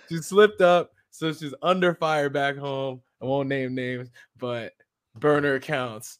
she 0.07 0.17
slipped 0.19 0.61
up, 0.61 0.93
so 1.11 1.33
she's 1.33 1.53
under 1.61 1.93
fire 1.95 2.29
back 2.29 2.55
home. 2.55 3.01
I 3.21 3.25
won't 3.25 3.49
name 3.49 3.75
names, 3.75 4.09
but 4.37 4.71
burner 5.15 5.55
accounts. 5.55 6.19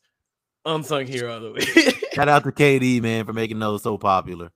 Unsung 0.68 1.08
hero 1.08 1.38
of 1.38 1.42
the 1.44 1.52
week. 1.54 2.06
Shout 2.14 2.30
out 2.30 2.44
to 2.44 2.52
KD, 2.52 3.02
man, 3.02 3.26
for 3.26 3.34
making 3.34 3.60
those 3.60 3.84
so 3.84 3.98
popular. 3.98 4.52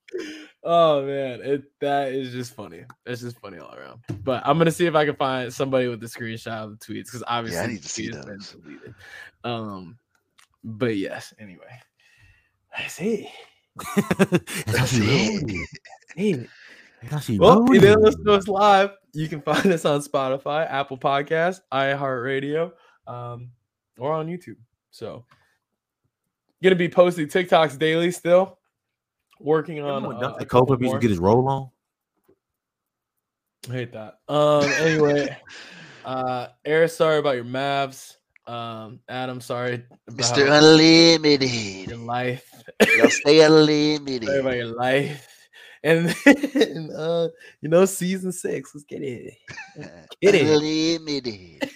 oh 0.64 1.06
man, 1.06 1.42
it 1.42 1.64
that 1.80 2.12
is 2.12 2.32
just 2.32 2.54
funny. 2.54 2.84
It's 3.06 3.22
just 3.22 3.40
funny 3.40 3.58
all 3.60 3.74
around. 3.74 4.02
But 4.24 4.44
I'm 4.46 4.58
gonna 4.58 4.72
see 4.72 4.86
if 4.86 4.96
I 4.96 5.06
can 5.06 5.16
find 5.16 5.54
somebody 5.54 5.88
with 5.88 6.00
the 6.02 6.08
screenshot 6.08 6.64
of 6.66 6.80
the 6.80 6.86
tweets 6.86 7.06
because 7.06 7.24
obviously 7.28 7.60
i 7.62 7.68
need 7.68 7.78
the 7.78 7.82
to 7.84 7.90
see 7.90 8.10
tweet 8.10 8.26
been 8.26 8.34
those. 8.38 8.52
deleted. 8.52 8.96
Um, 9.44 9.98
but 10.64 10.96
yes. 10.98 11.34
Anyway, 11.40 11.80
I 12.78 12.88
see. 12.88 13.30
That's 13.96 14.78
how 14.78 14.86
it. 14.92 15.68
Hey, 16.16 16.34
That's 17.02 17.14
how 17.14 17.20
she 17.20 17.40
Well, 17.40 17.66
you 17.74 17.80
didn't 17.80 18.02
listen 18.02 18.24
to 18.26 18.34
us 18.34 18.48
live. 18.48 18.92
You 19.14 19.28
can 19.28 19.42
find 19.42 19.66
us 19.68 19.86
on 19.86 20.02
Spotify, 20.02 20.70
Apple 20.70 20.98
Podcast, 20.98 21.62
iHeartRadio, 21.74 22.72
um, 23.08 23.50
or 23.98 24.14
on 24.14 24.28
YouTube. 24.28 24.58
So, 24.92 25.26
gonna 26.64 26.76
be 26.76 26.90
posting 26.90 27.28
TikToks 27.28 27.78
daily 27.78 28.12
still. 28.12 28.58
Working 29.40 29.80
on 29.80 30.04
Remember 30.04 30.08
when 30.10 30.18
uh, 30.18 30.20
Dante 30.22 30.44
a 30.44 30.46
couple 30.46 30.68
Copeland 30.68 30.82
used 30.84 30.94
to 30.96 31.00
get 31.00 31.10
his 31.10 31.20
roll 31.20 31.48
on? 31.48 31.70
I 33.70 33.74
hate 33.74 33.94
that. 33.94 34.20
Um. 34.28 34.64
Anyway, 34.64 35.38
uh, 36.06 36.48
Eric, 36.66 36.92
sorry 36.92 37.18
about 37.18 37.36
your 37.36 37.46
Mavs. 37.46 38.16
Um, 38.48 39.00
Adam, 39.08 39.40
sorry 39.40 39.86
about 40.08 40.18
Mr. 40.18 40.52
Unlimited. 40.52 41.88
your 41.90 41.98
life. 41.98 42.52
Y'all 42.98 43.10
stay 43.10 43.42
unlimited. 43.46 44.26
sorry 44.26 44.40
about 44.40 44.56
your 44.56 44.76
life. 44.76 45.28
And 45.84 46.10
then, 46.10 46.90
uh, 46.98 47.28
you 47.62 47.70
know, 47.70 47.86
season 47.86 48.32
six. 48.32 48.74
Let's 48.74 48.86
get 48.86 49.02
it. 49.02 49.34
Get 50.22 50.36
it. 50.36 50.48
Unlimited. 50.48 51.70